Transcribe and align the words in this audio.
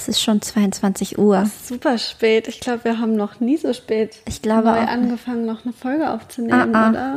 Es 0.00 0.08
ist 0.08 0.22
schon 0.22 0.40
22 0.40 1.18
Uhr. 1.18 1.44
Super 1.62 1.98
spät. 1.98 2.48
Ich 2.48 2.60
glaube, 2.60 2.84
wir 2.84 2.98
haben 2.98 3.16
noch 3.16 3.38
nie 3.40 3.58
so 3.58 3.74
spät 3.74 4.16
Ich 4.26 4.40
glaube 4.40 4.68
neu 4.68 4.78
auch 4.82 4.86
angefangen, 4.88 5.44
noch 5.44 5.62
eine 5.64 5.74
Folge 5.74 6.10
aufzunehmen, 6.10 6.74
Ah, 6.74 6.86
ah. 6.86 6.90
oder? 6.90 7.16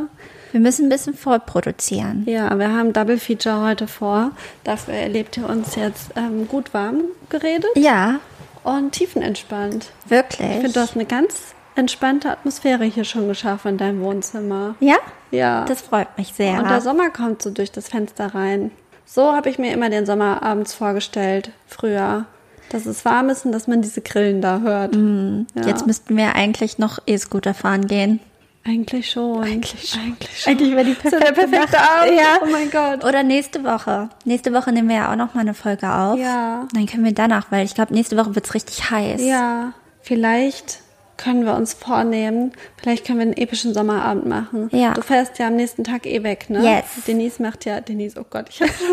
Wir 0.52 0.60
müssen 0.60 0.84
ein 0.86 0.88
bisschen 0.90 1.14
vorproduzieren. 1.14 2.24
Ja, 2.26 2.56
wir 2.58 2.70
haben 2.70 2.92
Double 2.92 3.18
Feature 3.18 3.62
heute 3.62 3.86
vor. 3.88 4.32
Dafür 4.64 4.92
erlebt 4.94 5.38
ihr 5.38 5.48
uns 5.48 5.76
jetzt 5.76 6.10
ähm, 6.14 6.46
gut 6.46 6.74
warm 6.74 7.04
geredet 7.30 7.70
Ja, 7.74 8.20
und 8.64 8.92
tiefenentspannt. 8.92 9.86
wirklich. 10.06 10.46
Ich 10.48 10.56
finde, 10.56 10.72
du 10.72 10.80
hast 10.80 10.94
eine 10.94 11.06
ganz 11.06 11.54
entspannte 11.76 12.30
Atmosphäre 12.30 12.84
hier 12.84 13.04
schon 13.04 13.28
geschaffen 13.28 13.68
in 13.72 13.78
deinem 13.78 14.02
Wohnzimmer. 14.02 14.74
ja? 14.80 14.96
Ja. 15.30 15.64
Das 15.64 15.80
freut 15.80 16.18
mich 16.18 16.34
sehr. 16.34 16.58
Und 16.58 16.68
der 16.68 16.82
Sommer 16.82 17.08
kommt 17.08 17.40
so 17.40 17.50
durch 17.50 17.72
das 17.72 17.88
Fenster 17.88 18.34
rein. 18.34 18.70
So 19.06 19.32
habe 19.32 19.48
ich 19.48 19.58
mir 19.58 19.72
immer 19.72 19.88
den 19.90 20.04
Sommer 20.06 20.42
abends 20.42 20.74
vorgestellt, 20.74 21.50
früher. 21.66 22.26
Dass 22.70 22.86
es 22.86 23.04
warm 23.04 23.28
ist 23.28 23.44
und 23.44 23.52
dass 23.52 23.66
man 23.68 23.82
diese 23.82 24.00
Grillen 24.00 24.40
da 24.40 24.60
hört. 24.60 24.96
Ja. 24.96 25.66
Jetzt 25.66 25.86
müssten 25.86 26.16
wir 26.16 26.34
eigentlich 26.34 26.78
noch 26.78 26.98
E-Scooter 27.06 27.54
fahren 27.54 27.86
gehen. 27.86 28.20
Eigentlich 28.66 29.10
schon. 29.10 29.44
Eigentlich 29.44 29.90
schon. 29.90 30.00
Eigentlich 30.00 30.40
schon. 30.40 30.52
Eigentlich 30.52 30.72
wäre 30.72 30.84
die 30.84 30.94
so 30.94 31.10
perfekte 31.10 31.34
perfekte 31.34 31.76
Nacht. 31.76 32.00
Abend. 32.00 32.16
Ja. 32.16 32.38
Oh 32.42 32.46
mein 32.50 32.70
Gott. 32.70 33.04
Oder 33.04 33.22
nächste 33.22 33.62
Woche. 33.62 34.08
Nächste 34.24 34.54
Woche 34.54 34.72
nehmen 34.72 34.88
wir 34.88 34.96
ja 34.96 35.12
auch 35.12 35.16
noch 35.16 35.34
mal 35.34 35.42
eine 35.42 35.52
Folge 35.52 35.92
auf. 35.92 36.18
Ja. 36.18 36.66
Dann 36.72 36.86
können 36.86 37.04
wir 37.04 37.12
danach, 37.12 37.52
weil 37.52 37.66
ich 37.66 37.74
glaube, 37.74 37.92
nächste 37.92 38.16
Woche 38.16 38.34
wird's 38.34 38.54
richtig 38.54 38.90
heiß. 38.90 39.22
Ja, 39.22 39.74
vielleicht 40.00 40.80
können 41.16 41.44
wir 41.44 41.54
uns 41.54 41.74
vornehmen, 41.74 42.52
vielleicht 42.76 43.06
können 43.06 43.18
wir 43.18 43.26
einen 43.26 43.36
epischen 43.36 43.74
Sommerabend 43.74 44.26
machen. 44.26 44.68
Ja. 44.72 44.94
Du 44.94 45.02
fährst 45.02 45.38
ja 45.38 45.46
am 45.46 45.56
nächsten 45.56 45.84
Tag 45.84 46.06
eh 46.06 46.22
weg, 46.22 46.50
ne? 46.50 46.62
Yes. 46.62 47.04
Denise 47.06 47.40
macht 47.42 47.64
ja, 47.64 47.80
Denise, 47.80 48.18
oh 48.20 48.24
Gott, 48.28 48.46
ich 48.48 48.60
habe 48.60 48.72
sie 48.72 48.84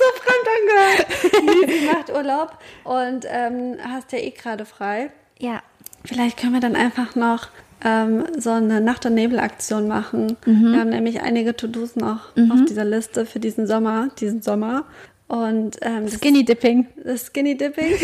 so 0.00 0.10
fremd 0.22 0.46
angehört. 0.58 1.66
Denise 1.66 1.92
macht 1.92 2.10
Urlaub 2.10 2.58
und 2.84 3.26
ähm, 3.28 3.76
hast 3.82 4.12
ja 4.12 4.18
eh 4.18 4.30
gerade 4.30 4.64
frei. 4.64 5.10
Ja. 5.38 5.62
Vielleicht 6.04 6.38
können 6.38 6.54
wir 6.54 6.60
dann 6.60 6.76
einfach 6.76 7.14
noch 7.14 7.48
ähm, 7.84 8.24
so 8.38 8.50
eine 8.50 8.80
Nacht- 8.80 9.06
und 9.06 9.14
Nebelaktion 9.14 9.88
machen. 9.88 10.36
Mhm. 10.46 10.72
Wir 10.72 10.80
haben 10.80 10.90
nämlich 10.90 11.20
einige 11.20 11.56
To-Dos 11.56 11.96
noch 11.96 12.36
auf 12.50 12.64
dieser 12.68 12.84
Liste 12.84 13.26
für 13.26 13.40
diesen 13.40 13.66
Sommer, 13.66 14.08
diesen 14.18 14.42
Sommer. 14.42 14.84
Und 15.28 15.76
ähm, 15.82 16.08
Skinny 16.08 16.44
Dipping. 16.44 16.88
das 17.04 17.26
Skinny 17.26 17.56
Dipping. 17.56 17.94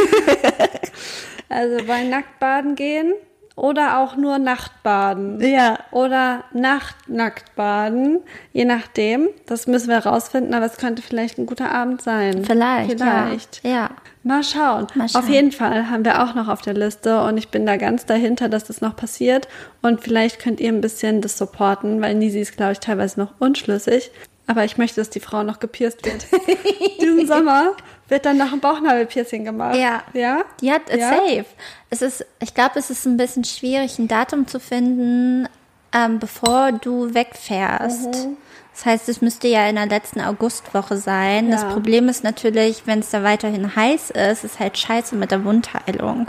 also 1.48 1.77
wir 1.78 1.88
wollen 1.88 2.10
nackt 2.10 2.38
baden 2.38 2.75
gehen 2.77 3.14
oder 3.56 3.98
auch 3.98 4.16
nur 4.16 4.38
Nachtbaden. 4.38 5.40
Ja. 5.40 5.78
Oder 5.90 6.44
Nacht-Nackt 6.52 7.56
baden, 7.56 8.20
je 8.52 8.66
nachdem. 8.66 9.28
Das 9.46 9.66
müssen 9.66 9.88
wir 9.88 9.98
rausfinden, 9.98 10.52
aber 10.54 10.66
es 10.66 10.76
könnte 10.76 11.02
vielleicht 11.02 11.38
ein 11.38 11.46
guter 11.46 11.72
Abend 11.72 12.02
sein. 12.02 12.44
Vielleicht. 12.44 12.90
Vielleicht. 12.90 13.64
Ja. 13.64 13.70
ja. 13.70 13.90
Mal 14.22 14.42
schauen. 14.42 14.88
Mal 14.94 15.08
schauen. 15.08 15.22
Auf 15.22 15.28
jeden 15.28 15.52
Fall 15.52 15.88
haben 15.88 16.04
wir 16.04 16.22
auch 16.22 16.34
noch 16.34 16.48
auf 16.48 16.60
der 16.60 16.74
Liste 16.74 17.22
und 17.22 17.38
ich 17.38 17.48
bin 17.48 17.64
da 17.64 17.76
ganz 17.76 18.04
dahinter, 18.06 18.48
dass 18.48 18.64
das 18.64 18.80
noch 18.80 18.94
passiert. 18.94 19.48
Und 19.82 20.02
vielleicht 20.02 20.38
könnt 20.38 20.60
ihr 20.60 20.68
ein 20.68 20.80
bisschen 20.80 21.22
das 21.22 21.38
supporten, 21.38 22.02
weil 22.02 22.14
Nisi 22.14 22.41
ist, 22.41 22.56
glaube 22.56 22.72
ich, 22.72 22.80
teilweise 22.80 23.20
noch 23.20 23.32
unschlüssig. 23.38 24.10
Aber 24.48 24.64
ich 24.64 24.78
möchte, 24.78 25.00
dass 25.00 25.10
die 25.10 25.20
Frau 25.20 25.42
noch 25.42 25.60
gepierst 25.60 26.04
wird. 26.04 26.26
Diesen 27.00 27.26
Sommer 27.26 27.72
wird 28.08 28.24
dann 28.26 28.36
noch 28.38 28.52
ein 28.52 28.60
Bauchnabelpiercing 28.60 29.44
gemacht. 29.44 29.76
Ja. 29.76 30.02
Ja? 30.12 30.44
Ja, 30.60 30.76
Ja? 30.94 31.08
safe. 31.10 31.46
Es 31.90 32.02
ist, 32.02 32.24
ich 32.40 32.54
glaube, 32.54 32.78
es 32.78 32.90
ist 32.90 33.04
ein 33.06 33.16
bisschen 33.16 33.44
schwierig, 33.44 33.98
ein 33.98 34.08
Datum 34.08 34.46
zu 34.46 34.60
finden, 34.60 35.48
ähm, 35.92 36.18
bevor 36.18 36.72
du 36.72 37.14
wegfährst. 37.14 38.06
Mhm. 38.26 38.36
Das 38.74 38.84
heißt, 38.84 39.08
es 39.08 39.22
müsste 39.22 39.48
ja 39.48 39.66
in 39.68 39.76
der 39.76 39.86
letzten 39.86 40.20
Augustwoche 40.20 40.98
sein. 40.98 41.50
Das 41.50 41.62
Ja. 41.62 41.70
Problem 41.70 42.08
ist 42.10 42.22
natürlich, 42.24 42.82
wenn 42.86 42.98
es 42.98 43.10
da 43.10 43.22
weiterhin 43.22 43.74
heiß 43.74 44.10
ist, 44.10 44.44
ist 44.44 44.60
halt 44.60 44.76
scheiße 44.76 45.16
mit 45.16 45.30
der 45.30 45.44
Wundheilung. 45.44 46.26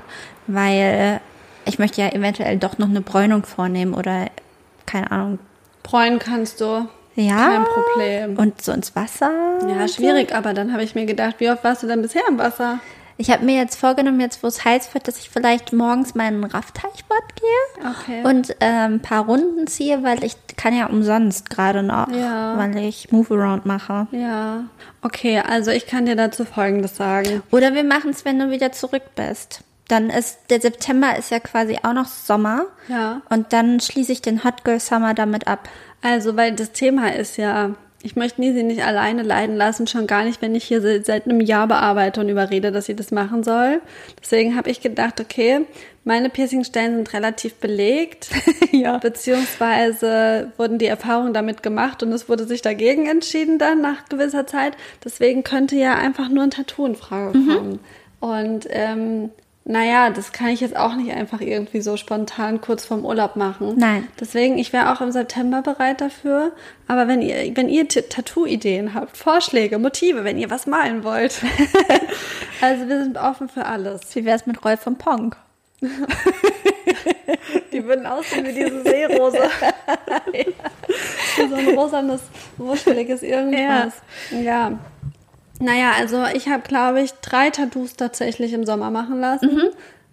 Weil 0.48 1.20
ich 1.66 1.78
möchte 1.78 2.02
ja 2.02 2.08
eventuell 2.10 2.58
doch 2.58 2.78
noch 2.78 2.88
eine 2.88 3.02
Bräunung 3.02 3.46
vornehmen 3.46 3.94
oder 3.94 4.28
keine 4.86 5.12
Ahnung. 5.12 5.40
Bräunen 5.84 6.20
kannst 6.20 6.62
du. 6.62 6.88
Ja. 7.20 7.36
Kein 7.48 7.66
Problem. 7.66 8.38
Und 8.38 8.62
so 8.62 8.72
ins 8.72 8.96
Wasser. 8.96 9.32
Ja, 9.68 9.88
schwierig, 9.88 10.34
aber 10.36 10.54
dann 10.54 10.72
habe 10.72 10.84
ich 10.84 10.94
mir 10.96 11.06
gedacht, 11.06 11.36
wie 11.40 11.50
oft 11.50 11.64
warst 11.64 11.82
du 11.84 11.88
denn 11.88 12.02
bisher 12.02 12.22
im 12.30 12.38
Wasser? 12.38 12.80
Ich 13.20 13.32
habe 13.32 13.44
mir 13.44 13.56
jetzt 13.60 13.76
vorgenommen, 13.80 14.20
jetzt 14.20 14.44
wo 14.44 14.48
es 14.48 14.64
heiß 14.64 14.94
wird, 14.94 15.08
dass 15.08 15.18
ich 15.18 15.32
vielleicht 15.32 15.74
morgens 15.74 16.14
meinen 16.14 16.44
Raffteichbad 16.44 17.24
gehe 17.36 17.90
Okay. 17.90 18.22
und 18.24 18.56
ähm, 18.60 18.94
ein 18.96 19.02
paar 19.02 19.26
Runden 19.26 19.66
ziehe, 19.66 20.04
weil 20.04 20.24
ich 20.24 20.36
kann 20.56 20.76
ja 20.78 20.86
umsonst 20.86 21.50
gerade 21.50 21.82
noch, 21.82 22.08
Ja. 22.12 22.56
weil 22.60 22.78
ich 22.78 23.12
Move 23.12 23.34
Around 23.34 23.66
mache. 23.66 24.06
Ja. 24.12 24.66
Okay, 25.02 25.40
also 25.40 25.72
ich 25.72 25.88
kann 25.88 26.06
dir 26.06 26.16
dazu 26.16 26.46
Folgendes 26.46 26.96
sagen. 26.96 27.42
Oder 27.52 27.74
wir 27.74 27.84
machen 27.84 28.12
es, 28.12 28.24
wenn 28.24 28.38
du 28.38 28.52
wieder 28.52 28.72
zurück 28.72 29.02
bist. 29.16 29.62
Dann 29.88 30.10
ist 30.10 30.40
der 30.50 30.60
September 30.62 31.18
ist 31.18 31.32
ja 31.32 31.40
quasi 31.40 31.78
auch 31.84 31.94
noch 31.94 32.08
Sommer. 32.08 32.66
Ja. 32.90 33.22
Und 33.30 33.54
dann 33.54 33.80
schließe 33.80 34.12
ich 34.12 34.22
den 34.22 34.44
Hot 34.44 34.64
Girl 34.66 34.80
Summer 34.80 35.14
damit 35.14 35.48
ab. 35.48 35.70
Also, 36.02 36.36
weil 36.36 36.54
das 36.54 36.74
Thema 36.74 37.14
ist 37.16 37.38
ja, 37.38 37.72
ich 38.04 38.16
möchte 38.16 38.42
Nisi 38.42 38.64
nicht 38.64 38.84
alleine 38.86 39.24
leiden 39.24 39.56
lassen, 39.56 39.88
schon 39.88 40.06
gar 40.06 40.24
nicht, 40.24 40.42
wenn 40.42 40.56
ich 40.56 40.66
hier 40.66 40.82
seit, 41.04 41.26
einem 41.26 41.42
Jahr 41.42 41.68
bearbeite 41.68 42.20
und 42.22 42.30
überrede, 42.30 42.72
dass 42.72 42.86
sie 42.86 42.96
das 42.96 43.12
machen 43.12 43.44
soll. 43.44 43.82
Deswegen 44.22 44.56
habe 44.56 44.70
ich 44.70 44.82
gedacht, 44.82 45.20
okay, 45.20 45.62
meine 46.04 46.30
Piercingstellen 46.30 46.96
sind 46.98 47.14
relativ 47.14 47.56
belegt. 47.56 48.30
Ja. 48.74 48.98
Beziehungsweise 49.00 50.52
wurden 50.58 50.78
die 50.78 50.86
Erfahrungen 50.86 51.34
damit 51.34 51.64
gemacht 51.64 52.04
und 52.04 52.12
es 52.12 52.30
wurde 52.30 52.46
sich 52.46 52.62
dagegen 52.62 53.08
entschieden 53.08 53.58
dann 53.58 53.82
nach 53.82 54.06
gewisser 54.10 54.46
Zeit. 54.46 54.74
Deswegen 55.04 55.44
könnte 55.44 55.76
ja 55.78 55.96
einfach 55.96 56.30
nur 56.30 56.44
ein 56.44 56.52
Tattoo 56.52 56.86
in 56.86 56.96
Frage 56.96 57.38
Mhm. 57.38 57.48
kommen. 57.56 57.80
Und 58.20 58.68
ähm, 58.70 59.32
naja, 59.70 60.12
das 60.12 60.32
kann 60.32 60.48
ich 60.48 60.62
jetzt 60.62 60.78
auch 60.78 60.96
nicht 60.96 61.12
einfach 61.12 61.42
irgendwie 61.42 61.82
so 61.82 61.98
spontan 61.98 62.62
kurz 62.62 62.86
vorm 62.86 63.04
Urlaub 63.04 63.36
machen. 63.36 63.74
Nein. 63.78 64.08
Deswegen, 64.18 64.58
ich 64.58 64.72
wäre 64.72 64.94
auch 64.94 65.02
im 65.02 65.12
September 65.12 65.62
bereit 65.62 66.00
dafür. 66.00 66.54
Aber 66.88 67.10
wenn 67.10 67.22
ihr, 67.22 67.54
wenn 67.58 67.68
ihr 67.68 67.86
Tattoo-Ideen 67.86 68.94
habt, 68.94 69.18
Vorschläge, 69.18 69.78
Motive, 69.78 70.24
wenn 70.24 70.38
ihr 70.38 70.50
was 70.50 70.68
malen 70.68 71.04
wollt. 71.04 71.42
also 72.62 72.88
wir 72.88 73.04
sind 73.04 73.18
offen 73.18 73.50
für 73.50 73.66
alles. 73.66 74.16
Wie 74.16 74.24
wär's 74.24 74.46
mit 74.46 74.64
Rolf 74.64 74.80
von 74.80 74.98
Ponk? 74.98 75.36
Die 77.74 77.84
würden 77.84 78.06
aussehen 78.06 78.48
wie 78.48 78.54
diese 78.54 78.84
Seerose. 78.84 79.38
so 81.50 81.56
ein 81.56 81.78
rosanes, 81.78 82.22
wuscheliges 82.56 83.22
irgendwas. 83.22 83.96
Ja. 84.32 84.80
Naja, 85.60 85.92
also 85.98 86.24
ich 86.34 86.48
habe, 86.48 86.64
glaube 86.64 87.02
ich, 87.02 87.12
drei 87.22 87.50
Tattoos 87.50 87.96
tatsächlich 87.96 88.54
im 88.54 88.66
Sommer 88.66 88.92
machen 88.92 89.20
lassen. 89.20 89.50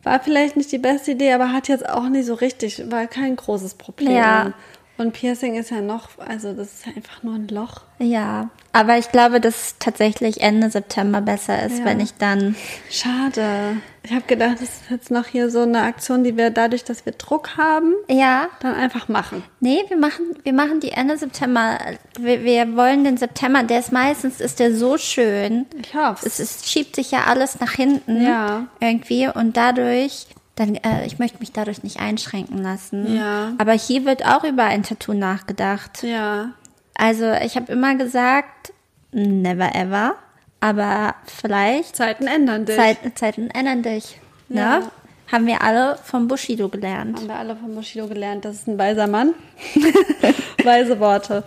War 0.02 0.20
vielleicht 0.20 0.56
nicht 0.56 0.70
die 0.70 0.78
beste 0.78 1.12
Idee, 1.12 1.32
aber 1.32 1.52
hat 1.52 1.68
jetzt 1.68 1.88
auch 1.88 2.08
nicht 2.08 2.26
so 2.26 2.34
richtig, 2.34 2.90
war 2.90 3.06
kein 3.06 3.36
großes 3.36 3.74
Problem. 3.74 4.12
Ja. 4.12 4.52
Und 4.96 5.12
Piercing 5.12 5.56
ist 5.56 5.70
ja 5.70 5.80
noch, 5.80 6.10
also 6.18 6.52
das 6.52 6.72
ist 6.74 6.86
einfach 6.86 7.22
nur 7.24 7.34
ein 7.34 7.48
Loch. 7.48 7.82
Ja, 7.98 8.50
aber 8.72 8.96
ich 8.98 9.10
glaube, 9.10 9.40
dass 9.40 9.76
tatsächlich 9.80 10.40
Ende 10.40 10.70
September 10.70 11.20
besser 11.20 11.64
ist, 11.64 11.78
Ja. 11.80 11.84
wenn 11.84 11.98
ich 12.00 12.14
dann 12.14 12.54
Schade. 12.90 13.76
Ich 14.02 14.12
habe 14.12 14.22
gedacht, 14.26 14.54
das 14.60 14.62
ist 14.68 14.82
jetzt 14.90 15.10
noch 15.10 15.26
hier 15.26 15.50
so 15.50 15.62
eine 15.62 15.82
Aktion, 15.82 16.22
die 16.24 16.36
wir 16.36 16.50
dadurch, 16.50 16.84
dass 16.84 17.06
wir 17.06 17.12
Druck 17.12 17.56
haben, 17.56 17.94
ja, 18.08 18.48
dann 18.60 18.74
einfach 18.74 19.08
machen. 19.08 19.42
Nee, 19.60 19.82
wir 19.88 19.96
machen, 19.96 20.26
wir 20.42 20.52
machen 20.52 20.78
die 20.80 20.90
Ende 20.92 21.16
September. 21.16 21.78
Wir, 22.20 22.44
wir 22.44 22.76
wollen 22.76 23.02
den 23.04 23.16
September, 23.16 23.62
der 23.62 23.80
ist 23.80 23.92
meistens, 23.92 24.40
ist 24.40 24.60
der 24.60 24.74
so 24.76 24.98
schön. 24.98 25.66
Ich 25.80 25.94
hoffe 25.94 26.26
Es 26.26 26.38
ist, 26.38 26.68
schiebt 26.70 26.94
sich 26.96 27.10
ja 27.10 27.24
alles 27.24 27.58
nach 27.60 27.72
hinten. 27.72 28.22
Ja. 28.22 28.66
Irgendwie 28.80 29.26
und 29.28 29.56
dadurch, 29.56 30.26
dann, 30.56 30.76
äh, 30.76 31.04
ich 31.06 31.18
möchte 31.18 31.38
mich 31.40 31.52
dadurch 31.52 31.82
nicht 31.82 32.00
einschränken 32.00 32.62
lassen. 32.62 33.16
Ja. 33.16 33.52
Aber 33.58 33.72
hier 33.72 34.04
wird 34.04 34.24
auch 34.24 34.44
über 34.44 34.64
ein 34.64 34.82
Tattoo 34.82 35.12
nachgedacht. 35.12 36.02
Ja. 36.02 36.50
Also 36.94 37.32
ich 37.32 37.56
habe 37.56 37.72
immer 37.72 37.96
gesagt, 37.96 38.72
never 39.12 39.74
ever. 39.74 40.14
Aber 40.60 41.14
vielleicht 41.26 41.96
Zeiten 41.96 42.26
ändern 42.26 42.64
dich. 42.64 42.76
Zeit, 42.76 42.98
Zeiten 43.16 43.50
ändern 43.50 43.82
dich. 43.82 44.18
Ne? 44.48 44.60
Ja. 44.60 44.82
Haben 45.30 45.46
wir 45.46 45.62
alle 45.62 45.98
vom 46.04 46.28
Bushido 46.28 46.68
gelernt. 46.68 47.18
Haben 47.18 47.28
wir 47.28 47.36
alle 47.36 47.56
von 47.56 47.74
Bushido 47.74 48.06
gelernt, 48.06 48.44
das 48.44 48.56
ist 48.56 48.68
ein 48.68 48.78
weiser 48.78 49.06
Mann. 49.06 49.34
Weise 50.64 51.00
Worte. 51.00 51.42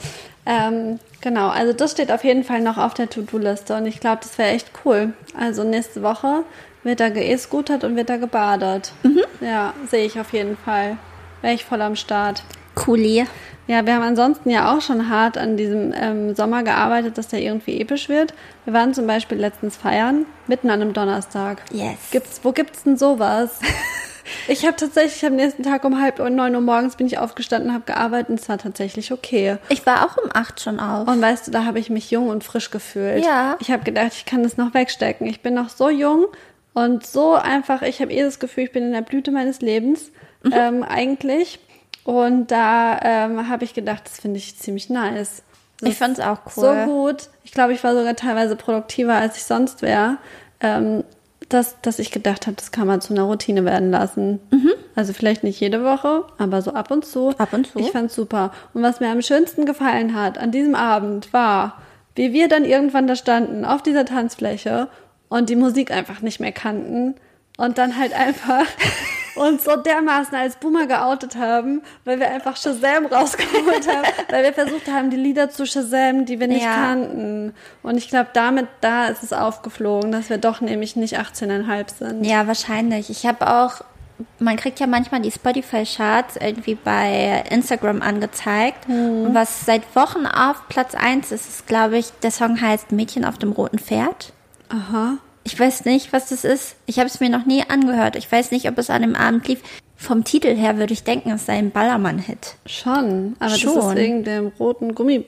Ähm, 0.46 1.00
genau, 1.22 1.50
also 1.50 1.74
das 1.74 1.92
steht 1.92 2.12
auf 2.12 2.24
jeden 2.24 2.44
Fall 2.44 2.62
noch 2.62 2.78
auf 2.78 2.94
der 2.94 3.10
To-Do-Liste 3.10 3.76
und 3.76 3.86
ich 3.86 4.00
glaube, 4.00 4.20
das 4.22 4.38
wäre 4.38 4.50
echt 4.50 4.72
cool. 4.86 5.14
Also 5.38 5.64
nächste 5.64 6.02
Woche 6.02 6.44
wird 6.88 7.00
da 7.00 7.10
geescootert 7.10 7.84
und 7.84 7.96
wird 7.96 8.10
da 8.10 8.18
gebadet. 8.18 8.94
Ja, 9.40 9.76
sehe 9.92 10.06
ich 10.06 10.20
auf 10.20 10.34
jeden 10.34 10.58
Fall. 10.58 10.98
Wäre 11.42 11.54
ich 11.54 11.64
voll 11.64 11.82
am 11.84 11.96
Start. 11.96 12.44
Cooli. 12.74 13.26
Ja, 13.68 13.86
wir 13.86 13.96
haben 13.96 14.04
ansonsten 14.04 14.50
ja 14.50 14.74
auch 14.74 14.82
schon 14.82 15.10
hart 15.10 15.38
an 15.38 15.58
diesem 15.58 15.94
ähm, 15.94 16.34
Sommer 16.36 16.64
gearbeitet, 16.64 17.18
dass 17.18 17.28
der 17.28 17.42
irgendwie 17.42 17.80
episch 17.82 18.08
wird. 18.08 18.34
Wir 18.64 18.74
waren 18.74 18.94
zum 18.94 19.06
Beispiel 19.06 19.38
letztens 19.38 19.76
feiern, 19.76 20.26
mitten 20.48 20.70
an 20.70 20.82
einem 20.82 20.94
Donnerstag. 20.94 21.62
Yes. 21.72 21.98
Gibt's, 22.12 22.40
wo 22.44 22.52
gibt's 22.52 22.84
denn 22.84 22.98
sowas? 22.98 23.60
Ich 24.50 24.66
habe 24.66 24.76
tatsächlich 24.76 25.26
am 25.26 25.38
nächsten 25.38 25.64
Tag 25.64 25.86
um 25.86 26.02
halb 26.02 26.20
neun 26.20 26.54
Uhr 26.54 26.62
morgens 26.62 26.98
bin 26.98 27.08
ich 27.08 27.18
aufgestanden, 27.18 27.74
habe 27.74 27.86
gearbeitet 27.86 28.30
und 28.30 28.40
es 28.42 28.50
war 28.50 28.58
tatsächlich 28.58 29.14
okay. 29.14 29.58
Ich 29.70 29.86
war 29.86 30.06
auch 30.06 30.18
um 30.18 30.30
acht 30.34 30.60
schon 30.60 30.82
auf. 30.82 31.08
Und 31.08 31.22
weißt 31.22 31.48
du, 31.48 31.52
da 31.52 31.64
habe 31.64 31.80
ich 31.80 31.90
mich 31.90 32.12
jung 32.12 32.28
und 32.28 32.44
frisch 32.44 32.70
gefühlt. 32.70 33.24
Ja. 33.24 33.56
Ich 33.60 33.72
habe 33.72 33.84
gedacht, 33.84 34.12
ich 34.14 34.26
kann 34.26 34.44
das 34.44 34.58
noch 34.58 34.74
wegstecken. 34.74 35.28
Ich 35.28 35.42
bin 35.42 35.54
noch 35.54 35.70
so 35.70 35.90
jung 35.90 36.26
Und 36.86 37.06
so 37.06 37.34
einfach, 37.34 37.82
ich 37.82 38.02
habe 38.02 38.12
eh 38.14 38.22
das 38.22 38.40
Gefühl, 38.40 38.66
ich 38.66 38.72
bin 38.72 38.84
in 38.84 38.92
der 38.92 39.02
Blüte 39.02 39.32
meines 39.32 39.62
Lebens 39.62 40.12
Mhm. 40.44 40.54
ähm, 40.54 40.84
eigentlich. 40.84 41.60
Und 42.04 42.52
da 42.52 43.00
ähm, 43.02 43.50
habe 43.50 43.64
ich 43.64 43.74
gedacht, 43.74 44.04
das 44.06 44.20
finde 44.20 44.38
ich 44.38 44.58
ziemlich 44.58 44.90
nice. 44.90 45.42
Das 45.80 45.90
Ich 45.90 45.98
fand's 45.98 46.20
auch 46.20 46.40
so 46.50 46.68
cool. 46.70 46.86
gut. 46.86 47.30
Ich 47.44 47.52
glaube, 47.52 47.74
ich 47.74 47.84
war 47.84 47.96
sogar 47.96 48.16
teilweise 48.16 48.56
produktiver, 48.56 49.16
als 49.16 49.38
ich 49.38 49.44
sonst 49.46 49.82
wäre. 49.82 50.18
Ähm, 50.62 51.04
dass, 51.50 51.80
dass 51.82 51.98
ich 52.00 52.12
gedacht 52.12 52.46
habe, 52.46 52.56
das 52.58 52.72
kann 52.72 52.88
man 52.88 53.00
zu 53.02 53.14
einer 53.14 53.24
Routine 53.24 53.64
werden 53.66 53.90
lassen. 53.90 54.40
Also 54.96 55.14
vielleicht 55.14 55.44
nicht 55.44 55.60
jede 55.62 55.84
Woche, 55.84 56.26
aber 56.38 56.62
so 56.62 56.74
ab 56.74 56.92
und 56.92 57.06
zu. 57.06 57.30
Mhm. 57.30 57.36
Ab 57.38 57.54
und 57.54 57.68
zu. 57.68 57.80
Ich 57.80 57.92
fand's 57.92 58.16
super. 58.16 58.52
Und 58.74 58.84
was 58.84 59.00
mir 59.00 59.10
am 59.10 59.22
schönsten 59.22 59.66
gefallen 59.66 60.14
hat 60.16 60.38
an 60.38 60.52
diesem 60.52 60.76
Abend 60.76 61.32
war, 61.34 61.82
wie 62.16 62.34
wir 62.34 62.48
dann 62.50 62.66
irgendwann 62.66 63.08
da 63.08 63.16
standen 63.16 63.64
auf 63.66 63.82
dieser 63.82 64.06
Tanzfläche 64.06 64.88
und 65.30 65.50
die 65.50 65.56
Musik 65.56 65.92
einfach 65.92 66.22
nicht 66.22 66.40
mehr 66.40 66.52
kannten 66.52 67.16
und 67.58 67.78
dann 67.78 67.98
halt 67.98 68.14
einfach 68.14 68.66
uns 69.36 69.66
so 69.66 69.76
dermaßen 69.76 70.36
als 70.36 70.56
Boomer 70.56 70.88
geoutet 70.88 71.36
haben, 71.36 71.82
weil 72.06 72.20
wir 72.20 72.30
einfach 72.30 72.56
Shazam 72.58 73.06
rausgeholt 73.06 73.88
haben, 73.88 74.08
weil 74.30 74.44
wir 74.44 74.54
versucht 74.54 74.88
haben, 74.88 75.10
die 75.12 75.18
Lieder 75.18 75.50
zu 75.52 75.66
Shazam, 75.68 76.26
die 76.26 76.40
wir 76.40 76.48
nicht 76.48 76.64
Ja. 76.64 76.74
kannten. 76.74 77.54
Und 77.84 77.98
ich 77.98 78.10
glaube, 78.10 78.30
damit, 78.34 78.68
da 78.82 79.08
ist 79.08 79.22
es 79.24 79.34
aufgeflogen, 79.34 80.12
dass 80.12 80.30
wir 80.32 80.38
doch 80.40 80.60
nämlich 80.62 80.96
nicht 80.96 81.20
18,5 81.20 81.98
sind. 82.00 82.24
Ja, 82.26 82.48
wahrscheinlich. 82.48 83.10
Ich 83.12 83.28
habe 83.28 83.48
auch, 83.48 83.82
man 84.40 84.56
kriegt 84.56 84.80
ja 84.80 84.88
manchmal 84.88 85.22
die 85.22 85.30
Spotify-Charts 85.32 86.38
irgendwie 86.38 86.74
bei 86.76 87.44
Instagram 87.52 88.02
angezeigt. 88.02 88.88
Und 88.88 89.36
was 89.36 89.66
seit 89.68 89.96
Wochen 89.96 90.26
auf 90.26 90.68
Platz 90.68 90.96
1 90.96 91.32
ist, 91.32 91.48
ist, 91.48 91.68
glaube 91.68 91.98
ich, 92.00 92.12
der 92.24 92.32
Song 92.32 92.60
heißt 92.60 92.92
Mädchen 92.92 93.24
auf 93.26 93.38
dem 93.38 93.52
roten 93.52 93.78
Pferd. 93.78 94.34
Aha. 94.70 95.18
Ich 95.44 95.58
weiß 95.58 95.86
nicht, 95.86 96.12
was 96.12 96.28
das 96.28 96.44
ist. 96.44 96.76
Ich 96.86 97.00
habe 97.00 97.08
es 97.08 97.20
mir 97.20 97.30
noch 97.30 97.46
nie 97.46 97.64
angehört. 97.68 98.18
Ich 98.18 98.30
weiß 98.30 98.52
nicht, 98.52 98.68
ob 98.68 98.78
es 98.78 98.90
an 98.90 99.02
dem 99.02 99.16
Abend 99.16 99.48
lief. 99.48 99.62
Vom 99.96 100.24
Titel 100.24 100.56
her 100.56 100.78
würde 100.78 100.94
ich 100.94 101.04
denken, 101.04 101.32
es 101.32 101.46
sei 101.46 101.54
ein 101.54 101.72
Ballermann-Hit. 101.72 102.56
Schon. 102.66 103.36
Aber 103.40 103.50
das 103.50 103.60
Schon. 103.60 103.78
ist 103.78 103.96
wegen 103.96 104.24
dem 104.24 104.48
roten 104.60 104.94
Gummi, 104.94 105.26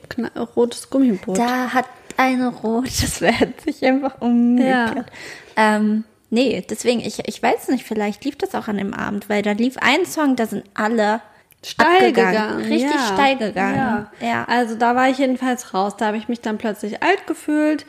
rotes 0.55 0.89
Gummiboot. 0.89 1.37
Da 1.37 1.73
hat 1.73 1.85
eine 2.17 2.49
rotes 2.49 3.19
Pferd 3.19 3.61
sich 3.61 3.83
einfach 3.85 4.19
umgekehrt. 4.19 5.05
Ähm, 5.55 6.03
nee, 6.29 6.63
deswegen, 6.69 6.99
ich, 6.99 7.19
ich 7.25 7.41
weiß 7.41 7.69
nicht, 7.69 7.85
vielleicht 7.85 8.25
lief 8.25 8.37
das 8.37 8.53
auch 8.55 8.67
an 8.67 8.77
dem 8.77 8.93
Abend, 8.93 9.29
weil 9.29 9.41
da 9.41 9.53
lief 9.53 9.77
ein 9.77 10.05
Song, 10.05 10.35
da 10.35 10.45
sind 10.45 10.65
alle 10.73 11.21
steil 11.65 11.87
abgegangen. 11.87 12.33
gegangen. 12.33 12.65
Richtig 12.65 12.91
ja. 12.91 13.13
steil 13.13 13.37
gegangen. 13.37 14.07
Ja. 14.19 14.27
Ja. 14.27 14.45
Also 14.47 14.75
da 14.75 14.95
war 14.95 15.09
ich 15.09 15.17
jedenfalls 15.17 15.73
raus. 15.73 15.95
Da 15.97 16.07
habe 16.07 16.17
ich 16.17 16.27
mich 16.27 16.41
dann 16.41 16.57
plötzlich 16.57 17.01
alt 17.03 17.25
gefühlt. 17.27 17.85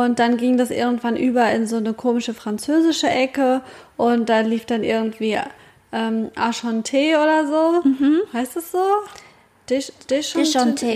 Und 0.00 0.18
dann 0.20 0.38
ging 0.38 0.56
das 0.56 0.70
irgendwann 0.70 1.16
über 1.18 1.50
in 1.52 1.66
so 1.66 1.76
eine 1.76 1.92
komische 1.92 2.32
französische 2.32 3.10
Ecke. 3.10 3.60
Und 3.98 4.30
da 4.30 4.40
lief 4.40 4.64
dann 4.64 4.84
irgendwie 4.84 5.36
ähm, 5.92 6.30
Achanté 6.34 7.22
oder 7.22 7.46
so. 7.46 7.82
Heißt 8.32 8.56
es 8.56 8.72
so? 8.72 8.82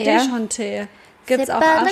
Deschanté. 0.07 0.87
Gibt's 1.27 1.51
C'est 1.51 1.55
auch 1.55 1.61
Ach 1.61 1.85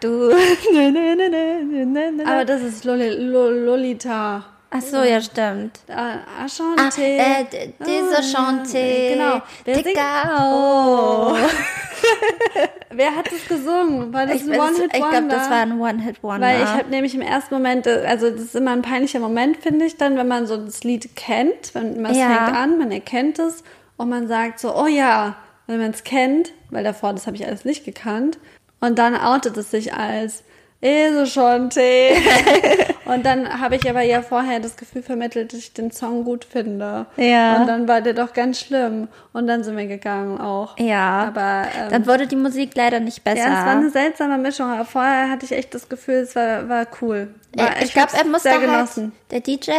du. 0.00 0.30
Aber 2.26 2.44
das 2.44 2.62
ist 2.62 2.84
Loli 2.84 3.10
Lo- 3.10 3.50
Lolita. 3.50 4.46
Ach 4.72 4.80
so, 4.82 4.98
ja, 5.02 5.20
stimmt. 5.20 5.80
Äh, 5.88 5.92
Ah, 5.94 6.44
Achanté. 6.46 7.02
äh, 7.18 7.44
d- 7.50 7.74
diese 7.84 8.22
Chanté. 8.22 9.14
Genau. 9.14 9.42
Wer 9.64 9.74
singt- 9.74 9.86
Ticao. 9.88 11.36
Wer 12.92 13.14
hat 13.16 13.26
das 13.32 13.46
gesungen? 13.48 14.12
War 14.12 14.26
das 14.26 14.36
Ich, 14.36 14.42
ein 14.42 14.48
One-Hit-Wonder? 14.60 14.94
ich 14.94 15.10
glaube, 15.10 15.28
das 15.28 15.50
war 15.50 15.56
ein 15.58 15.80
One-Hit-Wonder. 15.80 16.46
Weil 16.46 16.62
ich 16.62 16.68
habe 16.68 16.88
nämlich 16.90 17.14
im 17.14 17.20
ersten 17.22 17.54
Moment, 17.54 17.86
äh, 17.86 18.04
also 18.06 18.30
das 18.30 18.40
ist 18.40 18.56
immer 18.56 18.72
ein 18.72 18.82
peinlicher 18.82 19.20
Moment, 19.20 19.56
finde 19.58 19.84
ich 19.86 19.96
dann, 19.96 20.16
wenn 20.16 20.28
man 20.28 20.46
so 20.46 20.56
das 20.56 20.82
Lied 20.84 21.14
kennt, 21.16 21.74
wenn 21.74 22.00
man 22.02 22.12
es 22.12 22.18
Ja. 22.18 22.26
fängt 22.44 22.56
an, 22.56 22.78
man 22.78 22.90
erkennt 22.92 23.38
es 23.38 23.62
und 23.96 24.08
man 24.08 24.26
sagt 24.28 24.58
so, 24.60 24.74
oh 24.76 24.86
ja, 24.86 25.36
wenn 25.66 25.78
man 25.80 25.90
es 25.90 26.04
kennt, 26.04 26.52
weil 26.70 26.82
davor, 26.84 27.12
das 27.12 27.26
habe 27.26 27.36
ich 27.36 27.46
alles 27.46 27.64
nicht 27.64 27.84
gekannt, 27.84 28.38
und 28.80 28.98
dann 28.98 29.14
outet 29.16 29.56
es 29.56 29.70
sich 29.70 29.94
als 29.94 30.42
Eso 30.82 31.26
schon 31.26 31.68
Tee. 31.68 32.16
und 33.04 33.24
dann 33.26 33.60
habe 33.60 33.76
ich 33.76 33.88
aber 33.88 34.00
ja 34.00 34.22
vorher 34.22 34.60
das 34.60 34.76
Gefühl 34.76 35.02
vermittelt, 35.02 35.52
dass 35.52 35.60
ich 35.60 35.72
den 35.74 35.90
Song 35.90 36.24
gut 36.24 36.44
finde. 36.44 37.06
Ja. 37.16 37.60
Und 37.60 37.66
dann 37.66 37.86
war 37.86 38.00
der 38.00 38.14
doch 38.14 38.32
ganz 38.32 38.60
schlimm. 38.60 39.08
Und 39.34 39.46
dann 39.46 39.62
sind 39.62 39.76
wir 39.76 39.86
gegangen 39.86 40.40
auch. 40.40 40.78
Ja. 40.78 41.24
Aber 41.28 41.66
ähm, 41.78 41.90
Dann 41.90 42.06
wurde 42.06 42.26
die 42.26 42.36
Musik 42.36 42.70
leider 42.74 42.98
nicht 42.98 43.24
besser. 43.24 43.40
ja, 43.40 43.60
es 43.60 43.66
war 43.66 43.76
eine 43.76 43.90
seltsame 43.90 44.38
Mischung, 44.38 44.70
aber 44.70 44.86
vorher 44.86 45.28
hatte 45.28 45.44
ich 45.44 45.52
echt 45.52 45.74
das 45.74 45.88
Gefühl, 45.88 46.16
es 46.16 46.34
war, 46.34 46.68
war 46.68 46.86
cool. 47.02 47.34
War, 47.54 47.82
ich 47.82 47.92
glaube, 47.92 48.12
hab's 48.12 48.14
er 48.14 48.26
muss 48.26 48.42
sehr 48.42 48.54
da 48.54 48.60
halt, 48.60 48.70
genossen. 48.70 49.12
der 49.30 49.40
DJ, 49.40 49.72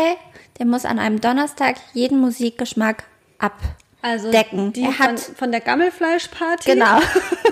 der 0.60 0.66
muss 0.68 0.86
an 0.86 1.00
einem 1.00 1.20
Donnerstag 1.20 1.78
jeden 1.94 2.20
Musikgeschmack 2.20 3.06
abdecken. 3.40 3.78
Also 4.04 4.32
die 4.32 4.84
er 4.84 4.92
von, 4.92 5.08
hat, 5.08 5.20
von 5.20 5.52
der 5.52 5.62
Gammelfleischparty 5.62 6.72
genau, 6.72 7.00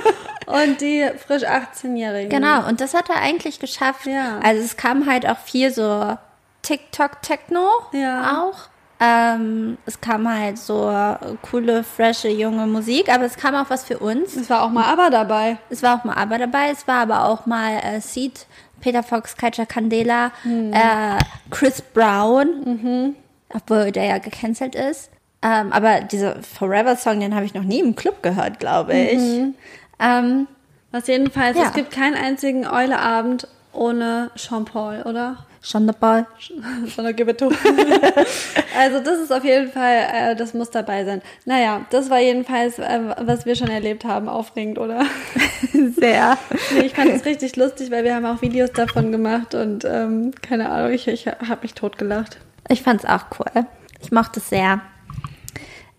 und 0.50 0.82
die 0.82 1.08
frisch 1.26 1.44
18-Jährigen. 1.44 2.30
genau. 2.30 2.68
Und 2.68 2.82
das 2.82 2.94
hat 2.94 3.10
er 3.10 3.22
eigentlich 3.22 3.60
geschafft. 3.60 4.06
Ja. 4.06 4.40
Also 4.44 4.62
es 4.64 4.76
kam 4.78 5.06
halt 5.10 5.28
auch 5.28 5.38
viel 5.38 5.72
so 5.72 6.18
TikTok-Techno 6.64 7.68
Ja. 7.94 8.42
auch. 8.44 8.56
Ähm, 9.02 9.78
es 9.86 10.02
kam 10.02 10.28
halt 10.28 10.58
so 10.58 10.94
coole, 11.42 11.84
frische, 11.84 12.28
junge 12.28 12.68
Musik, 12.68 13.08
aber 13.14 13.24
es 13.24 13.38
kam 13.38 13.56
auch 13.56 13.70
was 13.70 13.86
für 13.86 13.98
uns. 13.98 14.36
Es 14.36 14.50
war 14.50 14.64
auch 14.64 14.70
mal 14.70 14.86
aber 14.92 15.10
dabei. 15.10 15.58
Es 15.70 15.82
war 15.84 15.98
auch 16.00 16.04
mal 16.04 16.16
aber 16.18 16.38
dabei, 16.38 16.70
es 16.72 16.86
war 16.88 17.02
aber 17.04 17.24
auch 17.26 17.46
mal 17.46 17.78
äh, 17.82 18.02
Seed, 18.02 18.46
Peter 18.82 19.02
Fox, 19.04 19.38
Katja 19.38 19.66
Candela, 19.66 20.32
Hm. 20.44 20.74
äh, 20.74 21.18
Chris 21.50 21.82
Brown, 21.82 22.48
Mhm. 22.66 23.16
obwohl 23.54 23.92
der 23.92 24.04
ja 24.06 24.18
gecancelt 24.18 24.76
ist. 24.76 25.10
Ähm, 25.42 25.72
aber 25.72 26.02
dieser 26.02 26.44
Forever-Song, 26.44 27.22
den 27.22 27.34
habe 27.34 27.46
ich 27.46 27.54
noch 27.54 27.64
nie 27.64 27.80
im 27.80 27.96
Club 27.96 28.22
gehört, 28.22 28.60
glaube 28.60 28.94
ich. 28.98 29.18
Mhm. 29.18 29.56
Ähm, 30.00 30.48
Was 30.92 31.08
jedenfalls, 31.08 31.58
Ja. 31.58 31.66
es 31.66 31.74
gibt 31.74 31.92
keinen 31.92 32.16
einzigen 32.16 32.66
Euleabend 32.66 33.48
ohne 33.74 34.32
Jean-Paul, 34.36 35.04
oder? 35.04 35.46
it 37.30 37.38
to. 37.38 37.50
also 38.78 39.00
das 39.04 39.20
ist 39.20 39.32
auf 39.32 39.44
jeden 39.44 39.72
Fall, 39.72 40.08
äh, 40.12 40.36
das 40.36 40.54
muss 40.54 40.72
dabei 40.72 41.06
sein. 41.06 41.22
Naja, 41.46 41.82
das 41.90 42.10
war 42.10 42.20
jedenfalls, 42.20 42.80
äh, 42.80 43.00
was 43.20 43.46
wir 43.46 43.56
schon 43.56 43.70
erlebt 43.70 44.06
haben, 44.06 44.30
aufregend, 44.30 44.80
oder? 44.80 45.06
Sehr. 45.96 46.38
Nee, 46.74 46.86
ich 46.86 46.94
fand 46.94 47.12
es 47.12 47.26
richtig 47.26 47.56
lustig, 47.58 47.92
weil 47.92 48.04
wir 48.04 48.16
haben 48.16 48.26
auch 48.26 48.42
Videos 48.42 48.72
davon 48.72 49.12
gemacht 49.12 49.54
und 49.54 49.86
ähm, 49.86 50.32
keine 50.42 50.70
Ahnung, 50.70 50.92
ich, 50.92 51.08
ich 51.08 51.28
habe 51.28 51.60
mich 51.62 51.74
totgelacht. 51.74 52.38
Ich 52.70 52.82
fand's 52.82 53.06
auch 53.06 53.26
cool. 53.38 53.66
Ich 54.02 54.12
mochte 54.12 54.40
es 54.40 54.50
sehr. 54.50 54.82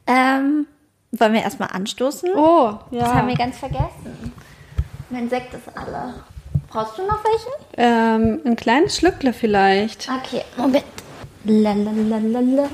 Ähm, 0.07 0.67
wollen 1.13 1.33
wir 1.33 1.43
erstmal 1.43 1.71
anstoßen? 1.71 2.31
Oh, 2.35 2.79
ja. 2.91 3.01
Das 3.01 3.09
haben 3.15 3.29
wir 3.29 3.37
ganz 3.37 3.59
vergessen. 3.59 4.33
Mein 5.11 5.29
Sekt 5.29 5.53
ist 5.55 5.65
alle. 5.77 6.15
Brauchst 6.69 6.99
du 6.99 7.03
noch 7.03 7.19
welchen? 7.25 7.53
ähm, 7.77 8.41
ein 8.45 8.57
kleines 8.57 8.97
Schlückle 8.97 9.33
vielleicht. 9.33 10.09
Okay, 10.09 10.43
Moment. 10.57 10.85
Lalalala. 11.45 12.69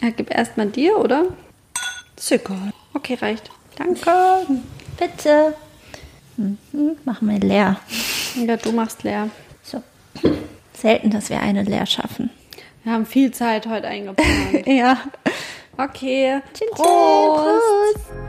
Ja, 0.00 0.10
gib 0.16 0.30
erst 0.34 0.56
mal 0.56 0.66
dir, 0.68 0.98
oder? 0.98 1.24
Zucker. 2.16 2.72
Okay, 2.94 3.14
reicht. 3.20 3.50
Danke. 3.76 4.46
Bitte. 4.98 5.54
Mhm, 6.36 6.96
machen 7.04 7.28
wir 7.28 7.38
leer. 7.40 7.76
Ja, 8.36 8.56
du 8.56 8.72
machst 8.72 9.02
leer. 9.02 9.28
So. 9.62 9.82
Selten, 10.74 11.10
dass 11.10 11.30
wir 11.30 11.40
eine 11.40 11.62
leer 11.62 11.86
schaffen. 11.86 12.30
Wir 12.84 12.92
haben 12.92 13.06
viel 13.06 13.32
Zeit 13.32 13.66
heute 13.66 13.88
eingeplant. 13.88 14.28
Ja. 14.66 14.98
Okay. 15.78 16.42
Tschin, 16.52 16.68
tschin. 16.68 16.84
Prost. 16.84 17.62
Prost. 17.94 18.22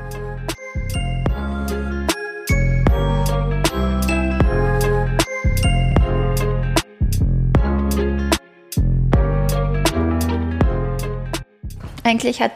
Eigentlich 12.05 12.41
hat 12.41 12.51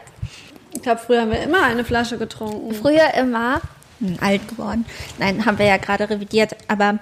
Ich 0.73 0.81
glaube, 0.81 1.01
früher 1.05 1.21
haben 1.21 1.31
wir 1.31 1.41
immer 1.41 1.63
eine 1.63 1.83
Flasche 1.83 2.17
getrunken. 2.17 2.73
früher 2.73 3.13
immer 3.15 3.61
hm, 3.99 4.17
alt 4.21 4.47
geworden. 4.47 4.85
Nein, 5.17 5.45
haben 5.45 5.59
wir 5.59 5.65
ja 5.65 5.77
gerade 5.77 6.09
revidiert, 6.09 6.55
aber 6.67 6.99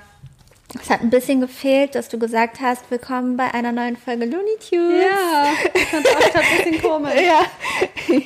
es 0.82 0.89
hat 0.89 1.01
ein 1.01 1.10
bisschen 1.10 1.41
gefehlt, 1.41 1.96
dass 1.96 2.10
du 2.10 2.20
gesagt 2.20 2.60
hast, 2.62 2.89
willkommen 2.91 3.38
bei 3.38 3.53
einer 3.53 3.72
neuen 3.72 3.98
Folge 3.98 4.25
Looney 4.25 4.58
Tunes. 4.70 5.03
Ja, 5.03 5.48
ich 5.74 5.86
fand 5.86 6.08
auch 6.08 6.36
ein 6.36 6.63
bisschen 6.63 6.82
komisch. 6.82 7.13
Ja. 7.25 8.22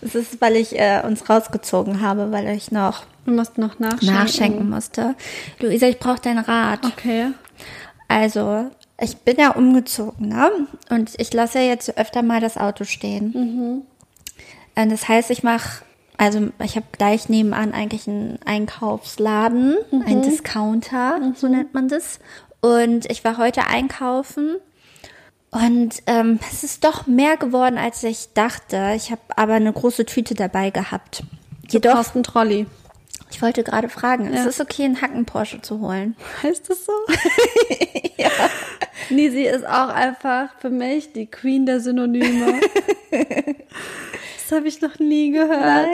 Das 0.00 0.14
ist, 0.14 0.40
weil 0.40 0.56
ich 0.56 0.78
äh, 0.78 1.02
uns 1.04 1.28
rausgezogen 1.28 2.00
habe, 2.00 2.30
weil 2.30 2.48
ich 2.56 2.70
noch 2.70 3.04
Du 3.24 3.32
musst 3.32 3.58
noch 3.58 3.78
nachschenken. 3.78 4.14
nachschenken 4.14 4.70
musste. 4.70 5.14
Luisa, 5.58 5.86
ich 5.86 5.98
brauche 5.98 6.20
deinen 6.20 6.44
Rat. 6.44 6.84
Okay. 6.84 7.28
Also, 8.06 8.70
ich 9.00 9.16
bin 9.18 9.36
ja 9.38 9.50
umgezogen, 9.52 10.28
ne? 10.28 10.50
Und 10.90 11.12
ich 11.18 11.32
lasse 11.32 11.58
ja 11.58 11.64
jetzt 11.64 11.96
öfter 11.98 12.22
mal 12.22 12.40
das 12.40 12.56
Auto 12.58 12.84
stehen. 12.84 13.82
Und 14.76 14.90
das 14.92 15.08
heißt, 15.08 15.30
ich 15.30 15.42
mache, 15.42 15.82
also 16.16 16.48
ich 16.62 16.76
habe 16.76 16.86
gleich 16.92 17.28
nebenan 17.28 17.72
eigentlich 17.72 18.06
einen 18.08 18.38
Einkaufsladen, 18.44 19.76
einen 20.06 20.22
Discounter, 20.22 21.20
so 21.34 21.48
nennt 21.48 21.74
man 21.74 21.88
das. 21.88 22.20
Und 22.60 23.10
ich 23.10 23.24
war 23.24 23.36
heute 23.36 23.66
einkaufen 23.66 24.56
Und 25.50 26.02
ähm, 26.06 26.40
es 26.50 26.64
ist 26.64 26.82
doch 26.82 27.06
mehr 27.06 27.36
geworden, 27.36 27.78
als 27.78 28.02
ich 28.02 28.32
dachte. 28.34 28.92
Ich 28.96 29.12
habe 29.12 29.20
aber 29.36 29.54
eine 29.54 29.72
große 29.72 30.04
Tüte 30.04 30.34
dabei 30.34 30.70
gehabt. 30.70 31.22
Du 31.70 31.78
brauchst 31.78 32.14
einen 32.14 32.24
Trolley. 32.24 32.66
Ich 33.34 33.42
wollte 33.42 33.64
gerade 33.64 33.88
fragen, 33.88 34.32
Ja. 34.32 34.38
ist 34.40 34.46
es 34.46 34.60
okay, 34.60 34.84
einen 34.84 35.02
Hacken-Porsche 35.02 35.60
zu 35.60 35.80
holen? 35.80 36.14
Heißt 36.44 36.70
das 36.70 36.84
so? 36.84 36.92
ja. 38.16 38.30
Nisi 39.10 39.42
ist 39.42 39.66
auch 39.66 39.88
einfach 39.88 40.50
für 40.60 40.70
mich 40.70 41.12
die 41.12 41.26
Queen 41.26 41.66
der 41.66 41.80
Synonyme. 41.80 42.60
das 43.10 44.52
habe 44.56 44.68
ich 44.68 44.80
noch 44.80 45.00
nie 45.00 45.32
gehört. 45.32 45.88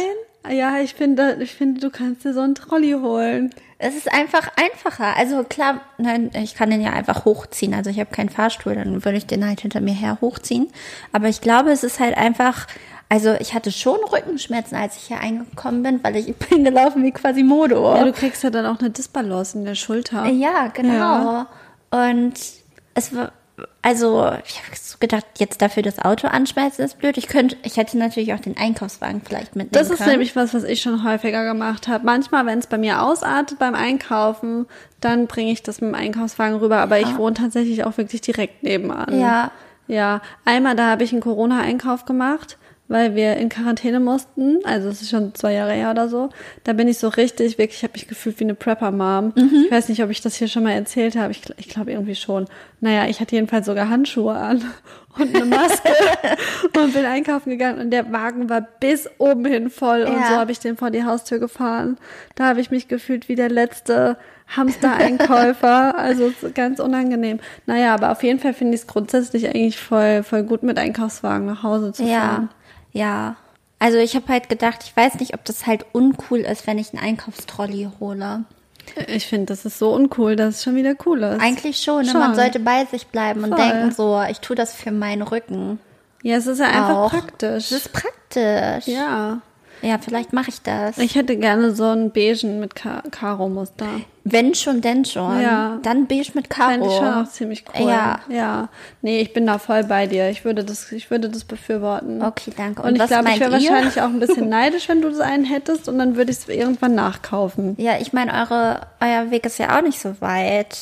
Ja, 0.50 0.80
ich 0.80 0.92
finde, 0.92 1.38
ich 1.40 1.54
finde, 1.54 1.80
du 1.80 1.88
kannst 1.88 2.26
dir 2.26 2.35
so 2.35 2.40
einen 2.40 2.54
Trolley 2.54 2.92
holen. 2.92 3.54
Es 3.78 3.97
ist 3.97 4.12
einfach 4.12 4.50
einfacher. 4.56 5.16
Also 5.16 5.42
klar, 5.42 5.80
nein, 5.97 6.30
ich 6.35 6.54
kann 6.54 6.68
den 6.68 6.82
ja 6.82 6.92
einfach 6.92 7.25
hochziehen. 7.25 7.73
Also 7.73 7.88
ich 7.88 8.00
habe 8.00 8.11
keinen 8.11 8.28
Fahrstuhl, 8.28 8.75
dann 8.75 9.02
würde 9.06 9.16
ich 9.16 9.26
den 9.26 9.47
halt 9.47 9.62
hinter 9.62 9.80
mir 9.80 9.94
her 9.94 10.18
hochziehen. 10.20 10.70
Aber 11.12 11.28
ich 11.28 11.40
glaube, 11.40 11.70
es 11.70 11.85
ist 11.85 12.00
halt 12.00 12.18
einfach, 12.18 12.66
also 13.11 13.35
ich 13.40 13.52
hatte 13.55 13.73
schon 13.73 13.99
Rückenschmerzen, 14.11 14.76
als 14.76 14.97
ich 14.97 15.02
hier 15.09 15.19
eingekommen 15.21 15.83
bin, 15.83 16.02
weil 16.02 16.17
ich 16.17 16.35
bin 16.49 16.64
gelaufen 16.64 17.02
wie 17.02 17.11
quasi 17.11 17.43
Modo. 17.43 17.97
Ja, 17.97 18.05
du 18.05 18.12
kriegst 18.12 18.43
ja 18.43 18.50
dann 18.50 18.64
auch 18.64 18.79
eine 18.79 18.90
Disbalance 18.90 19.59
in 19.59 19.64
der 19.64 19.75
Schulter. 19.75 20.26
Ja, 20.26 20.69
genau. 20.69 20.95
Ja. 20.95 21.47
Und 22.09 22.35
es 22.95 23.14
war, 23.14 23.33
also 23.83 24.31
ich 24.47 24.59
habe 24.62 24.76
so 24.81 24.97
gedacht, 25.00 25.26
jetzt 25.38 25.61
dafür 25.61 25.83
das 25.83 25.99
Auto 25.99 26.29
anschmeißen 26.29 26.85
ist 26.85 26.99
blöd. 26.99 27.19
Ich 27.19 27.26
könnte, 27.26 27.57
ich 27.64 27.76
hätte 27.79 27.99
natürlich 27.99 28.33
auch 28.33 28.38
den 28.38 28.57
Einkaufswagen 28.57 29.23
vielleicht 29.26 29.57
mitnehmen 29.57 29.73
Das 29.73 29.90
ist 29.90 29.99
können. 29.99 30.12
nämlich 30.12 30.37
was, 30.37 30.55
was 30.55 30.62
ich 30.62 30.81
schon 30.81 31.02
häufiger 31.02 31.45
gemacht 31.45 31.88
habe. 31.88 32.07
Manchmal, 32.07 32.47
wenn 32.47 32.61
es 32.61 32.69
bei 32.69 32.79
mir 32.79 33.02
ausartet 33.02 33.59
beim 33.59 33.75
Einkaufen, 33.75 34.67
dann 35.00 35.26
bringe 35.26 35.50
ich 35.50 35.64
das 35.64 35.81
mit 35.81 35.90
dem 35.90 35.95
Einkaufswagen 35.97 36.59
rüber. 36.59 36.79
Aber 36.79 37.00
ich 37.00 37.17
wohne 37.19 37.35
tatsächlich 37.35 37.85
auch 37.85 37.99
wirklich 37.99 38.21
direkt 38.21 38.62
nebenan. 38.62 39.21
Ja. 39.21 39.50
Ja, 39.88 40.21
einmal 40.45 40.76
da 40.76 40.87
habe 40.87 41.02
ich 41.02 41.11
einen 41.11 41.21
Corona-Einkauf 41.21 42.05
gemacht, 42.05 42.59
weil 42.90 43.14
wir 43.14 43.37
in 43.37 43.49
Quarantäne 43.49 44.00
mussten. 44.00 44.59
Also 44.64 44.88
es 44.88 45.00
ist 45.00 45.09
schon 45.11 45.35
zwei 45.35 45.54
Jahre 45.54 45.73
her 45.73 45.90
oder 45.92 46.09
so. 46.09 46.28
Da 46.64 46.73
bin 46.75 46.88
ich 46.88 46.99
so 46.99 47.09
richtig, 47.09 47.56
wirklich, 47.56 47.78
ich 47.78 47.82
habe 47.85 47.92
mich 47.94 48.06
gefühlt 48.09 48.38
wie 48.40 48.44
eine 48.44 48.54
Prepper-Mom. 48.54 49.32
Ich 49.64 49.70
weiß 49.70 49.88
nicht, 49.88 50.02
ob 50.02 50.11
ich 50.11 50.20
das 50.20 50.35
hier 50.35 50.49
schon 50.49 50.64
mal 50.64 50.73
erzählt 50.73 51.16
habe. 51.16 51.30
Ich, 51.30 51.42
ich 51.56 51.68
glaube 51.68 51.92
irgendwie 51.92 52.14
schon. 52.16 52.47
Naja, 52.80 53.06
ich 53.09 53.20
hatte 53.20 53.35
jedenfalls 53.37 53.66
sogar 53.66 53.88
Handschuhe 53.88 54.35
an 54.35 54.62
und 55.18 55.35
eine 55.35 55.44
Maske 55.44 55.88
und 56.78 56.92
bin 56.92 57.04
einkaufen 57.04 57.50
gegangen 57.50 57.78
und 57.80 57.90
der 57.90 58.11
Wagen 58.12 58.49
war 58.50 58.61
bis 58.80 59.09
oben 59.18 59.44
hin 59.44 59.70
voll 59.70 60.02
und 60.02 60.12
Ja. 60.12 60.28
so 60.28 60.35
habe 60.37 60.52
ich 60.52 60.59
den 60.59 60.76
vor 60.76 60.90
die 60.90 61.04
Haustür 61.04 61.38
gefahren. 61.38 61.97
Da 62.35 62.47
habe 62.49 62.61
ich 62.61 62.70
mich 62.70 62.88
gefühlt 62.88 63.28
wie 63.28 63.35
der 63.37 63.49
letzte 63.50 64.16
Hamster-Einkäufer, 64.56 65.94
also 65.99 66.32
ganz 66.54 66.80
unangenehm. 66.80 67.38
Naja, 67.66 67.94
aber 67.94 68.11
auf 68.12 68.23
jeden 68.23 68.38
Fall 68.40 68.54
finde 68.54 68.75
ich 68.75 68.82
es 68.82 68.87
grundsätzlich 68.87 69.47
eigentlich 69.49 69.78
voll, 69.78 70.23
voll 70.23 70.42
gut, 70.42 70.62
mit 70.62 70.78
Einkaufswagen 70.78 71.47
nach 71.47 71.62
Hause 71.62 71.92
zu 71.92 72.02
fahren. 72.02 72.11
ja. 72.11 72.49
Also 73.78 73.99
ich 73.99 74.14
habe 74.14 74.28
halt 74.28 74.49
gedacht, 74.49 74.80
ich 74.85 74.97
weiß 74.97 75.20
nicht, 75.20 75.35
ob 75.35 75.44
das 75.44 75.66
halt 75.66 75.87
uncool 75.92 76.40
ist, 76.40 76.66
wenn 76.66 76.78
ich 76.78 76.92
einen 76.92 77.02
Einkaufstrolley 77.02 77.88
hole. 77.99 78.44
Ich 79.06 79.26
finde, 79.26 79.47
das 79.47 79.64
ist 79.64 79.78
so 79.78 79.94
uncool, 79.94 80.37
dass 80.37 80.56
es 80.56 80.62
schon 80.64 80.75
wieder 80.75 80.94
cool 81.06 81.23
ist. 81.23 81.40
Eigentlich 81.40 81.80
schon, 81.80 82.04
ne? 82.04 82.11
Schon. 82.11 82.20
man 82.20 82.35
sollte 82.35 82.61
bei 82.61 82.85
sich 82.85 83.06
bleiben 83.06 83.44
und 83.44 83.54
Voll. 83.54 83.59
denken 83.59 83.92
so, 83.92 84.20
ich 84.28 84.40
tue 84.40 84.56
das 84.56 84.75
für 84.75 84.90
meinen 84.90 85.23
Rücken. 85.23 85.78
Ja, 86.23 86.37
es 86.37 86.47
ist 86.47 86.59
ja 86.59 86.66
einfach 86.66 86.97
auch. 86.97 87.11
praktisch. 87.11 87.70
Das 87.70 87.73
ist 87.73 87.92
praktisch. 87.92 88.87
ja. 88.87 89.40
Ja, 89.82 89.99
vielleicht 89.99 90.32
mache 90.32 90.50
ich 90.50 90.62
das. 90.62 90.99
Ich 90.99 91.14
hätte 91.14 91.37
gerne 91.37 91.75
so 91.75 91.84
einen 91.84 92.10
beigen 92.10 92.60
mit 92.60 92.75
Ka 92.75 93.02
Karo-Muster. 93.10 93.87
Wenn 94.25 94.54
schon, 94.54 94.80
denn 94.80 95.04
schon. 95.04 95.40
Ja. 95.40 95.78
Dann 95.82 96.06
beige 96.06 96.32
mit 96.34 96.50
Karo. 96.50 96.70
Fände 96.70 96.87
ich 96.87 96.92
schon 96.94 97.14
auch 97.14 97.28
ziemlich 97.28 97.64
cool. 97.75 97.88
Ja. 97.88 98.20
Ja. 98.28 98.68
Nee, 99.00 99.20
ich 99.20 99.32
bin 99.32 99.46
da 99.46 99.58
voll 99.58 99.84
bei 99.84 100.06
dir. 100.06 100.28
Ich 100.28 100.44
würde 100.44 100.64
das, 100.64 100.92
ich 100.92 101.10
würde 101.10 101.30
das 101.30 101.44
befürworten. 101.44 102.22
Okay, 102.22 102.52
danke. 102.54 102.82
Und, 102.82 102.88
Und 102.88 102.96
ich 103.00 103.06
glaube, 103.06 103.30
ich 103.30 103.40
wäre 103.40 103.52
wahrscheinlich 103.52 104.00
auch 104.00 104.08
ein 104.08 104.20
bisschen 104.20 104.49
neidisch, 104.50 104.88
wenn 104.88 105.00
du 105.00 105.08
das 105.08 105.20
einen 105.20 105.44
hättest 105.44 105.88
und 105.88 105.99
dann 105.99 106.16
würde 106.16 106.30
ich 106.30 106.38
es 106.38 106.49
irgendwann 106.49 106.94
nachkaufen. 106.94 107.75
Ja, 107.78 107.99
ich 107.99 108.12
meine, 108.12 108.32
eure, 108.32 108.82
euer 109.00 109.30
Weg 109.30 109.46
ist 109.46 109.58
ja 109.58 109.78
auch 109.78 109.82
nicht 109.82 109.99
so 109.99 110.20
weit. 110.20 110.76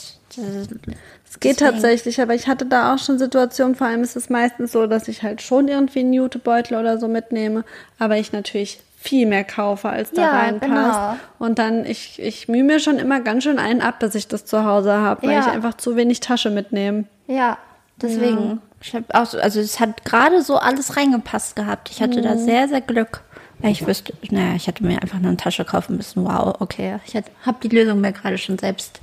Es 1.31 1.41
geht 1.41 1.59
tatsächlich, 1.59 2.21
aber 2.21 2.35
ich 2.35 2.49
hatte 2.49 2.67
da 2.67 2.95
auch 2.95 2.99
schon 2.99 3.19
Situationen, 3.19 3.75
vor 3.75 3.87
allem 3.87 4.03
ist 4.03 4.17
es 4.17 4.31
meistens 4.31 4.73
so, 4.73 4.87
dass 4.87 5.09
ich 5.09 5.23
halt 5.23 5.43
schon 5.43 5.69
irgendwie 5.69 6.01
einen 6.01 6.13
Jutebeutel 6.13 6.79
oder 6.79 6.99
so 6.99 7.09
mitnehme, 7.09 7.65
aber 7.99 8.17
ich 8.17 8.33
natürlich 8.33 8.81
viel 9.01 9.27
mehr 9.27 9.45
kaufe, 9.45 9.89
als 9.89 10.11
da 10.11 10.23
Ja, 10.23 10.31
reinpasst. 10.33 10.71
genau. 10.73 11.17
Und 11.39 11.59
dann, 11.59 11.87
ich, 11.87 12.21
ich 12.21 12.49
mühe 12.49 12.65
mir 12.65 12.81
schon 12.81 12.99
immer 12.99 13.21
ganz 13.21 13.45
schön 13.45 13.59
einen 13.59 13.81
ab, 13.81 14.01
dass 14.01 14.15
ich 14.15 14.27
das 14.29 14.45
zu 14.45 14.65
Hause 14.65 14.93
habe, 14.95 15.23
weil 15.27 15.35
Ja. 15.35 15.41
ich 15.41 15.47
einfach 15.47 15.75
zu 15.77 15.95
wenig 15.97 16.21
Tasche 16.21 16.51
mitnehme. 16.51 17.05
Ja, 17.29 17.59
deswegen. 18.03 18.61
Ich 18.81 18.95
hab 18.95 19.13
auch 19.15 19.27
so, 19.27 19.39
also 19.39 19.61
es 19.61 19.79
hat 19.81 20.05
gerade 20.05 20.43
so 20.43 20.57
alles 20.57 20.97
reingepasst 20.97 21.57
gehabt. 21.57 21.91
Ich 21.91 22.01
hatte 22.03 22.21
da 22.23 22.35
Mhm. 22.35 22.39
sehr, 22.39 22.69
sehr 22.69 22.81
Glück. 22.81 23.23
Ich 23.63 23.85
wüsste, 23.87 24.13
naja, 24.31 24.55
ich 24.55 24.69
hätte 24.69 24.85
mir 24.85 25.03
einfach 25.03 25.19
nur 25.19 25.29
eine 25.29 25.37
Tasche 25.37 25.65
kaufen 25.65 25.97
müssen. 25.97 26.25
Wow, 26.25 26.55
okay. 26.61 26.99
Ich 27.07 27.15
habe 27.17 27.59
die 27.63 27.69
Lösung 27.69 28.01
mir 28.01 28.13
gerade 28.13 28.39
schon 28.39 28.57
selbst. 28.59 29.01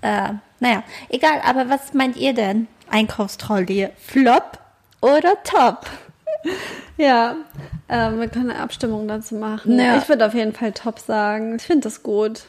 Äh, 0.00 0.32
naja, 0.58 0.82
egal, 1.10 1.40
aber 1.46 1.68
was 1.68 1.92
meint 1.92 2.16
ihr 2.16 2.32
denn? 2.32 2.66
Einkaufstrolley, 2.90 3.88
Flop 3.98 4.58
oder 5.02 5.34
Top? 5.44 5.86
Ja, 6.96 7.36
ähm, 7.88 8.20
wir 8.20 8.28
können 8.28 8.50
eine 8.50 8.58
Abstimmung 8.60 9.08
dazu 9.08 9.34
machen. 9.34 9.78
Ja. 9.78 9.96
Ich 9.96 10.06
würde 10.08 10.26
auf 10.26 10.34
jeden 10.34 10.52
Fall 10.52 10.72
top 10.72 10.98
sagen. 10.98 11.56
Ich 11.56 11.62
finde 11.62 11.84
das 11.84 12.02
gut. 12.02 12.42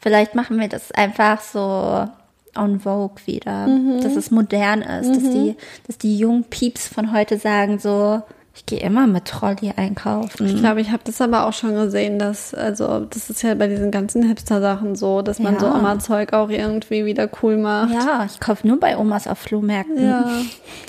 Vielleicht 0.00 0.34
machen 0.34 0.58
wir 0.58 0.68
das 0.68 0.92
einfach 0.92 1.42
so 1.42 2.08
on 2.56 2.80
Vogue 2.80 3.16
wieder, 3.26 3.66
Mhm. 3.66 4.00
dass 4.02 4.16
es 4.16 4.30
modern 4.30 4.80
ist, 4.80 5.10
dass 5.10 5.22
die, 5.30 5.56
dass 5.86 5.98
die 5.98 6.16
jungen 6.16 6.44
Pieps 6.44 6.88
von 6.88 7.12
heute 7.12 7.36
sagen 7.38 7.78
so, 7.78 8.22
ich 8.54 8.66
gehe 8.66 8.80
immer 8.80 9.06
mit 9.06 9.24
Trolley 9.26 9.72
einkaufen. 9.76 10.46
Ich 10.46 10.56
glaube, 10.56 10.80
ich 10.82 10.90
habe 10.90 11.02
das 11.04 11.20
aber 11.22 11.46
auch 11.46 11.52
schon 11.54 11.74
gesehen, 11.74 12.18
dass, 12.18 12.52
also, 12.54 13.00
das 13.00 13.30
ist 13.30 13.42
ja 13.42 13.54
bei 13.54 13.66
diesen 13.66 13.90
ganzen 13.90 14.22
Hipster-Sachen 14.28 14.94
so, 14.94 15.22
dass 15.22 15.38
man 15.38 15.54
Ja. 15.54 15.60
so 15.60 15.66
Oma-Zeug 15.68 16.32
auch 16.34 16.50
irgendwie 16.50 17.04
wieder 17.06 17.28
cool 17.42 17.56
macht. 17.56 17.94
Ja, 17.94 18.26
ich 18.30 18.40
kaufe 18.40 18.66
nur 18.68 18.78
bei 18.78 18.98
Omas 18.98 19.26
auf 19.26 19.38
Flohmärkten. 19.38 20.04
Ja. 20.06 20.28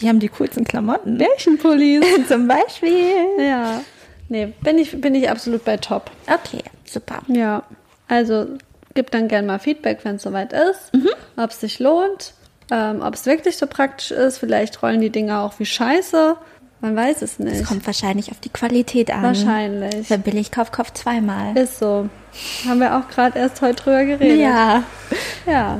Die 0.01 0.09
haben 0.09 0.19
die 0.19 0.29
coolsten 0.29 0.65
Klamotten. 0.65 1.15
Märchenpullis. 1.17 2.03
Zum 2.27 2.47
Beispiel. 2.47 3.15
ja. 3.39 3.81
Nee, 4.29 4.53
bin 4.61 4.77
ich, 4.77 4.99
bin 4.99 5.15
ich 5.15 5.29
absolut 5.29 5.63
bei 5.63 5.77
top. 5.77 6.09
Okay, 6.27 6.63
super. 6.85 7.19
Ja. 7.27 7.63
Also, 8.07 8.45
gib 8.93 9.11
dann 9.11 9.27
gerne 9.27 9.47
mal 9.47 9.59
Feedback, 9.59 9.99
wenn 10.03 10.15
es 10.15 10.23
soweit 10.23 10.51
ist, 10.53 10.93
Mhm. 10.93 11.09
ob 11.37 11.49
es 11.51 11.59
sich 11.61 11.79
lohnt, 11.79 12.33
ähm, 12.71 13.01
ob 13.01 13.13
es 13.13 13.25
wirklich 13.25 13.57
so 13.57 13.67
praktisch 13.67 14.11
ist. 14.11 14.37
Vielleicht 14.39 14.81
rollen 14.83 15.01
die 15.01 15.09
Dinger 15.09 15.41
auch 15.41 15.59
wie 15.59 15.65
Scheiße. 15.65 16.35
Man 16.83 16.97
weiß 16.97 17.21
es 17.21 17.39
nicht. 17.39 17.61
Es 17.61 17.65
kommt 17.67 17.85
wahrscheinlich 17.87 18.29
auf 18.29 18.41
die 18.41 18.49
Qualität 18.49 19.09
an. 19.09 19.23
Wahrscheinlich. 19.23 20.09
Wer 20.09 20.17
billig 20.17 20.51
kauft, 20.51 20.73
kauft 20.73 20.97
zweimal. 20.97 21.55
Ist 21.57 21.79
so. 21.79 22.09
Haben 22.67 22.79
wir 22.81 22.97
auch 22.97 23.07
gerade 23.07 23.39
erst 23.39 23.61
heute 23.61 23.75
drüber 23.83 24.03
geredet. 24.03 24.37
Ja. 24.39 24.83
Ja. 25.47 25.79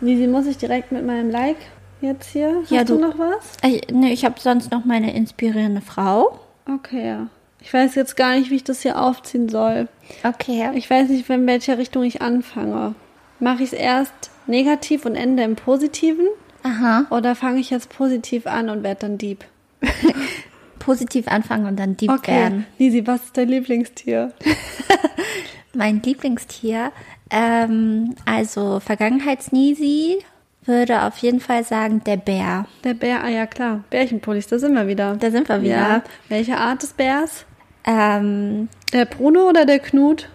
Lisi, 0.00 0.26
muss 0.26 0.46
ich 0.46 0.56
direkt 0.56 0.90
mit 0.90 1.04
meinem 1.04 1.30
Like 1.30 1.58
jetzt 2.00 2.30
hier? 2.30 2.60
Hast 2.62 2.70
Ja, 2.70 2.82
du 2.84 2.94
du- 2.94 3.00
noch 3.02 3.18
was? 3.18 3.52
Ich, 3.62 3.88
nee, 3.92 4.10
ich 4.12 4.24
habe 4.24 4.40
sonst 4.40 4.70
noch 4.72 4.86
meine 4.86 5.14
inspirierende 5.14 5.82
Frau. 5.82 6.38
Okay, 6.66 7.06
ja. 7.08 7.26
Ich 7.60 7.74
weiß 7.74 7.94
jetzt 7.96 8.16
gar 8.16 8.34
nicht, 8.36 8.50
wie 8.50 8.56
ich 8.56 8.64
das 8.64 8.80
hier 8.80 8.98
aufziehen 9.02 9.50
soll. 9.50 9.86
Okay. 10.24 10.70
Ich 10.74 10.88
weiß 10.88 11.10
nicht, 11.10 11.28
in 11.28 11.46
welcher 11.46 11.76
Richtung 11.76 12.04
ich 12.04 12.22
anfange. 12.22 12.94
Mache 13.38 13.64
ich 13.64 13.72
es 13.72 13.78
erst 13.78 14.14
negativ 14.46 15.04
und 15.04 15.14
ende 15.14 15.42
im 15.42 15.56
Positiven? 15.56 16.26
Aha. 16.62 17.04
Oder 17.10 17.34
fange 17.34 17.60
ich 17.60 17.68
jetzt 17.68 17.90
positiv 17.90 18.46
an 18.46 18.70
und 18.70 18.82
werde 18.82 19.00
dann 19.00 19.18
Dieb? 19.18 19.44
Positiv 20.78 21.28
anfangen 21.28 21.66
und 21.66 21.76
dann 21.78 21.96
Dieb 21.96 22.10
Okay. 22.10 22.32
werden. 22.32 22.66
Lisi, 22.78 23.06
was 23.06 23.24
ist 23.24 23.36
dein 23.36 23.48
Lieblingstier? 23.48 24.32
Mein 25.74 26.02
Lieblingstier, 26.02 26.92
ähm, 27.30 28.14
also 28.24 28.80
Vergangenheitsnisi, 28.80 30.18
würde 30.64 31.02
auf 31.02 31.18
jeden 31.18 31.40
Fall 31.40 31.64
sagen 31.64 32.02
der 32.04 32.16
Bär. 32.16 32.66
Der 32.84 32.94
Bär, 32.94 33.22
ah 33.22 33.28
ja 33.28 33.46
klar. 33.46 33.84
Bärchenpullis, 33.90 34.46
da 34.48 34.58
sind 34.58 34.74
wir 34.74 34.86
wieder. 34.86 35.16
Da 35.16 35.30
sind 35.30 35.48
wir 35.48 35.62
wieder. 35.62 35.74
Ja. 35.76 36.02
Welche 36.28 36.56
Art 36.56 36.82
des 36.82 36.92
Bärs? 36.94 37.44
Ähm, 37.84 38.68
Der 38.92 39.04
Bruno 39.04 39.48
oder 39.48 39.64
der 39.66 39.78
Knut? 39.78 40.28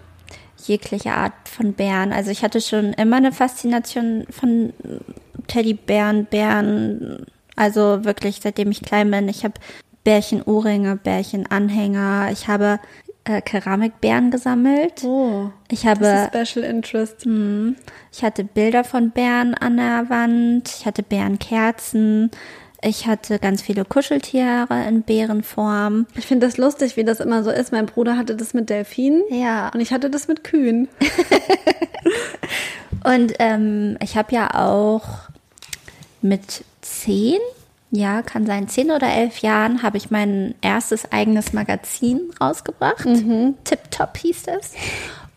jegliche 0.65 1.11
Art 1.11 1.33
von 1.49 1.73
Bären. 1.73 2.13
Also 2.13 2.31
ich 2.31 2.41
hatte 2.41 2.61
schon 2.61 2.93
immer 2.93 3.17
eine 3.17 3.33
Faszination 3.33 4.25
von 4.29 4.71
Teddybären, 5.47 6.25
Bären. 6.25 7.25
Also 7.55 8.03
wirklich, 8.03 8.39
seitdem 8.41 8.71
ich 8.71 8.81
klein 8.81 9.11
bin. 9.11 9.29
Ich 9.29 9.43
habe 9.43 9.53
Bärchen-Ohrringe, 10.03 10.97
Bärchen-Anhänger. 10.97 12.29
Ich 12.31 12.47
habe 12.47 12.79
äh, 13.25 13.41
Keramikbären 13.41 14.31
gesammelt. 14.31 15.03
Oh. 15.03 15.49
Ich 15.69 15.83
Das 15.83 15.99
ist 15.99 16.03
habe, 16.03 16.45
Special 16.45 16.65
Interest. 16.65 17.25
ich 18.11 18.23
hatte 18.23 18.43
Bilder 18.43 18.83
von 18.83 19.11
Bären 19.11 19.53
an 19.53 19.77
der 19.77 20.09
Wand. 20.09 20.69
Ich 20.77 20.85
hatte 20.85 21.03
Bärenkerzen. 21.03 22.31
Ich 22.85 23.07
hatte 23.07 23.39
ganz 23.39 23.61
viele 23.61 23.85
Kuscheltiere 23.85 24.67
in 24.89 25.03
Bärenform. 25.03 26.05
Ich 26.15 26.25
finde 26.25 26.47
das 26.47 26.57
lustig, 26.57 26.97
wie 26.97 27.05
das 27.05 27.21
immer 27.21 27.41
so 27.43 27.49
ist. 27.49 27.71
Mein 27.71 27.85
Bruder 27.85 28.17
hatte 28.17 28.35
das 28.35 28.53
mit 28.53 28.69
Delfinen. 28.69 29.23
Ja. 29.29 29.69
Und 29.73 29.79
ich 29.79 29.93
hatte 29.93 30.09
das 30.09 30.27
mit 30.27 30.43
Kühen. 30.43 30.89
Und 33.05 33.33
ähm, 33.39 33.97
ich 34.01 34.17
habe 34.17 34.35
ja 34.35 34.53
auch 34.53 35.03
mit 36.23 36.63
zehn 36.81 37.39
ja, 37.95 38.23
kann 38.23 38.47
sein, 38.47 38.67
zehn 38.67 38.89
oder 38.89 39.07
elf 39.07 39.37
Jahren 39.37 39.83
habe 39.83 39.97
ich 39.97 40.09
mein 40.09 40.55
erstes 40.61 41.11
eigenes 41.11 41.53
Magazin 41.53 42.31
rausgebracht. 42.41 43.05
Mhm. 43.05 43.53
Tip 43.65 43.91
Top 43.91 44.17
hieß 44.17 44.45
es. 44.47 44.71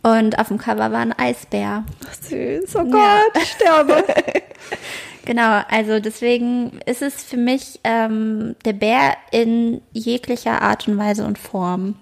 Und 0.03 0.39
auf 0.39 0.49
dem 0.49 0.57
Cover 0.57 0.91
war 0.91 1.01
ein 1.01 1.13
Eisbär. 1.13 1.85
Süß, 2.23 2.77
oh 2.77 2.85
Gott, 2.85 2.95
ja. 2.95 3.21
ich 3.35 3.51
sterbe. 3.51 4.03
genau, 5.27 5.61
also 5.69 6.01
deswegen 6.01 6.81
ist 6.87 7.03
es 7.03 7.23
für 7.23 7.37
mich 7.37 7.79
ähm, 7.85 8.57
der 8.65 8.73
Bär 8.73 9.19
in 9.33 9.83
jeglicher 9.93 10.63
Art 10.63 10.89
und 10.89 10.97
Weise 10.97 11.27
und 11.27 11.39
Form. 11.39 11.97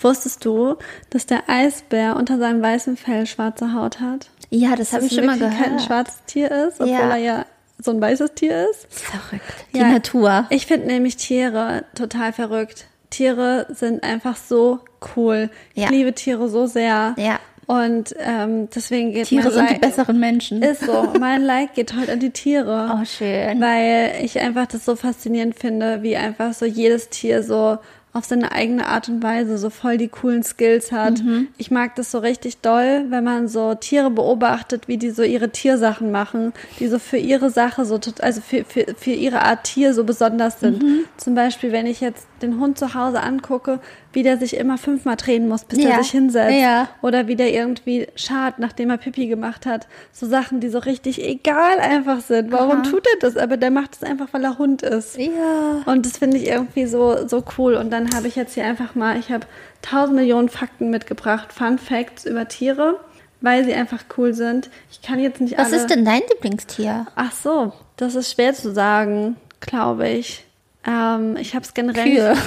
Wusstest 0.00 0.44
du, 0.44 0.78
dass 1.10 1.26
der 1.26 1.48
Eisbär 1.48 2.16
unter 2.16 2.38
seinem 2.38 2.60
weißen 2.60 2.96
Fell 2.96 3.26
schwarze 3.26 3.72
Haut 3.72 4.00
hat? 4.00 4.30
Ja, 4.50 4.74
das 4.74 4.92
habe 4.92 5.04
ich 5.04 5.14
schon 5.14 5.26
mal 5.26 5.38
gehört. 5.38 5.62
kein 5.62 5.78
schwarzes 5.78 6.24
Tier 6.26 6.50
ist, 6.50 6.80
obwohl 6.80 6.92
ja. 6.92 7.10
er 7.10 7.16
ja 7.18 7.46
so 7.82 7.90
ein 7.90 8.00
weißes 8.00 8.34
Tier 8.34 8.68
ist. 8.70 8.86
Verrückt. 8.90 9.66
Die 9.74 9.78
ja, 9.78 9.88
Natur. 9.88 10.46
Ich 10.50 10.66
finde 10.66 10.86
nämlich 10.86 11.16
Tiere 11.16 11.84
total 11.94 12.32
verrückt. 12.32 12.86
Tiere 13.10 13.66
sind 13.70 14.02
einfach 14.02 14.36
so 14.36 14.80
cool. 15.16 15.50
Ja. 15.74 15.84
Ich 15.84 15.90
liebe 15.90 16.14
Tiere 16.14 16.48
so 16.48 16.66
sehr. 16.66 17.14
Ja. 17.18 17.38
Und 17.66 18.14
ähm, 18.18 18.68
deswegen 18.74 19.12
geht 19.12 19.28
Tiere 19.28 19.50
sind 19.50 19.64
like, 19.64 19.80
die 19.80 19.86
besseren 19.86 20.18
Menschen. 20.18 20.62
Ist 20.62 20.84
so. 20.84 21.12
Mein 21.18 21.42
Like 21.44 21.74
geht 21.74 21.94
heute 21.96 22.12
an 22.12 22.20
die 22.20 22.30
Tiere. 22.30 22.90
Oh, 22.94 23.04
schön. 23.04 23.60
Weil 23.60 24.16
ich 24.22 24.38
einfach 24.40 24.66
das 24.66 24.84
so 24.84 24.96
faszinierend 24.96 25.54
finde, 25.54 26.02
wie 26.02 26.16
einfach 26.16 26.54
so 26.54 26.66
jedes 26.66 27.08
Tier 27.08 27.42
so 27.42 27.78
auf 28.14 28.26
seine 28.26 28.52
eigene 28.52 28.86
Art 28.88 29.08
und 29.08 29.22
Weise 29.22 29.56
so 29.56 29.70
voll 29.70 29.96
die 29.96 30.08
coolen 30.08 30.42
Skills 30.42 30.92
hat. 30.92 31.22
Mhm. 31.22 31.48
Ich 31.56 31.70
mag 31.70 31.94
das 31.96 32.10
so 32.10 32.18
richtig 32.18 32.58
doll, 32.58 33.06
wenn 33.08 33.24
man 33.24 33.48
so 33.48 33.74
Tiere 33.74 34.10
beobachtet, 34.10 34.86
wie 34.86 34.98
die 34.98 35.10
so 35.10 35.22
ihre 35.22 35.48
Tiersachen 35.48 36.10
machen, 36.10 36.52
die 36.78 36.88
so 36.88 36.98
für 36.98 37.16
ihre 37.16 37.48
Sache 37.48 37.86
so, 37.86 37.98
also 38.20 38.40
für, 38.42 38.64
für, 38.64 38.94
für 38.96 39.12
ihre 39.12 39.42
Art 39.42 39.64
Tier 39.64 39.94
so 39.94 40.04
besonders 40.04 40.60
sind. 40.60 40.82
Mhm. 40.82 41.04
Zum 41.16 41.34
Beispiel, 41.34 41.72
wenn 41.72 41.86
ich 41.86 42.00
jetzt 42.00 42.26
den 42.42 42.60
Hund 42.60 42.78
zu 42.78 42.94
Hause 42.94 43.20
angucke, 43.20 43.80
wie 44.12 44.22
der 44.22 44.36
sich 44.36 44.56
immer 44.56 44.78
fünfmal 44.78 45.16
drehen 45.16 45.48
muss, 45.48 45.64
bis 45.64 45.82
ja. 45.82 45.90
er 45.90 46.02
sich 46.02 46.12
hinsetzt. 46.12 46.60
Ja. 46.60 46.88
Oder 47.00 47.28
wie 47.28 47.36
der 47.36 47.52
irgendwie 47.52 48.08
schart, 48.16 48.58
nachdem 48.58 48.90
er 48.90 48.98
Pipi 48.98 49.26
gemacht 49.26 49.66
hat. 49.66 49.86
So 50.12 50.26
Sachen, 50.26 50.60
die 50.60 50.68
so 50.68 50.78
richtig 50.78 51.22
egal 51.22 51.78
einfach 51.78 52.20
sind. 52.20 52.52
Warum 52.52 52.82
Aha. 52.82 52.82
tut 52.82 53.06
er 53.06 53.18
das? 53.20 53.36
Aber 53.36 53.56
der 53.56 53.70
macht 53.70 53.94
es 53.94 54.02
einfach, 54.02 54.28
weil 54.32 54.44
er 54.44 54.58
Hund 54.58 54.82
ist. 54.82 55.16
Ja. 55.16 55.82
Und 55.86 56.06
das 56.06 56.18
finde 56.18 56.36
ich 56.36 56.48
irgendwie 56.48 56.86
so, 56.86 57.26
so 57.26 57.44
cool. 57.58 57.74
Und 57.74 57.90
dann 57.90 58.14
habe 58.14 58.28
ich 58.28 58.36
jetzt 58.36 58.54
hier 58.54 58.64
einfach 58.64 58.94
mal, 58.94 59.18
ich 59.18 59.30
habe 59.30 59.46
tausend 59.82 60.16
Millionen 60.16 60.48
Fakten 60.48 60.90
mitgebracht, 60.90 61.52
Fun 61.52 61.78
Facts 61.78 62.24
über 62.24 62.48
Tiere, 62.48 63.00
weil 63.40 63.64
sie 63.64 63.74
einfach 63.74 64.04
cool 64.16 64.34
sind. 64.34 64.70
Ich 64.90 65.02
kann 65.02 65.18
jetzt 65.18 65.40
nicht 65.40 65.58
Was 65.58 65.68
alle... 65.68 65.76
ist 65.76 65.88
denn 65.88 66.04
dein 66.04 66.22
Lieblingstier? 66.28 67.06
Ach 67.16 67.32
so, 67.32 67.72
das 67.96 68.14
ist 68.14 68.32
schwer 68.32 68.54
zu 68.54 68.72
sagen, 68.72 69.36
glaube 69.60 70.08
ich. 70.08 70.44
Ähm, 70.86 71.36
ich 71.36 71.54
habe 71.54 71.64
es 71.64 71.74
generell. 71.74 72.04
Kühe. 72.04 72.36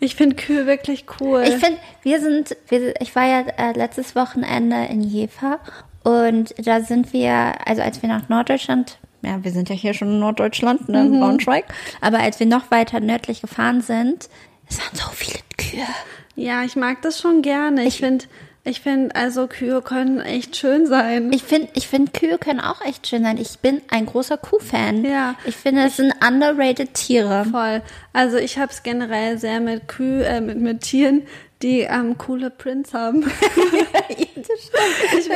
Ich 0.00 0.16
finde 0.16 0.34
Kühe 0.34 0.66
wirklich 0.66 1.04
cool. 1.20 1.44
Ich 1.46 1.54
finde, 1.54 1.78
wir 2.02 2.20
sind, 2.20 2.56
wir, 2.68 3.00
ich 3.00 3.14
war 3.14 3.24
ja 3.24 3.40
äh, 3.56 3.72
letztes 3.72 4.16
Wochenende 4.16 4.86
in 4.90 5.00
Jever 5.00 5.60
und 6.02 6.52
da 6.58 6.80
sind 6.80 7.12
wir, 7.12 7.54
also 7.64 7.82
als 7.82 8.02
wir 8.02 8.08
nach 8.08 8.28
Norddeutschland, 8.28 8.98
ja, 9.22 9.44
wir 9.44 9.52
sind 9.52 9.68
ja 9.68 9.76
hier 9.76 9.94
schon 9.94 10.08
in 10.08 10.18
Norddeutschland, 10.18 10.88
ne, 10.88 11.04
mhm. 11.04 11.20
Braunschweig, 11.20 11.66
aber 12.00 12.18
als 12.18 12.40
wir 12.40 12.46
noch 12.46 12.72
weiter 12.72 12.98
nördlich 12.98 13.42
gefahren 13.42 13.80
sind, 13.80 14.28
es 14.68 14.80
waren 14.80 14.96
so 14.96 15.08
viele 15.12 15.38
Kühe. 15.56 15.86
Ja, 16.34 16.64
ich 16.64 16.74
mag 16.74 17.00
das 17.02 17.20
schon 17.20 17.42
gerne. 17.42 17.82
Ich, 17.82 17.94
ich 17.94 18.00
finde, 18.00 18.24
ich 18.64 18.80
finde, 18.80 19.14
also 19.16 19.48
Kühe 19.48 19.82
können 19.82 20.20
echt 20.20 20.56
schön 20.56 20.86
sein. 20.86 21.32
Ich 21.32 21.42
finde, 21.42 21.68
ich 21.74 21.88
finde, 21.88 22.12
Kühe 22.12 22.38
können 22.38 22.60
auch 22.60 22.80
echt 22.80 23.08
schön 23.08 23.24
sein. 23.24 23.36
Ich 23.36 23.58
bin 23.58 23.82
ein 23.90 24.06
großer 24.06 24.36
Kuhfan. 24.36 25.04
Ja. 25.04 25.34
Ich 25.44 25.56
finde, 25.56 25.82
es 25.84 25.96
sind 25.96 26.14
underrated 26.24 26.94
Tiere. 26.94 27.44
Voll. 27.50 27.82
Also 28.12 28.36
ich 28.36 28.58
habe 28.58 28.70
es 28.70 28.84
generell 28.84 29.36
sehr 29.38 29.60
mit 29.60 29.88
Kühe, 29.88 30.24
äh, 30.24 30.40
mit, 30.40 30.58
mit 30.58 30.82
Tieren, 30.82 31.26
die 31.60 31.80
ähm, 31.80 32.16
coole 32.18 32.50
Prints 32.50 32.94
haben. 32.94 33.22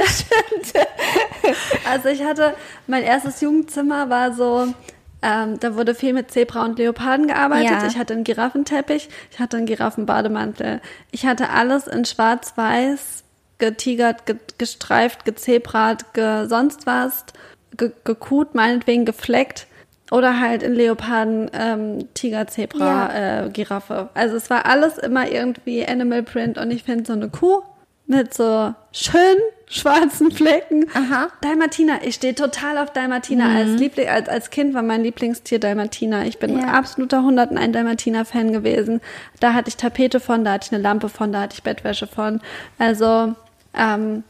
stimmt. 0.07 0.72
also 1.90 2.09
ich 2.09 2.22
hatte, 2.22 2.55
mein 2.87 3.03
erstes 3.03 3.40
Jugendzimmer 3.40 4.09
war 4.09 4.33
so, 4.35 4.72
ähm, 5.27 5.59
da 5.59 5.75
wurde 5.75 5.97
viel 5.97 6.12
mit 6.12 6.31
Zebra 6.31 6.65
und 6.65 6.79
Leoparden 6.79 7.27
gearbeitet. 7.27 7.83
Ja. 7.83 7.87
Ich 7.89 7.99
hatte 7.99 8.15
einen 8.15 8.23
Giraffenteppich, 8.23 9.09
ich 9.33 9.41
hatte 9.41 9.57
einen 9.57 9.67
Giraffenbademantel. 9.67 10.81
Ich 11.11 11.27
hatte 11.27 11.51
alles 11.51 11.89
in 11.89 12.05
schwarz-weiß, 12.05 13.25
getigert, 13.59 14.27
ge 14.27 14.37
gestreift, 14.57 15.25
gezebrat, 15.25 16.15
ge 16.15 16.47
sonst 16.47 16.87
was, 16.87 17.25
ge 17.77 17.91
gekuht, 18.05 18.55
meinetwegen 18.55 19.05
gefleckt. 19.05 19.67
Oder 20.12 20.39
halt 20.39 20.62
in 20.62 20.75
Leoparden, 20.75 21.51
ähm, 21.53 22.15
Tiger, 22.15 22.47
Zebra, 22.47 23.12
ja. 23.12 23.47
äh, 23.47 23.51
Giraffe. 23.51 24.11
Also 24.15 24.37
es 24.37 24.49
war 24.49 24.67
alles 24.67 24.97
immer 24.99 25.29
irgendwie 25.29 25.85
Animal 25.85 26.23
Print 26.23 26.59
und 26.59 26.71
ich 26.71 26.85
finde 26.85 27.05
so 27.05 27.15
eine 27.15 27.29
Kuh 27.29 27.62
mit 28.07 28.33
so 28.33 28.73
schön 28.93 29.37
schwarzen 29.68 30.31
Flecken. 30.31 30.87
Aha. 30.94 31.29
Dalmatiner. 31.40 32.00
Ich 32.05 32.16
stehe 32.16 32.35
total 32.35 32.79
auf 32.79 32.92
Dalmatiner. 32.92 33.48
Mhm. 33.48 33.57
Als, 33.57 33.81
Liebling, 33.81 34.09
als, 34.09 34.29
als 34.29 34.50
Kind 34.50 34.74
war 34.74 34.83
mein 34.83 35.02
Lieblingstier 35.02 35.59
Dalmatiner. 35.59 36.26
Ich 36.26 36.38
bin 36.38 36.59
ja. 36.59 36.68
absoluter 36.68 37.18
101 37.18 37.72
Dalmatiner-Fan 37.72 38.52
gewesen. 38.52 39.00
Da 39.40 39.55
hatte 39.55 39.68
ich 39.68 39.76
Tapete 39.76 40.20
von, 40.20 40.44
da 40.44 40.52
hatte 40.52 40.66
ich 40.68 40.72
eine 40.72 40.83
Lampe 40.83 41.09
von, 41.09 41.33
da 41.33 41.42
hatte 41.42 41.55
ich 41.55 41.62
Bettwäsche 41.62 42.07
von. 42.07 42.40
Also 42.79 43.35
ähm, 43.74 44.24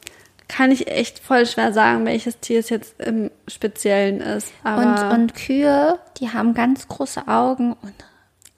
kann 0.48 0.70
ich 0.70 0.88
echt 0.88 1.18
voll 1.18 1.44
schwer 1.46 1.72
sagen, 1.72 2.06
welches 2.06 2.38
Tier 2.40 2.60
es 2.60 2.70
jetzt 2.70 3.00
im 3.00 3.30
Speziellen 3.48 4.20
ist. 4.20 4.52
Aber 4.62 4.82
und, 4.82 5.20
und 5.20 5.34
Kühe, 5.34 5.98
die 6.18 6.30
haben 6.30 6.54
ganz 6.54 6.88
große 6.88 7.26
Augen 7.28 7.74
und 7.82 7.94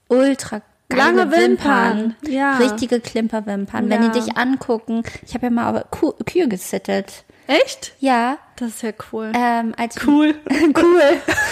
ultra 0.07 0.61
Lange 0.91 1.31
Wimpern. 1.31 1.97
Wimpern. 1.99 2.15
Ja. 2.27 2.57
Richtige 2.57 2.99
Klimperwimpern. 2.99 3.89
Ja. 3.89 3.89
Wenn 3.89 4.11
die 4.11 4.19
dich 4.19 4.37
angucken, 4.37 5.03
ich 5.25 5.33
habe 5.33 5.47
ja 5.47 5.49
mal 5.51 5.85
Kuh, 5.91 6.13
Kühe 6.25 6.47
gesittet. 6.47 7.23
Echt? 7.47 7.93
Ja. 7.99 8.37
Das 8.57 8.69
ist 8.69 8.83
ja 8.83 8.91
cool. 9.11 9.31
Ähm, 9.35 9.73
als 9.77 10.05
cool. 10.05 10.35
cool. 10.75 11.01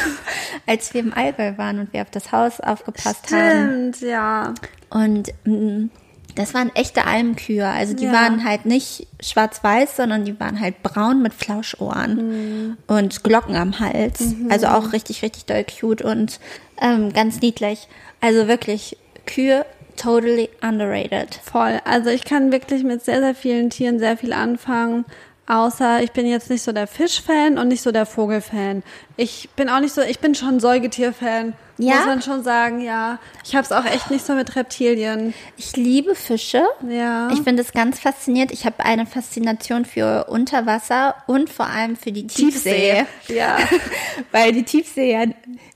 als 0.67 0.93
wir 0.93 1.01
im 1.01 1.13
Allgäu 1.13 1.57
waren 1.57 1.79
und 1.79 1.93
wir 1.93 2.01
auf 2.01 2.11
das 2.11 2.31
Haus 2.31 2.59
aufgepasst 2.59 3.27
Stimmt, 3.27 3.41
haben. 3.41 3.93
Stimmt, 3.93 4.01
ja. 4.01 4.53
Und 4.89 5.33
mh, 5.45 5.55
mm, 5.55 5.89
das 6.37 6.53
waren 6.53 6.69
echte 6.75 7.05
Almkühe. 7.05 7.67
Also 7.67 7.95
die 7.95 8.05
ja. 8.05 8.13
waren 8.13 8.43
halt 8.43 8.65
nicht 8.65 9.07
schwarz-weiß, 9.19 9.95
sondern 9.97 10.23
die 10.23 10.39
waren 10.39 10.59
halt 10.59 10.83
braun 10.83 11.21
mit 11.21 11.33
Flauschohren 11.33 12.15
mhm. 12.15 12.77
und 12.85 13.23
Glocken 13.23 13.55
am 13.55 13.79
Hals. 13.79 14.19
Mhm. 14.19 14.51
Also 14.51 14.67
auch 14.67 14.93
richtig, 14.93 15.23
richtig 15.23 15.45
doll 15.45 15.65
cute 15.65 16.03
und 16.03 16.39
ähm, 16.79 17.11
ganz 17.11 17.41
niedlich. 17.41 17.87
Also 18.21 18.47
wirklich 18.47 18.97
Kühe 19.27 19.65
totally 19.95 20.49
underrated. 20.61 21.35
Voll. 21.43 21.79
Also 21.85 22.09
ich 22.09 22.23
kann 22.23 22.51
wirklich 22.51 22.83
mit 22.83 23.03
sehr, 23.03 23.19
sehr 23.19 23.35
vielen 23.35 23.69
Tieren 23.69 23.99
sehr 23.99 24.17
viel 24.17 24.33
anfangen. 24.33 25.05
Außer 25.47 26.01
ich 26.01 26.11
bin 26.11 26.27
jetzt 26.27 26.49
nicht 26.49 26.63
so 26.63 26.71
der 26.71 26.87
Fischfan 26.87 27.57
und 27.57 27.67
nicht 27.69 27.81
so 27.81 27.91
der 27.91 28.05
Vogelfan. 28.05 28.83
Ich 29.15 29.49
bin 29.55 29.69
auch 29.69 29.79
nicht 29.79 29.93
so, 29.93 30.01
ich 30.01 30.19
bin 30.19 30.35
schon 30.35 30.59
Säugetierfan. 30.59 31.53
Ja? 31.77 31.95
Muss 31.97 32.05
man 32.05 32.21
schon 32.21 32.43
sagen, 32.43 32.81
ja. 32.81 33.19
Ich 33.43 33.55
habe 33.55 33.63
es 33.63 33.71
auch 33.71 33.85
echt 33.85 34.09
nicht 34.09 34.25
so 34.25 34.33
mit 34.33 34.55
Reptilien. 34.55 35.33
Ich 35.57 35.75
liebe 35.75 36.15
Fische. 36.15 36.63
Ja. 36.89 37.29
Ich 37.31 37.41
finde 37.41 37.61
es 37.61 37.71
ganz 37.71 37.99
faszinierend. 37.99 38.51
Ich 38.51 38.65
habe 38.65 38.83
eine 38.83 39.05
Faszination 39.05 39.85
für 39.85 40.25
Unterwasser 40.25 41.15
und 41.27 41.49
vor 41.49 41.67
allem 41.67 41.95
für 41.95 42.11
die 42.11 42.27
Tiefsee. 42.27 43.05
Tiefsee. 43.25 43.35
Ja. 43.35 43.57
Weil 44.31 44.53
die 44.53 44.63
Tiefsee 44.63 45.11
ja 45.11 45.25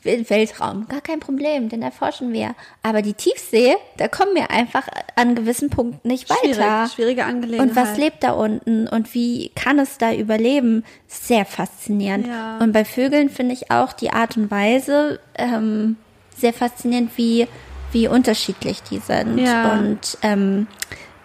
Weltraum, 0.03 0.87
gar 0.87 1.01
kein 1.01 1.19
Problem, 1.19 1.69
den 1.69 1.83
erforschen 1.83 2.33
wir. 2.33 2.55
Aber 2.81 3.01
die 3.01 3.13
Tiefsee, 3.13 3.75
da 3.97 4.07
kommen 4.07 4.33
wir 4.33 4.49
einfach 4.49 4.87
an 5.15 5.35
gewissen 5.35 5.69
Punkten 5.69 6.07
nicht 6.07 6.29
weiter. 6.29 6.53
Schwierig, 6.53 6.91
schwierige 6.93 7.25
Angelegenheit. 7.25 7.69
Und 7.69 7.75
was 7.75 7.97
lebt 7.97 8.23
da 8.23 8.31
unten 8.31 8.87
und 8.87 9.13
wie 9.13 9.49
kann 9.49 9.77
es 9.77 9.99
da 9.99 10.13
überleben? 10.13 10.83
Sehr 11.07 11.45
faszinierend. 11.45 12.27
Ja. 12.27 12.57
Und 12.57 12.71
bei 12.71 12.83
Vögeln 12.83 13.29
finde 13.29 13.53
ich 13.53 13.69
auch 13.69 13.93
die 13.93 14.11
Art 14.11 14.37
und 14.37 14.49
Weise 14.49 15.19
ähm, 15.35 15.97
sehr 16.35 16.53
faszinierend, 16.53 17.11
wie, 17.17 17.47
wie 17.91 18.07
unterschiedlich 18.07 18.81
die 18.83 18.99
sind. 18.99 19.37
Ja. 19.39 19.73
Und 19.73 20.17
ähm, 20.21 20.67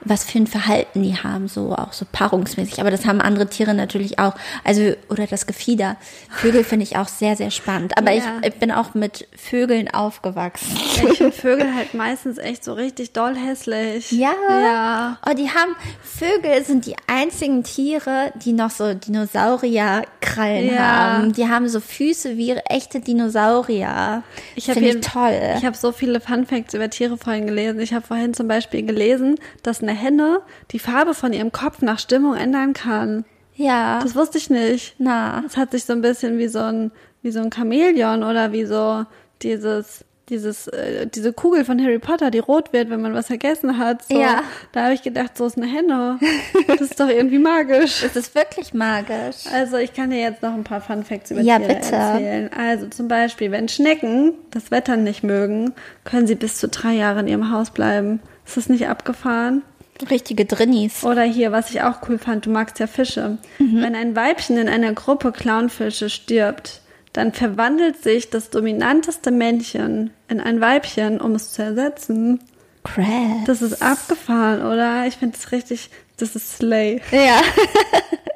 was 0.09 0.25
für 0.25 0.39
ein 0.39 0.47
Verhalten 0.47 1.03
die 1.03 1.17
haben, 1.17 1.49
so 1.49 1.75
auch 1.75 1.93
so 1.93 2.07
paarungsmäßig. 2.11 2.81
Aber 2.81 2.91
das 2.91 3.05
haben 3.07 3.21
andere 3.21 3.49
Tiere 3.49 3.75
natürlich 3.75 4.19
auch. 4.19 4.35
Also, 4.65 4.95
oder 5.09 5.27
das 5.27 5.47
Gefieder. 5.47 5.97
Vögel 6.31 6.65
finde 6.65 6.85
ich 6.85 6.97
auch 6.97 7.09
sehr, 7.09 7.37
sehr 7.37 7.51
spannend. 7.51 7.99
Aber 7.99 8.13
ja. 8.13 8.23
ich, 8.41 8.49
ich, 8.49 8.55
bin 8.55 8.71
auch 8.71 8.95
mit 8.95 9.27
Vögeln 9.37 9.93
aufgewachsen. 9.93 10.77
Ja, 10.97 11.11
ich 11.11 11.17
finde 11.19 11.33
Vögel 11.33 11.75
halt 11.75 11.95
meistens 11.95 12.39
echt 12.39 12.65
so 12.65 12.75
richtig 12.75 13.13
doll 13.13 13.35
hässlich. 13.35 14.13
Ja. 14.13 14.33
Ja. 14.49 15.19
Oh, 15.29 15.35
die 15.35 15.51
haben, 15.51 15.75
Vögel 16.03 16.65
sind 16.65 16.87
die 16.87 16.97
einzigen 17.07 17.65
Tiere, 17.65 18.33
die 18.45 18.53
noch 18.53 18.71
so 18.71 18.95
Dinosaurierkrallen 18.95 20.73
ja. 20.73 20.79
haben. 20.79 21.33
Die 21.33 21.49
haben 21.49 21.69
so 21.69 21.81
Füße 21.81 22.37
wie 22.37 22.53
echte 22.53 23.01
Dinosaurier. 23.01 24.23
Ich 24.55 24.67
finde 24.67 24.89
ich 24.89 25.01
toll. 25.01 25.39
Ich 25.59 25.65
habe 25.65 25.77
so 25.77 25.93
viele 25.93 26.21
Fun 26.21 26.47
Facts 26.47 26.75
über 26.75 26.89
Tiere 26.89 27.17
vorhin 27.17 27.47
gelesen. 27.47 27.81
Ich 27.81 27.93
habe 27.93 28.07
vorhin 28.07 28.35
zum 28.35 28.47
Beispiel 28.49 28.85
gelesen, 28.85 29.37
dass 29.63 29.83
eine 29.83 29.96
Henne 29.97 30.41
die 30.71 30.79
Farbe 30.79 31.15
von 31.15 31.33
ihrem 31.33 31.53
Kopf 31.53 31.83
nach 31.83 31.99
Stimmung 31.99 32.35
ändern 32.37 32.73
kann. 32.73 33.25
Ja. 33.55 34.01
Das 34.03 34.15
wusste 34.15 34.39
ich 34.39 34.51
nicht. 34.51 34.95
Na. 34.99 35.41
Das 35.43 35.57
hat 35.57 35.73
sich 35.73 35.85
so 35.85 35.93
ein 35.95 36.03
bisschen 36.03 36.39
wie 36.39 36.49
so 36.49 36.61
ein, 36.61 36.91
wie 37.23 37.31
so 37.31 37.41
ein 37.41 37.51
Chamäleon 37.53 38.23
oder 38.23 38.53
wie 38.53 38.65
so, 38.67 39.05
dieses 39.43 40.05
dieses, 40.29 40.67
äh, 40.67 41.07
diese 41.07 41.33
Kugel 41.33 41.65
von 41.65 41.81
Harry 41.81 42.01
Potter, 42.01 42.31
die 42.33 42.41
rot 42.41 42.73
wird, 42.73 42.91
wenn 42.91 43.01
man 43.01 43.15
was 43.15 43.29
vergessen 43.29 43.79
hat. 43.79 44.03
So. 44.09 44.19
Ja. 44.21 44.43
Da 44.73 44.85
habe 44.85 44.95
ich 44.95 45.03
gedacht, 45.03 45.37
so 45.39 45.47
ist 45.47 45.57
eine 45.57 45.67
Henne. 45.67 46.19
Das 46.67 46.81
ist 46.81 46.99
doch 46.99 47.09
irgendwie 47.09 47.39
magisch. 47.39 48.03
Es 48.03 48.17
ist 48.17 48.35
wirklich 48.35 48.75
magisch. 48.75 49.47
Also 49.53 49.77
ich 49.77 49.95
kann 49.95 50.11
dir 50.11 50.19
jetzt 50.19 50.43
noch 50.43 50.53
ein 50.53 50.65
paar 50.65 50.81
Fun 50.81 51.05
Facts 51.05 51.31
über 51.31 51.41
Ja, 51.43 51.59
Tiere 51.59 51.75
bitte. 51.75 51.95
erzählen. 51.95 52.51
Also 52.53 52.89
zum 52.89 53.07
Beispiel, 53.07 53.53
wenn 53.53 53.69
Schnecken 53.69 54.35
das 54.51 54.71
Wetter 54.73 54.97
nicht 54.97 55.23
mögen, 55.23 55.73
können 56.05 56.27
sie 56.27 56.35
bis 56.35 56.59
zu 56.59 56.67
drei 56.69 56.95
Jahre 56.95 57.21
in 57.21 57.29
ihrem 57.29 57.53
Haus 57.53 57.71
bleiben. 57.71 58.21
Ist 58.45 58.57
das 58.57 58.69
nicht 58.69 58.89
abgefahren? 58.89 59.63
Richtige 60.11 60.45
Drinnies. 60.45 61.05
Oder 61.05 61.23
hier, 61.23 61.53
was 61.53 61.71
ich 61.71 61.83
auch 61.83 62.09
cool 62.09 62.19
fand, 62.19 62.47
du 62.47 62.51
magst 62.51 62.79
ja 62.79 62.87
Fische. 62.87 63.39
Wenn 63.59 63.95
ein 63.95 64.15
Weibchen 64.15 64.59
in 64.59 64.69
einer 64.69 64.93
Gruppe 64.93 65.33
Clownfische 65.33 66.11
stirbt, 66.11 66.81
dann 67.13 67.33
verwandelt 67.33 68.03
sich 68.03 68.29
das 68.29 68.51
dominanteste 68.51 69.31
Männchen 69.31 70.11
in 70.29 70.41
ein 70.41 70.61
Weibchen, 70.61 71.21
um 71.21 71.35
es 71.35 71.53
zu 71.53 71.63
ersetzen. 71.63 72.41
Crap. 72.85 73.47
Das 73.47 73.63
ist 73.63 73.83
abgefahren, 73.83 74.61
oder? 74.61 75.07
Ich 75.07 75.17
finde 75.17 75.37
das 75.37 75.51
richtig, 75.51 75.91
das 76.19 76.37
ist 76.37 76.59
Slay. 76.59 77.01
Ja. 77.11 77.41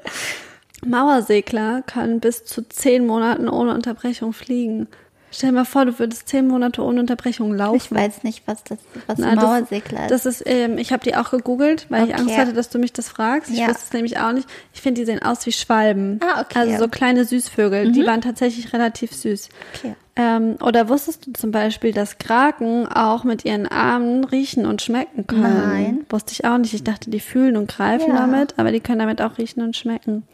Mauersegler 0.86 1.82
können 1.82 2.20
bis 2.20 2.44
zu 2.44 2.66
zehn 2.66 3.06
Monaten 3.06 3.48
ohne 3.48 3.74
Unterbrechung 3.74 4.32
fliegen. 4.32 4.88
Stell 5.32 5.50
dir 5.50 5.56
mal 5.56 5.64
vor, 5.64 5.84
du 5.84 5.98
würdest 5.98 6.28
zehn 6.28 6.48
Monate 6.48 6.82
ohne 6.82 7.00
Unterbrechung 7.00 7.54
laufen. 7.54 7.76
Ich 7.76 7.92
weiß 7.92 8.24
nicht, 8.24 8.42
was 8.46 8.64
das 8.64 8.78
was 9.06 9.18
Na, 9.18 9.34
Mauersegler 9.36 10.02
ist. 10.06 10.10
Das 10.10 10.26
ist, 10.26 10.42
ähm, 10.46 10.76
ich 10.76 10.92
habe 10.92 11.04
die 11.04 11.14
auch 11.14 11.30
gegoogelt, 11.30 11.86
weil 11.88 12.04
ich 12.08 12.10
Okay. 12.14 12.20
Angst 12.22 12.36
hatte, 12.36 12.52
dass 12.52 12.68
du 12.68 12.78
mich 12.78 12.92
das 12.92 13.08
fragst. 13.08 13.50
Ich 13.50 13.58
Ja. 13.58 13.68
wusste 13.68 13.82
es 13.86 13.92
nämlich 13.92 14.18
auch 14.18 14.32
nicht. 14.32 14.48
Ich 14.74 14.80
finde, 14.80 15.00
die 15.00 15.04
sehen 15.06 15.22
aus 15.22 15.46
wie 15.46 15.52
Schwalben. 15.52 16.18
Ah, 16.22 16.40
okay. 16.40 16.58
Also 16.58 16.78
so 16.84 16.88
kleine 16.88 17.24
Süßvögel. 17.24 17.92
Die 17.92 18.04
waren 18.06 18.20
tatsächlich 18.20 18.72
relativ 18.72 19.12
süß. 19.14 19.48
Okay. 19.76 19.94
Ähm, 20.16 20.56
oder 20.60 20.88
wusstest 20.88 21.26
du 21.28 21.32
zum 21.32 21.52
Beispiel, 21.52 21.92
dass 21.92 22.18
Kraken 22.18 22.88
auch 22.88 23.22
mit 23.22 23.44
ihren 23.44 23.68
Armen 23.68 24.24
riechen 24.24 24.66
und 24.66 24.82
schmecken 24.82 25.26
können? 25.28 25.42
Nein. 25.70 26.06
Wusste 26.10 26.32
ich 26.32 26.44
auch 26.44 26.58
nicht. 26.58 26.74
Ich 26.74 26.82
dachte, 26.82 27.08
die 27.10 27.20
fühlen 27.20 27.56
und 27.56 27.68
greifen 27.68 28.08
Ja. 28.10 28.16
damit, 28.26 28.54
aber 28.58 28.72
die 28.72 28.80
können 28.80 28.98
damit 28.98 29.22
auch 29.22 29.38
riechen 29.38 29.62
und 29.62 29.76
schmecken. 29.76 30.24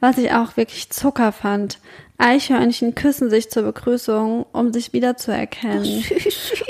Was 0.00 0.18
ich 0.18 0.32
auch 0.32 0.56
wirklich 0.56 0.90
Zucker 0.90 1.30
fand. 1.30 1.78
Eichhörnchen 2.22 2.94
küssen 2.94 3.30
sich 3.30 3.50
zur 3.50 3.64
Begrüßung, 3.64 4.46
um 4.52 4.72
sich 4.72 4.92
wiederzuerkennen. 4.92 6.04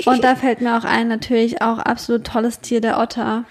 Und 0.05 0.23
da 0.23 0.35
fällt 0.35 0.61
mir 0.61 0.77
auch 0.77 0.83
ein, 0.83 1.07
natürlich 1.07 1.61
auch 1.61 1.77
absolut 1.77 2.25
tolles 2.25 2.59
Tier, 2.59 2.81
der 2.81 2.99
Otter. 2.99 3.45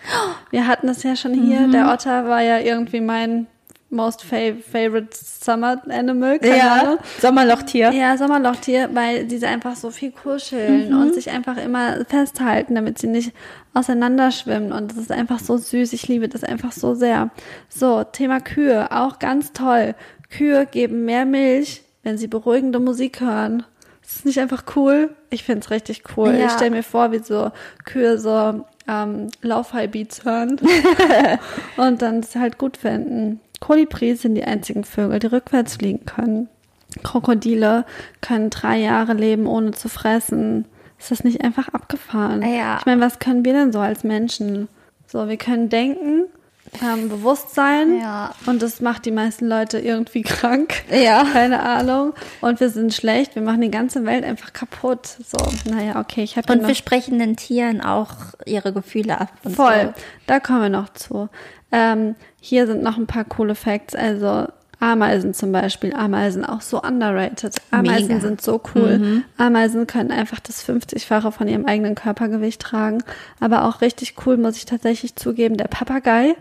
Wir 0.51 0.67
hatten 0.67 0.89
es 0.89 1.03
ja 1.05 1.15
schon 1.17 1.33
hier. 1.35 1.61
Mhm. 1.61 1.73
Der 1.73 1.93
Otter 1.93 2.27
war 2.29 2.43
ja 2.43 2.59
irgendwie 2.59 3.01
mein 3.01 3.47
most 3.91 4.23
fa 4.23 4.37
favorite 4.73 5.09
summer 5.13 5.83
animal. 5.89 6.39
Keine 6.39 6.71
Ahnung. 6.71 6.99
Sommerlochtier. 7.21 7.93
Ja, 7.93 8.17
Sommerlochtier, 8.17 8.89
weil 8.95 9.27
diese 9.27 9.47
einfach 9.49 9.77
so 9.77 9.91
viel 9.91 10.13
kuscheln 10.13 10.91
Mhm. 10.91 11.01
und 11.01 11.15
sich 11.15 11.31
einfach 11.31 11.59
immer 11.59 12.05
festhalten, 12.07 12.75
damit 12.75 12.99
sie 12.99 13.07
nicht 13.09 13.33
auseinanderschwimmen. 13.75 14.73
Und 14.73 14.91
das 14.91 14.99
ist 14.99 15.13
einfach 15.13 15.39
so 15.41 15.57
süß. 15.57 15.93
Ich 15.93 16.09
liebe 16.09 16.29
das 16.29 16.43
einfach 16.43 16.73
so 16.73 16.95
sehr. 16.95 17.31
So, 17.69 18.03
Thema 18.05 18.41
Kühe, 18.41 18.91
auch 18.91 19.19
ganz 19.19 19.53
toll. 19.53 19.95
Kühe 20.31 20.65
geben 20.65 21.05
mehr 21.05 21.27
Milch, 21.27 21.83
wenn 22.03 22.19
sie 22.19 22.29
beruhigende 22.29 22.81
Musik 22.81 23.21
hören. 23.21 23.65
Ist 24.03 24.17
das 24.17 24.25
nicht 24.25 24.41
einfach 24.41 24.65
cool? 24.77 25.11
Ich 25.31 25.45
find's 25.45 25.71
richtig 25.71 26.03
cool. 26.17 26.35
Ja. 26.35 26.47
Ich 26.47 26.53
stell 26.53 26.71
mir 26.71 26.83
vor, 26.83 27.13
wie 27.13 27.19
so 27.19 27.53
Kühe 27.85 28.19
so 28.19 28.65
ähm, 28.89 29.29
Lauf-High-Beats 29.43 30.25
hören 30.25 30.61
und 31.77 32.03
dann 32.03 32.21
es 32.21 32.35
halt 32.35 32.59
gut 32.59 32.77
finden. 32.77 33.41
Kolibris 33.61 34.23
sind 34.23 34.35
die 34.35 34.45
einzigen 34.45 34.83
Vögel, 34.83 35.21
die 35.21 35.29
rückwärts 35.29 35.77
fliegen 35.77 36.05
können. 36.05 36.49
Krokodile 37.05 37.85
können 38.21 38.51
drei 38.51 38.79
Jahre 38.79 39.15
leben, 39.15 39.47
ohne 39.47 39.71
zu 39.71 39.89
fressen. 39.89 40.67
Ist 40.99 41.11
das 41.11 41.25
nicht 41.25 41.43
einfach 41.43 41.69
abgefahren? 41.69 42.43
Ja. 42.43 42.79
Ich 42.81 42.87
meine, 42.87 43.01
was 43.01 43.19
können 43.19 43.45
wir 43.45 43.53
denn 43.53 43.73
so 43.73 43.79
als 43.79 44.05
Menschen? 44.05 44.69
So, 45.07 45.29
wir 45.29 45.37
können 45.37 45.69
denken, 45.69 46.25
haben 46.81 47.09
Bewusstsein 47.09 48.01
Ja. 48.01 48.35
und 48.47 48.63
das 48.63 48.81
macht 48.81 49.05
die 49.05 49.11
meisten 49.11 49.47
Leute 49.47 49.79
irgendwie 49.79 50.23
krank. 50.23 50.75
Ja. 50.91 51.25
Keine 51.33 51.61
Ahnung. 51.63 52.15
Und 52.41 52.61
wir 52.61 52.71
sind 52.71 52.95
schlecht, 52.95 53.35
wir 53.35 53.43
machen 53.43 53.61
die 53.61 53.71
ganze 53.71 54.05
Welt 54.05 54.25
einfach 54.25 54.53
kaputt. 54.53 55.07
So, 55.27 55.39
naja, 55.71 56.01
okay, 56.01 56.23
ich 56.23 56.37
habe 56.37 56.53
Und 56.53 56.67
wir 56.67 56.75
sprechen 56.75 57.19
den 57.19 57.37
Tieren 57.37 57.81
auch 57.83 58.11
ihre 58.47 58.73
Gefühle 58.73 59.21
ab. 59.21 59.29
Voll, 59.55 59.93
da 60.27 60.41
kommen 60.41 60.63
wir 60.63 60.69
noch 60.71 60.89
zu. 60.95 61.29
Ähm, 61.73 62.15
hier 62.41 62.67
sind 62.67 62.83
noch 62.83 62.97
ein 62.97 63.07
paar 63.07 63.25
coole 63.25 63.55
Facts. 63.55 63.95
Also 63.95 64.47
Ameisen 64.81 65.33
zum 65.33 65.53
Beispiel. 65.53 65.95
Ameisen 65.95 66.45
auch 66.45 66.61
so 66.61 66.83
underrated. 66.83 67.55
Ameisen 67.71 68.09
Mega. 68.09 68.21
sind 68.21 68.43
so 68.43 68.61
cool. 68.75 69.23
Ameisen 69.39 69.87
können 69.87 70.11
einfach 70.11 70.41
das 70.41 70.67
50-fache 70.69 71.31
von 71.31 71.47
ihrem 71.49 71.67
eigenen 71.67 71.95
Körpergewicht 71.95 72.61
tragen. 72.61 73.03
Aber 73.41 73.65
auch 73.67 73.81
richtig 73.81 74.15
cool, 74.27 74.37
muss 74.39 74.57
ich 74.57 74.65
tatsächlich 74.65 75.15
zugeben. 75.15 75.57
Der 75.57 75.69
Papagei, 75.69 76.35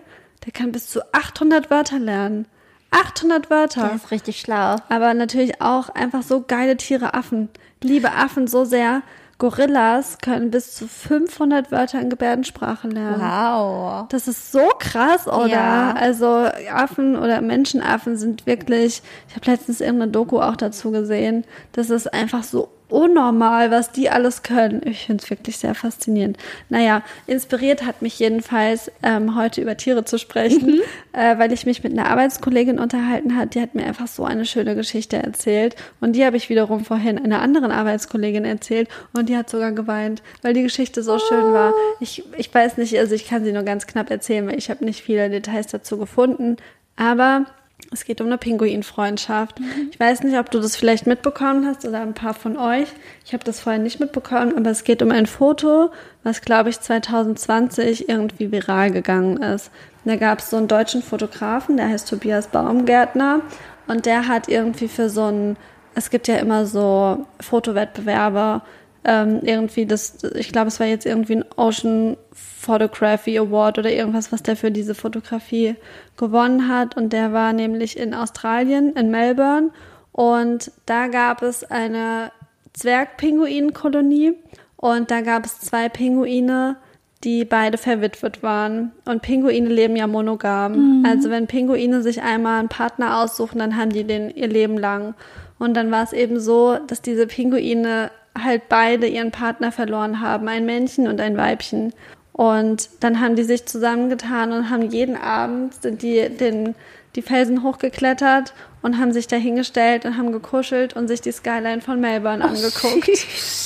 der 0.45 0.51
kann 0.51 0.71
bis 0.71 0.89
zu 0.89 1.01
800 1.13 1.69
Wörter 1.69 1.99
lernen. 1.99 2.47
800 2.91 3.45
So. 3.45 3.49
Wörter. 3.49 3.87
Der 3.87 3.95
ist 3.95 4.11
richtig 4.11 4.39
schlau. 4.41 4.75
Aber 4.89 5.13
natürlich 5.13 5.61
auch 5.61 5.89
einfach 5.89 6.23
so 6.23 6.43
geile 6.45 6.77
Tiere, 6.77 7.13
Affen. 7.13 7.49
Liebe 7.81 8.11
Affen 8.11 8.47
so 8.47 8.65
sehr. 8.65 9.01
Gorillas 9.37 10.19
können 10.19 10.51
bis 10.51 10.75
zu 10.75 10.87
500 10.87 11.71
Wörter 11.71 11.99
in 11.99 12.11
Gebärdensprache 12.11 12.87
lernen. 12.87 13.21
Wow. 13.21 14.05
Das 14.09 14.27
ist 14.27 14.51
so 14.51 14.69
krass, 14.77 15.27
oder? 15.27 15.47
Ja. 15.47 15.93
Also 15.93 16.47
Affen 16.71 17.17
oder 17.17 17.41
Menschenaffen 17.41 18.17
sind 18.17 18.45
wirklich, 18.45 19.01
ich 19.29 19.35
habe 19.35 19.49
letztens 19.49 19.81
irgendeine 19.81 20.11
Doku 20.11 20.39
auch 20.39 20.57
dazu 20.57 20.91
gesehen, 20.91 21.43
das 21.71 21.89
ist 21.89 22.13
einfach 22.13 22.43
so 22.43 22.69
unnormal, 22.91 23.71
was 23.71 23.91
die 23.91 24.09
alles 24.09 24.43
können. 24.43 24.81
Ich 24.85 25.05
finde 25.05 25.23
es 25.23 25.29
wirklich 25.29 25.57
sehr 25.57 25.75
faszinierend. 25.75 26.37
Naja, 26.69 27.03
inspiriert 27.27 27.85
hat 27.85 28.01
mich 28.01 28.19
jedenfalls, 28.19 28.91
ähm, 29.03 29.35
heute 29.35 29.61
über 29.61 29.77
Tiere 29.77 30.05
zu 30.05 30.17
sprechen, 30.17 30.81
äh, 31.13 31.37
weil 31.37 31.51
ich 31.51 31.65
mich 31.65 31.83
mit 31.83 31.93
einer 31.93 32.09
Arbeitskollegin 32.09 32.79
unterhalten 32.79 33.35
hat. 33.37 33.55
Die 33.55 33.61
hat 33.61 33.75
mir 33.75 33.85
einfach 33.85 34.07
so 34.07 34.25
eine 34.25 34.45
schöne 34.45 34.75
Geschichte 34.75 35.17
erzählt. 35.17 35.75
Und 35.99 36.15
die 36.15 36.25
habe 36.25 36.37
ich 36.37 36.49
wiederum 36.49 36.85
vorhin 36.85 37.17
einer 37.17 37.41
anderen 37.41 37.71
Arbeitskollegin 37.71 38.45
erzählt 38.45 38.89
und 39.13 39.29
die 39.29 39.37
hat 39.37 39.49
sogar 39.49 39.71
geweint, 39.71 40.21
weil 40.41 40.53
die 40.53 40.63
Geschichte 40.63 41.03
so 41.03 41.19
schön 41.19 41.53
war. 41.53 41.73
Ich, 41.99 42.23
ich 42.37 42.53
weiß 42.53 42.77
nicht, 42.77 42.97
also 42.97 43.15
ich 43.15 43.27
kann 43.27 43.43
sie 43.43 43.51
nur 43.51 43.63
ganz 43.63 43.87
knapp 43.87 44.09
erzählen, 44.09 44.47
weil 44.47 44.57
ich 44.57 44.69
habe 44.69 44.85
nicht 44.85 45.01
viele 45.01 45.29
Details 45.29 45.67
dazu 45.67 45.97
gefunden. 45.97 46.57
Aber 46.95 47.45
es 47.91 48.05
geht 48.05 48.21
um 48.21 48.27
eine 48.27 48.37
Pinguinfreundschaft. 48.37 49.59
Ich 49.91 49.99
weiß 49.99 50.23
nicht, 50.23 50.37
ob 50.37 50.51
du 50.51 50.59
das 50.59 50.75
vielleicht 50.75 51.07
mitbekommen 51.07 51.65
hast 51.65 51.85
oder 51.85 52.01
ein 52.01 52.13
paar 52.13 52.33
von 52.33 52.57
euch. 52.57 52.87
Ich 53.25 53.33
habe 53.33 53.43
das 53.43 53.59
vorher 53.59 53.81
nicht 53.81 53.99
mitbekommen, 53.99 54.55
aber 54.57 54.69
es 54.69 54.83
geht 54.83 55.01
um 55.01 55.11
ein 55.11 55.25
Foto, 55.25 55.91
was, 56.23 56.41
glaube 56.41 56.69
ich, 56.69 56.79
2020 56.79 58.07
irgendwie 58.07 58.51
viral 58.51 58.91
gegangen 58.91 59.41
ist. 59.41 59.71
Da 60.05 60.15
gab 60.15 60.39
es 60.39 60.49
so 60.49 60.57
einen 60.57 60.67
deutschen 60.67 61.03
Fotografen, 61.03 61.77
der 61.77 61.89
heißt 61.89 62.09
Tobias 62.09 62.47
Baumgärtner 62.47 63.41
und 63.87 64.05
der 64.05 64.27
hat 64.27 64.47
irgendwie 64.47 64.87
für 64.87 65.09
so 65.09 65.25
ein, 65.25 65.57
es 65.93 66.09
gibt 66.09 66.27
ja 66.27 66.37
immer 66.37 66.65
so 66.65 67.27
Fotowettbewerbe, 67.39 68.61
ähm, 69.03 69.39
irgendwie 69.41 69.85
das, 69.85 70.23
ich 70.35 70.51
glaube, 70.51 70.67
es 70.67 70.79
war 70.79 70.87
jetzt 70.87 71.05
irgendwie 71.05 71.37
ein 71.37 71.45
Ocean 71.55 72.17
Photography 72.33 73.37
Award 73.39 73.79
oder 73.79 73.91
irgendwas, 73.91 74.31
was 74.31 74.43
der 74.43 74.55
für 74.55 74.71
diese 74.71 74.93
Fotografie 74.93 75.75
gewonnen 76.17 76.67
hat. 76.67 76.95
Und 76.95 77.11
der 77.11 77.33
war 77.33 77.53
nämlich 77.53 77.97
in 77.97 78.13
Australien, 78.13 78.93
in 78.93 79.09
Melbourne. 79.09 79.71
Und 80.11 80.71
da 80.85 81.07
gab 81.07 81.41
es 81.41 81.63
eine 81.63 82.31
Zwergpinguinkolonie. 82.73 84.33
Und 84.77 85.09
da 85.09 85.21
gab 85.21 85.45
es 85.45 85.59
zwei 85.59 85.89
Pinguine, 85.89 86.75
die 87.23 87.45
beide 87.45 87.77
verwitwet 87.77 88.43
waren. 88.43 88.91
Und 89.05 89.21
Pinguine 89.23 89.69
leben 89.69 89.95
ja 89.95 90.05
monogam. 90.07 91.03
Also 91.05 91.29
wenn 91.29 91.47
Pinguine 91.47 92.01
sich 92.01 92.21
einmal 92.21 92.59
einen 92.59 92.69
Partner 92.69 93.19
aussuchen, 93.19 93.59
dann 93.59 93.77
haben 93.77 93.91
die 93.91 94.03
den 94.03 94.29
ihr 94.29 94.47
Leben 94.47 94.77
lang. 94.77 95.15
Und 95.57 95.75
dann 95.75 95.91
war 95.91 96.03
es 96.03 96.13
eben 96.13 96.39
so, 96.39 96.77
dass 96.87 97.01
diese 97.01 97.27
Pinguine 97.27 98.11
halt 98.37 98.69
beide 98.69 99.07
ihren 99.07 99.31
Partner 99.31 99.71
verloren 99.71 100.21
haben, 100.21 100.47
ein 100.47 100.65
Männchen 100.65 101.07
und 101.07 101.19
ein 101.19 101.37
Weibchen. 101.37 101.93
Und 102.33 102.89
dann 103.01 103.19
haben 103.19 103.35
die 103.35 103.43
sich 103.43 103.65
zusammengetan 103.65 104.51
und 104.51 104.69
haben 104.69 104.89
jeden 104.89 105.17
Abend 105.17 105.73
sind 105.81 106.01
die 106.01 106.29
den 106.29 106.75
die 107.15 107.21
Felsen 107.21 107.63
hochgeklettert 107.63 108.53
und 108.81 108.97
haben 108.97 109.11
sich 109.11 109.27
da 109.27 109.35
hingestellt 109.35 110.05
und 110.05 110.17
haben 110.17 110.31
gekuschelt 110.31 110.95
und 110.95 111.07
sich 111.07 111.21
die 111.21 111.31
Skyline 111.31 111.81
von 111.81 111.99
Melbourne 111.99 112.43
angeguckt. 112.43 113.09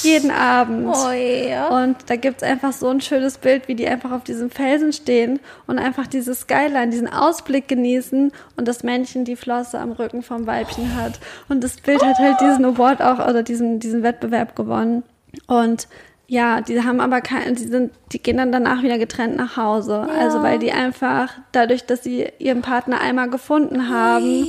Jeden 0.03 0.31
Abend. 0.31 0.95
Oh 0.95 1.11
ja. 1.11 1.67
Und 1.67 1.97
da 2.07 2.15
gibt's 2.15 2.43
einfach 2.43 2.73
so 2.73 2.89
ein 2.89 3.01
schönes 3.01 3.37
Bild, 3.37 3.67
wie 3.67 3.75
die 3.75 3.87
einfach 3.87 4.11
auf 4.11 4.23
diesem 4.23 4.49
Felsen 4.49 4.91
stehen 4.93 5.39
und 5.67 5.79
einfach 5.79 6.07
diese 6.07 6.33
Skyline, 6.33 6.89
diesen 6.89 7.07
Ausblick 7.07 7.67
genießen 7.67 8.31
und 8.57 8.67
das 8.67 8.83
Männchen 8.83 9.25
die 9.25 9.35
Flosse 9.35 9.79
am 9.79 9.91
Rücken 9.91 10.23
vom 10.23 10.47
Weibchen 10.47 10.95
hat. 10.95 11.19
Und 11.47 11.63
das 11.63 11.77
Bild 11.77 12.03
hat 12.03 12.17
halt 12.17 12.41
diesen 12.41 12.65
Award 12.65 13.01
auch 13.01 13.25
oder 13.25 13.43
diesen, 13.43 13.79
diesen 13.79 14.03
Wettbewerb 14.03 14.55
gewonnen. 14.55 15.03
Und 15.47 15.87
ja, 16.27 16.61
die 16.61 16.81
haben 16.81 16.99
aber 17.01 17.21
kein, 17.21 17.55
die 17.55 17.63
sind, 17.63 17.91
die 18.11 18.21
gehen 18.21 18.37
dann 18.37 18.51
danach 18.51 18.81
wieder 18.83 18.97
getrennt 18.97 19.35
nach 19.37 19.57
Hause. 19.57 20.07
Also 20.19 20.41
weil 20.41 20.59
die 20.59 20.71
einfach 20.71 21.33
dadurch, 21.51 21.85
dass 21.85 22.03
sie 22.03 22.27
ihren 22.39 22.61
Partner 22.61 22.99
einmal 23.01 23.29
gefunden 23.29 23.89
haben, 23.89 24.47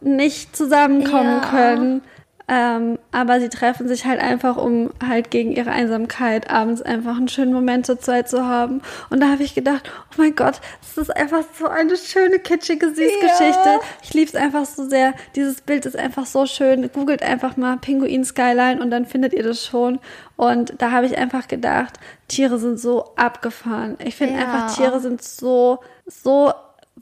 nicht 0.00 0.56
zusammenkommen 0.56 1.40
Ja. 1.42 1.48
können. 1.50 2.02
Ähm, 2.50 2.98
aber 3.12 3.40
sie 3.40 3.50
treffen 3.50 3.88
sich 3.88 4.06
halt 4.06 4.20
einfach, 4.20 4.56
um 4.56 4.90
halt 5.06 5.30
gegen 5.30 5.52
ihre 5.52 5.70
Einsamkeit 5.70 6.50
abends 6.50 6.80
einfach 6.80 7.18
einen 7.18 7.28
schönen 7.28 7.52
Moment 7.52 7.84
zur 7.84 8.00
Zeit 8.00 8.30
zu 8.30 8.46
haben. 8.46 8.80
Und 9.10 9.20
da 9.20 9.28
habe 9.28 9.42
ich 9.42 9.54
gedacht, 9.54 9.90
oh 10.12 10.14
mein 10.16 10.34
Gott, 10.34 10.60
das 10.80 10.96
ist 10.96 11.14
einfach 11.14 11.44
so 11.58 11.68
eine 11.68 11.96
schöne, 11.98 12.38
kitschige 12.38 12.86
Süßgeschichte. 12.88 13.68
Ja. 13.68 13.80
Ich 14.02 14.14
liebe 14.14 14.28
es 14.28 14.34
einfach 14.34 14.64
so 14.64 14.88
sehr. 14.88 15.12
Dieses 15.36 15.60
Bild 15.60 15.84
ist 15.84 15.96
einfach 15.96 16.24
so 16.24 16.46
schön. 16.46 16.90
Googelt 16.90 17.22
einfach 17.22 17.58
mal 17.58 17.76
Pinguin 17.76 18.24
Skyline 18.24 18.80
und 18.80 18.90
dann 18.90 19.04
findet 19.04 19.34
ihr 19.34 19.42
das 19.42 19.66
schon. 19.66 19.98
Und 20.36 20.72
da 20.78 20.90
habe 20.90 21.04
ich 21.04 21.18
einfach 21.18 21.48
gedacht, 21.48 22.00
Tiere 22.28 22.58
sind 22.58 22.80
so 22.80 23.12
abgefahren. 23.16 23.98
Ich 24.02 24.16
finde 24.16 24.34
ja. 24.34 24.40
einfach, 24.40 24.74
Tiere 24.74 25.00
sind 25.00 25.20
so, 25.22 25.80
so 26.06 26.52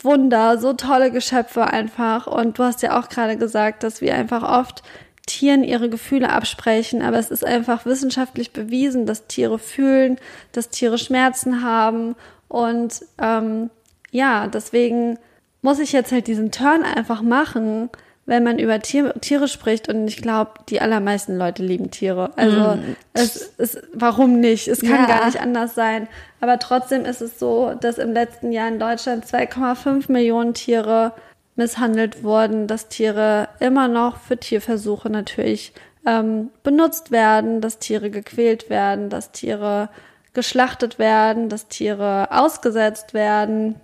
Wunder, 0.03 0.59
so 0.59 0.73
tolle 0.73 1.11
Geschöpfe 1.11 1.65
einfach. 1.65 2.27
Und 2.27 2.59
du 2.59 2.65
hast 2.65 2.83
ja 2.83 2.99
auch 2.99 3.09
gerade 3.09 3.37
gesagt, 3.37 3.83
dass 3.83 4.01
wir 4.01 4.15
einfach 4.15 4.43
oft 4.43 4.83
Tieren 5.27 5.65
ihre 5.65 5.91
Gefühle 5.91 6.31
absprechen, 6.31 7.03
aber 7.03 7.19
es 7.19 7.31
ist 7.31 7.45
einfach 7.45 7.85
wissenschaftlich 7.85 8.53
bewiesen, 8.53 9.07
dass 9.07 9.27
Tiere 9.27 9.59
fühlen, 9.59 10.19
dass 10.53 10.71
Tiere 10.71 10.99
Schmerzen 10.99 11.63
haben 11.63 12.15
und 12.49 13.05
ähm, 13.21 13.71
ja, 14.11 14.47
deswegen 14.47 15.19
muss 15.63 15.81
ich 15.81 15.93
jetzt 15.93 16.13
halt 16.13 16.29
diesen 16.29 16.53
Turn 16.53 16.85
einfach 16.85 17.23
machen, 17.23 17.91
wenn 18.25 18.43
man 18.43 18.59
über 18.59 18.81
Tier, 18.81 19.15
Tiere 19.21 19.47
spricht 19.49 19.89
und 19.89 20.07
ich 20.09 20.17
glaube, 20.17 20.53
die 20.69 20.81
allermeisten 20.81 21.39
Leute 21.39 21.63
lieben 21.63 21.93
Tiere. 21.93 22.33
Also 22.37 22.77
mm. 22.77 22.97
es 23.13 23.37
ist, 23.37 23.83
warum 23.93 24.41
nicht? 24.41 24.67
Es 24.67 24.81
kann 24.81 25.03
ja. 25.03 25.07
gar 25.07 25.27
nicht 25.27 25.41
anders 25.41 25.77
sein. 25.77 26.09
Aber 26.41 26.59
trotzdem 26.59 27.05
ist 27.05 27.21
es 27.21 27.39
so, 27.39 27.75
dass 27.81 27.99
im 27.99 28.13
letzten 28.13 28.51
Jahr 28.51 28.67
in 28.67 28.81
Deutschland 28.81 29.25
2,5 29.25 30.11
Millionen 30.11 30.55
Tiere 30.55 31.13
misshandelt 31.57 32.23
wurden, 32.23 32.67
dass 32.67 32.89
Tiere 32.89 33.49
immer 33.61 33.89
noch 33.89 34.19
für 34.19 34.37
Tierversuche 34.37 35.11
natürlich 35.11 35.73
ähm, 36.07 36.51
benutzt 36.63 37.11
werden, 37.11 37.61
dass 37.61 37.79
Tiere 37.79 38.11
gequält 38.11 38.71
werden, 38.71 39.11
dass 39.11 39.33
Tiere 39.33 39.89
geschlachtet 40.35 40.99
werden, 40.99 41.49
dass 41.49 41.69
Tiere 41.69 42.29
ausgesetzt 42.31 43.15
werden. 43.15 43.77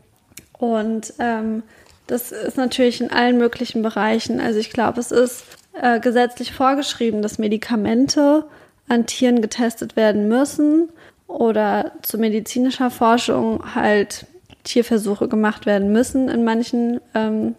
Und 0.59 1.15
ähm, 1.19 1.63
das 2.07 2.31
ist 2.31 2.57
natürlich 2.57 3.01
in 3.01 3.11
allen 3.11 3.39
möglichen 3.39 3.83
Bereichen. 3.83 4.39
Also 4.39 4.59
ich 4.59 4.71
glaube, 4.71 5.01
es 5.01 5.11
ist 5.11 5.45
äh, 5.73 5.99
gesetzlich 5.99 6.53
vorgeschrieben, 6.53 7.23
dass 7.23 7.39
Medikamente 7.39 8.45
an 8.89 9.07
Tieren 9.07 9.41
getestet 9.41 9.97
werden 9.97 10.29
müssen 10.29 10.91
oder 11.27 11.93
zu 12.03 12.19
medizinischer 12.19 12.91
Forschung 12.91 13.75
halt 13.75 14.27
Tierversuche 14.65 15.29
gemacht 15.29 15.67
werden 15.67 15.93
müssen 15.93 16.29
in 16.29 16.45
manchen 16.45 17.01
ähm, 17.15 17.55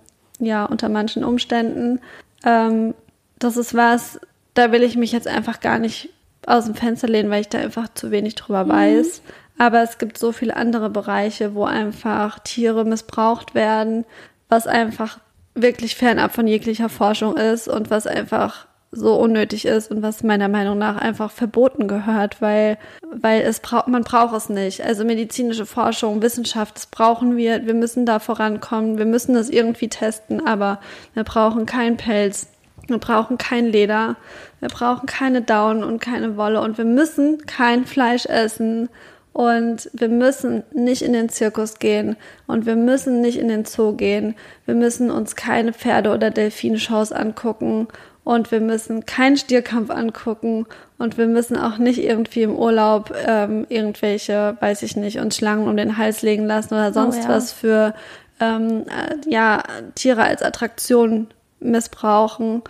ja, 0.46 0.66
unter 0.66 0.90
manchen 0.90 1.24
Umständen. 1.24 2.00
Ähm, 2.46 2.94
das 3.40 3.58
ist 3.58 3.74
was, 3.74 4.20
da 4.54 4.72
will 4.72 4.84
ich 4.84 4.96
mich 4.96 5.12
jetzt 5.12 5.28
einfach 5.28 5.60
gar 5.60 5.80
nicht 5.80 6.10
aus 6.46 6.66
dem 6.66 6.76
Fenster 6.76 7.08
lehnen, 7.08 7.30
weil 7.30 7.42
ich 7.42 7.50
da 7.50 7.60
einfach 7.60 7.88
zu 7.94 8.12
wenig 8.12 8.36
drüber 8.36 8.66
mhm. 8.66 8.70
weiß. 8.70 9.22
Aber 9.58 9.84
es 9.84 9.98
gibt 9.98 10.18
so 10.18 10.32
viele 10.32 10.56
andere 10.56 10.90
Bereiche, 10.90 11.56
wo 11.56 11.64
einfach 11.64 12.40
Tiere 12.40 12.86
missbraucht 12.86 13.54
werden, 13.54 14.06
was 14.50 14.68
einfach 14.68 15.20
wirklich 15.56 15.96
fernab 15.96 16.34
von 16.34 16.48
jeglicher 16.48 16.90
Forschung 16.90 17.38
ist 17.38 17.68
und 17.68 17.90
was 17.90 18.08
einfach 18.08 18.68
so 18.96 19.16
unnötig 19.16 19.66
ist 19.66 19.92
und 19.92 20.02
was 20.02 20.24
meiner 20.24 20.48
Meinung 20.48 20.78
nach 20.78 20.98
einfach 20.98 21.32
verboten 21.32 21.88
gehört, 21.88 22.42
weil, 22.42 22.78
weil 23.12 23.42
es 23.42 23.60
braucht, 23.60 23.88
man 23.88 24.04
braucht 24.04 24.36
es 24.36 24.50
nicht. 24.50 24.82
Also 24.82 25.04
medizinische 25.04 25.66
Forschung, 25.66 26.22
Wissenschaft, 26.22 26.76
das 26.76 26.86
brauchen 26.86 27.36
wir. 27.36 27.66
Wir 27.66 27.74
müssen 27.74 28.06
da 28.06 28.20
vorankommen. 28.20 28.98
Wir 28.98 29.06
müssen 29.06 29.34
das 29.34 29.50
irgendwie 29.50 29.90
testen, 29.90 30.46
aber 30.46 30.80
wir 31.14 31.24
brauchen 31.24 31.66
keinen 31.66 31.98
Pelz. 31.98 32.48
Wir 32.88 33.00
brauchen 33.00 33.38
kein 33.38 33.66
Leder. 33.66 34.16
Wir 34.60 34.70
brauchen 34.70 35.06
keine 35.08 35.42
Daunen 35.42 35.84
und 35.84 36.00
keine 36.00 36.38
Wolle 36.38 36.62
und 36.62 36.78
wir 36.78 36.86
müssen 36.86 37.46
kein 37.46 37.86
Fleisch 37.86 38.26
essen. 38.26 38.90
Und 39.34 39.90
wir 39.94 40.10
müssen 40.10 40.62
nicht 40.74 41.02
in 41.02 41.12
den 41.12 41.28
Zirkus 41.28 41.80
gehen 41.80 42.18
und 42.46 42.68
wir 42.68 42.76
müssen 42.76 43.20
nicht 43.20 43.40
in 43.40 43.48
den 43.48 43.66
Zoo 43.66 43.94
gehen. 43.94 44.36
Wir 44.66 44.76
müssen 44.76 45.10
uns 45.10 45.36
keine 45.36 45.74
Pferde- 45.74 46.14
oder 46.14 46.30
Delfinshows 46.30 47.12
angucken 47.12 47.88
und 48.24 48.52
wir 48.52 48.62
müssen 48.62 49.06
keinen 49.06 49.38
Stierkampf 49.38 49.90
angucken 49.90 50.66
und 50.98 51.18
wir 51.18 51.28
müssen 51.28 51.58
auch 51.58 51.78
nicht 51.78 52.02
irgendwie 52.02 52.44
im 52.44 52.56
Urlaub 52.56 53.14
ähm, 53.26 53.66
irgendwelche, 53.70 54.58
weiß 54.60 54.84
ich 54.84 54.96
nicht, 54.96 55.20
uns 55.20 55.36
Schlangen 55.36 55.68
um 55.68 55.76
den 55.76 55.98
Hals 55.98 56.22
legen 56.22 56.46
lassen 56.46 56.74
oder 56.74 56.94
sonst 56.94 57.20
oh, 57.20 57.24
ja. 57.24 57.30
was 57.30 57.52
für 57.52 57.94
ähm, 58.40 58.86
äh, 58.88 59.30
ja, 59.30 59.64
Tiere 59.96 60.24
als 60.24 60.42
Attraktion 60.42 61.28
missbrauchen 61.60 62.62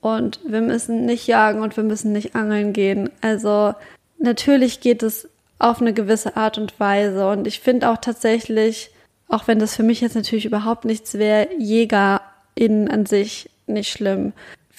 und 0.00 0.40
wir 0.44 0.62
müssen 0.62 1.04
nicht 1.04 1.26
jagen 1.26 1.60
und 1.60 1.76
wir 1.76 1.84
müssen 1.84 2.12
nicht 2.12 2.34
angeln 2.34 2.72
gehen. 2.72 3.10
Also 3.20 3.74
natürlich 4.18 4.80
geht 4.80 5.02
es 5.02 5.28
auf 5.58 5.80
eine 5.80 5.92
gewisse 5.92 6.36
Art 6.36 6.58
und 6.58 6.78
Weise 6.80 7.28
und 7.28 7.46
ich 7.46 7.60
finde 7.60 7.90
auch 7.90 7.98
tatsächlich, 7.98 8.90
auch 9.28 9.46
wenn 9.46 9.58
das 9.58 9.76
für 9.76 9.84
mich 9.84 10.00
jetzt 10.00 10.16
natürlich 10.16 10.46
überhaupt 10.46 10.84
nichts 10.84 11.14
wäre, 11.14 11.48
JägerInnen 11.58 12.88
an 12.90 13.06
sich 13.06 13.48
nicht 13.66 13.90
schlimm. 13.92 14.32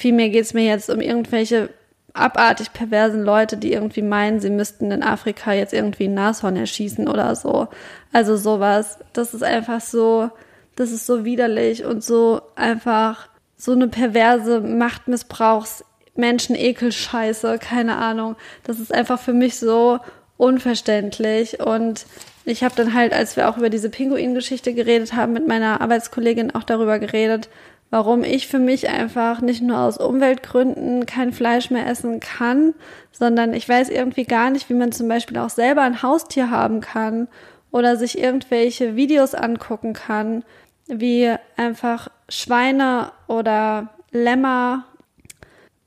Vielmehr 0.04 0.28
geht 0.28 0.44
es 0.44 0.54
mir 0.54 0.66
jetzt 0.66 0.89
um 0.89 1.00
irgendwelche 1.00 1.70
abartig 2.12 2.74
perversen 2.74 3.24
Leute, 3.24 3.56
die 3.56 3.72
irgendwie 3.72 4.02
meinen, 4.02 4.42
sie 4.42 4.50
müssten 4.50 4.92
in 4.92 5.02
Afrika 5.02 5.54
jetzt 5.54 5.72
irgendwie 5.72 6.10
ein 6.10 6.13
Nashorn 6.13 6.58
erschießen 6.58 7.08
oder 7.08 7.34
so. 7.38 7.70
Also 8.12 8.36
sowas. 8.36 9.00
Das 9.13 9.34
ist 9.34 9.44
einfach 9.44 9.80
so, 9.80 10.30
das 10.76 10.92
ist 10.92 11.06
so 11.06 11.24
widerlich 11.24 11.86
und 11.86 12.04
so 12.04 12.42
einfach 12.56 13.30
so 13.56 13.72
eine 13.72 13.88
perverse 13.88 14.60
Machtmissbrauchs 14.60 15.86
Menschenekelscheiße, 16.16 17.58
keine 17.60 17.96
Ahnung. 17.96 18.36
Das 18.66 18.82
ist 18.82 18.94
einfach 18.94 19.22
für 19.22 19.32
mich 19.32 19.58
so 19.58 20.00
unverständlich 20.36 21.62
und 21.62 22.08
ich 22.44 22.66
habe 22.66 22.76
dann 22.76 22.94
halt, 22.94 23.13
als 23.13 23.38
wir 23.38 23.48
auch 23.48 23.56
über 23.56 23.70
diese 23.70 23.89
Pinguin-Geschichte 23.89 24.74
geredet 24.74 25.13
haben, 25.13 25.32
mit 25.32 25.48
meiner 25.48 25.80
Arbeitskollegin 25.80 26.54
auch 26.54 26.63
darüber 26.63 27.00
geredet, 27.00 27.48
warum 27.93 28.23
ich 28.23 28.47
für 28.47 28.58
mich 28.58 28.89
einfach 28.89 29.39
nicht 29.41 29.62
nur 29.62 29.77
aus 29.77 29.99
Umweltgründen 29.99 31.06
kein 31.06 31.32
Fleisch 31.32 31.69
mehr 31.69 31.86
essen 31.86 32.19
kann, 32.19 32.73
sondern 33.12 33.53
ich 33.53 33.69
weiß 33.69 33.89
irgendwie 33.89 34.23
gar 34.23 34.49
nicht, 34.49 34.67
wie 34.71 34.73
man 34.73 34.91
zum 34.91 35.08
Beispiel 35.08 35.38
auch 35.38 35.51
selber 35.51 35.84
ein 35.84 36.01
Haustier 36.01 36.49
haben 36.49 36.82
kann 36.82 37.27
oder 37.69 37.95
sich 37.95 38.17
irgendwelche 38.17 38.95
Videos 38.95 39.36
angucken 39.36 39.93
kann, 39.93 40.43
wie 40.88 41.36
einfach 41.56 42.08
Schweine 42.29 43.12
oder 43.27 43.89
Lämmer 44.10 44.86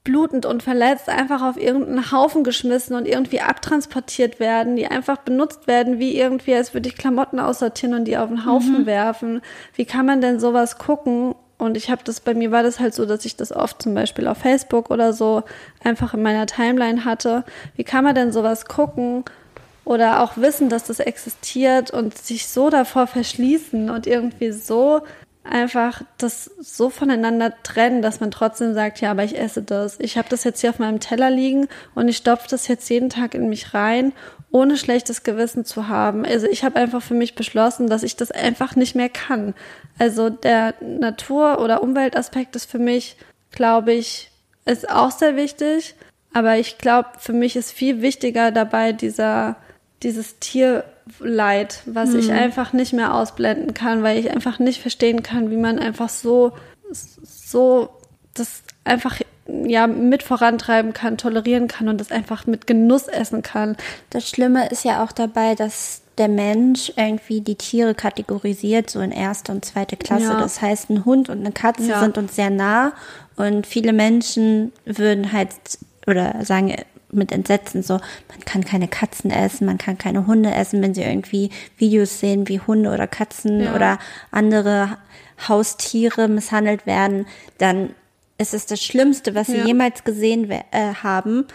blutend 0.05 0.47
und 0.47 0.63
verletzt 0.63 1.09
einfach 1.09 1.43
auf 1.43 1.57
irgendeinen 1.57 2.13
Haufen 2.13 2.45
geschmissen 2.45 2.95
und 2.95 3.09
irgendwie 3.09 3.41
abtransportiert 3.41 4.39
werden, 4.39 4.77
die 4.77 4.87
einfach 4.87 5.17
benutzt 5.17 5.67
werden, 5.67 5.99
wie 5.99 6.17
irgendwie, 6.17 6.55
als 6.55 6.73
würde 6.73 6.89
ich 6.89 6.97
Klamotten 6.97 7.41
aussortieren 7.41 7.97
und 7.97 8.05
die 8.05 8.17
auf 8.17 8.29
den 8.29 8.47
Haufen 8.47 8.83
mhm. 8.83 8.87
werfen. 8.87 9.41
Wie 9.75 9.87
kann 9.87 10.07
man 10.07 10.21
denn 10.21 10.39
sowas 10.39 10.79
gucken 10.79 11.35
und 11.59 11.77
ich 11.77 11.91
habe 11.91 12.03
das, 12.05 12.21
bei 12.21 12.35
mir 12.35 12.51
war 12.51 12.63
das 12.63 12.81
halt 12.81 12.95
so, 12.95 13.07
dass 13.07 13.25
ich 13.25 13.37
das 13.37 13.51
oft 13.51 13.83
zum 13.83 13.95
Beispiel 13.95 14.29
auf 14.29 14.39
Facebook 14.39 14.91
oder 14.91 15.13
so 15.13 15.43
einfach 15.83 16.13
in 16.13 16.23
meiner 16.23 16.47
Timeline 16.47 17.05
hatte. 17.05 17.45
Wie 17.77 17.85
kann 17.85 18.05
man 18.05 18.15
denn 18.15 18.31
sowas 18.31 18.67
gucken 18.67 19.25
oder 19.85 20.23
auch 20.23 20.37
wissen, 20.37 20.69
dass 20.69 20.85
das 20.85 21.01
existiert 21.01 21.91
und 21.91 22.19
sich 22.19 22.49
so 22.49 22.69
davor 22.69 23.07
verschließen 23.07 23.89
und 23.89 24.07
irgendwie 24.07 24.53
so 24.53 25.03
einfach 25.45 26.03
das 26.19 26.51
so 26.59 26.91
voneinander 26.91 27.55
trennen, 27.63 28.03
dass 28.03 28.21
man 28.21 28.33
trotzdem 28.33 28.75
sagt, 28.75 29.01
ja, 29.01 29.13
aber 29.13 29.25
ich 29.25 29.39
esse 29.39 29.63
das. 29.63 29.99
Ich 30.01 30.19
habe 30.19 30.29
das 30.29 30.45
jetzt 30.45 30.61
hier 30.61 30.71
auf 30.71 30.81
meinem 30.81 31.01
Teller 31.01 31.31
liegen 31.31 31.69
und 31.95 32.09
ich 32.09 32.17
stopfe 32.17 32.49
das 32.51 32.69
jetzt 32.69 32.91
jeden 32.91 33.11
Tag 33.11 33.35
in 33.35 33.49
mich 33.49 33.73
rein 33.73 34.13
ohne 34.57 34.77
schlechtes 34.77 35.23
Gewissen 35.23 35.65
zu 35.65 35.89
haben. 35.89 36.25
Also 36.25 36.47
ich 36.47 36.65
habe 36.65 36.77
einfach 36.77 37.03
für 37.03 37.15
mich 37.15 37.35
beschlossen, 37.35 37.89
dass 37.89 38.03
ich 38.03 38.17
das 38.17 38.31
einfach 38.31 38.75
nicht 38.77 38.95
mehr 38.95 39.09
kann. 39.09 39.55
Also 39.99 40.31
der 40.31 40.75
Natur- 40.81 41.61
oder 41.61 41.83
Umweltaspekt 41.83 42.57
ist 42.57 42.71
für 42.71 42.79
mich, 42.79 43.17
glaube 43.51 43.93
ich, 43.93 44.31
ist 44.65 44.91
auch 44.91 45.11
sehr 45.11 45.37
wichtig. 45.37 45.95
Aber 46.33 46.59
ich 46.59 46.79
glaube, 46.79 47.09
für 47.19 47.33
mich 47.33 47.57
ist 47.57 47.73
viel 47.73 48.03
wichtiger 48.03 48.51
dabei 48.51 48.93
dieser, 48.93 49.57
dieses 50.03 50.39
Tierleid, 50.39 51.81
was 51.87 52.11
hm. 52.11 52.19
ich 52.19 52.29
mhm. 52.29 52.35
einfach 52.35 52.73
nicht 52.75 52.93
mehr 52.93 53.15
ausblenden 53.15 53.73
kann, 53.73 54.03
weil 54.03 54.19
ich 54.19 54.31
einfach 54.31 54.59
nicht 54.59 54.83
verstehen 54.83 55.23
kann, 55.23 55.51
wie 55.51 55.57
man 55.57 55.79
einfach 55.79 56.11
so, 56.11 56.53
so 56.93 57.89
das 58.35 58.63
einfach 58.85 59.19
ja 59.47 59.87
mit 59.87 60.23
vorantreiben 60.23 60.93
kann, 60.93 61.17
tolerieren 61.17 61.69
kann 61.69 61.89
und 61.89 62.01
das 62.01 62.11
einfach 62.11 62.47
mit 62.47 62.67
Genuss 62.67 63.09
essen 63.09 63.43
kann. 63.43 63.77
Das 64.11 64.29
Schlimme 64.29 64.69
ist 64.69 64.85
ja 64.85 65.03
auch 65.03 65.13
dabei, 65.13 65.55
dass 65.55 66.03
der 66.19 66.29
Mensch 66.29 66.93
irgendwie 66.97 67.41
die 67.41 67.57
Tiere 67.57 67.95
kategorisiert, 67.95 68.91
so 68.91 69.01
in 69.01 69.13
erste 69.13 69.53
und 69.53 69.65
zweite 69.65 69.97
Klasse. 69.97 70.25
Ja. 70.25 70.41
Das 70.41 70.63
heißt, 70.63 70.91
ein 70.91 71.05
Hund 71.05 71.29
und 71.29 71.41
eine 71.41 71.53
Katze 71.53 71.89
ja. 71.89 72.01
sind 72.01 72.19
uns 72.19 72.37
sehr 72.37 72.51
nah 72.51 72.93
und 73.37 73.67
viele 73.67 73.93
Menschen 73.93 74.73
würden 74.85 75.33
halt 75.33 75.51
oder 76.07 76.45
sagen 76.45 76.75
mit 77.13 77.33
Entsetzen 77.33 77.83
so, 77.83 77.95
man 78.29 78.41
kann 78.45 78.65
keine 78.65 78.89
Katzen 78.89 79.31
essen, 79.31 79.67
man 79.67 79.79
kann 79.79 79.99
keine 79.99 80.27
Hunde 80.27 80.53
essen, 80.53 80.83
wenn 80.83 80.95
sie 80.95 81.03
irgendwie 81.03 81.51
Videos 81.77 82.21
sehen, 82.21 82.49
wie 82.49 82.61
Hunde 82.61 82.91
oder 82.91 83.07
Katzen 83.07 83.61
ja. 83.61 83.75
oder 83.75 83.99
andere 84.31 84.99
Haustiere 85.49 86.29
misshandelt 86.29 86.87
werden, 86.87 87.27
dann 87.59 87.91
es 88.39 88.53
ist 88.53 88.71
das 88.71 88.83
Schlimmste, 88.83 89.35
was 89.35 89.47
sie 89.47 89.61
jemals 89.61 90.05
gesehen 90.05 90.51
äh, 90.51 90.63
haben. 91.03 91.47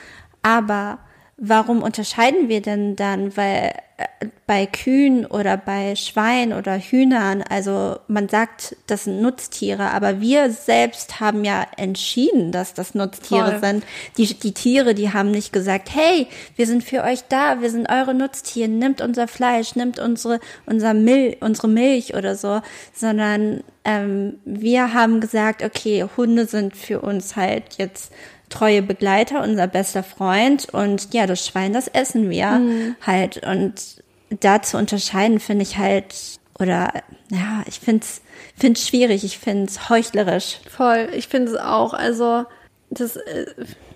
Aber 0.42 0.98
warum 1.44 1.82
unterscheiden 1.82 2.50
wir 2.50 2.62
denn 2.62 2.96
dann? 2.96 3.36
Weil 3.36 3.74
äh, 3.98 4.28
bei 4.46 4.68
Kühen 4.68 5.26
oder 5.26 5.58
bei 5.58 5.96
Schweinen 5.96 6.54
oder 6.54 6.78
Hühnern, 6.78 7.42
also 7.42 7.98
man 8.08 8.30
sagt, 8.30 8.76
das 8.86 9.06
sind 9.06 9.22
Nutztiere, 9.22 9.90
aber 9.90 10.22
wir 10.22 10.52
selbst 10.52 11.20
haben 11.20 11.44
ja 11.44 11.66
entschieden, 11.78 12.52
dass 12.52 12.76
das 12.76 12.94
Nutztiere 12.94 13.54
Voll. 13.54 13.60
sind. 13.60 13.84
Die, 14.18 14.36
die 14.36 14.54
Tiere, 14.54 14.94
die 14.94 15.14
haben 15.14 15.32
nicht 15.32 15.52
gesagt, 15.52 15.90
hey, 15.92 16.28
wir 16.56 16.68
sind 16.68 16.84
für 16.84 17.04
euch 17.04 17.24
da, 17.28 17.62
wir 17.62 17.72
sind 17.72 17.90
eure 17.90 18.14
Nutztiere, 18.14 18.70
nimmt 18.70 19.02
unser 19.02 19.28
Fleisch, 19.28 19.76
nimmt 19.76 19.98
unsere, 19.98 20.40
unser 20.68 20.94
Mil 20.94 21.38
unsere 21.40 21.68
Milch 21.68 22.14
oder 22.14 22.36
so, 22.36 22.62
sondern 22.94 23.64
ähm, 23.84 24.36
wir 24.46 24.94
haben 24.94 25.22
gesagt, 25.22 25.64
okay, 25.64 26.06
Hunde 26.16 26.46
sind 26.46 26.76
für 26.78 27.02
uns 27.02 27.36
halt 27.36 27.64
jetzt 27.80 28.12
treue 28.52 28.82
Begleiter, 28.84 29.42
unser 29.44 29.68
bester 29.68 30.04
Freund. 30.04 30.68
Und 30.72 31.14
ja, 31.14 31.26
das 31.26 31.46
Schwein, 31.46 31.74
das 31.74 31.88
essen 31.88 32.30
wir 32.30 32.96
halt. 33.06 33.42
Und 33.46 34.04
da 34.40 34.62
zu 34.62 34.78
unterscheiden 34.78 35.40
finde 35.40 35.64
ich 35.64 35.78
halt 35.78 36.40
oder 36.60 36.94
ja, 37.32 37.64
ich 37.66 37.80
finde 37.80 38.04
es 38.04 38.22
find's 38.56 38.88
schwierig, 38.88 39.24
ich 39.24 39.40
finde 39.40 39.66
es 39.66 39.90
heuchlerisch. 39.90 40.60
Voll, 40.70 41.10
ich 41.14 41.28
finde 41.28 41.52
es 41.52 41.58
auch. 41.58 41.94
Also, 41.94 42.46
das, 42.90 43.16
äh, 43.16 43.48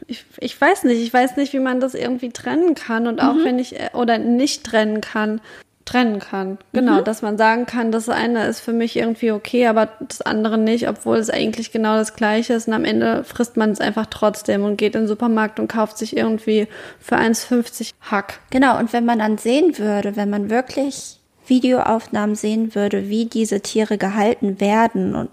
ich, 0.08 0.26
ich 0.40 0.60
weiß 0.60 0.84
nicht, 0.84 1.02
ich 1.02 1.14
weiß 1.14 1.38
nicht, 1.38 1.54
wie 1.54 1.60
man 1.60 1.80
das 1.80 1.94
irgendwie 1.94 2.32
trennen 2.32 2.74
kann. 2.76 3.08
Und 3.08 3.22
auch 3.22 3.36
wenn 3.44 3.60
ich, 3.60 3.80
äh, 3.80 3.90
oder 3.94 4.18
nicht 4.18 4.64
trennen 4.64 5.02
kann, 5.02 5.42
trennen 5.86 6.20
kann. 6.20 6.58
Genau, 6.74 7.02
dass 7.02 7.22
man 7.22 7.38
sagen 7.38 7.66
kann, 7.66 7.92
das 7.92 8.10
eine 8.10 8.48
ist 8.48 8.60
für 8.60 8.74
mich 8.74 8.98
irgendwie 8.98 9.32
okay, 9.32 9.68
aber 9.68 9.90
das 10.02 10.22
andere 10.22 10.58
nicht, 10.58 10.90
obwohl 10.90 11.18
es 11.18 11.30
eigentlich 11.30 11.72
genau 11.72 11.96
das 11.96 12.16
gleiche 12.16 12.54
ist 12.54 12.68
und 12.68 12.74
am 12.74 12.86
Ende 12.86 13.24
frisst 13.24 13.56
man 13.56 13.72
es 13.72 13.80
einfach 13.80 14.08
trotzdem 14.08 14.64
und 14.64 14.78
geht 14.78 14.96
in 14.96 15.02
den 15.02 15.08
Supermarkt 15.08 15.60
und 15.60 15.68
kauft 15.68 15.98
sich 15.98 16.18
irgendwie 16.18 16.68
für 17.00 17.16
1,50 17.16 17.92
Hack. 18.02 18.40
Genau, 18.50 18.80
und 18.80 18.94
wenn 18.94 19.06
man 19.06 19.20
dann 19.20 19.38
sehen 19.38 19.78
würde, 19.78 20.16
wenn 20.16 20.30
man 20.30 20.50
wirklich 20.50 21.20
Videoaufnahmen 21.48 22.36
sehen 22.36 22.74
würde, 22.74 23.08
wie 23.10 23.26
diese 23.26 23.62
Tiere 23.62 23.98
gehalten 23.98 24.60
werden 24.60 25.14
und 25.14 25.30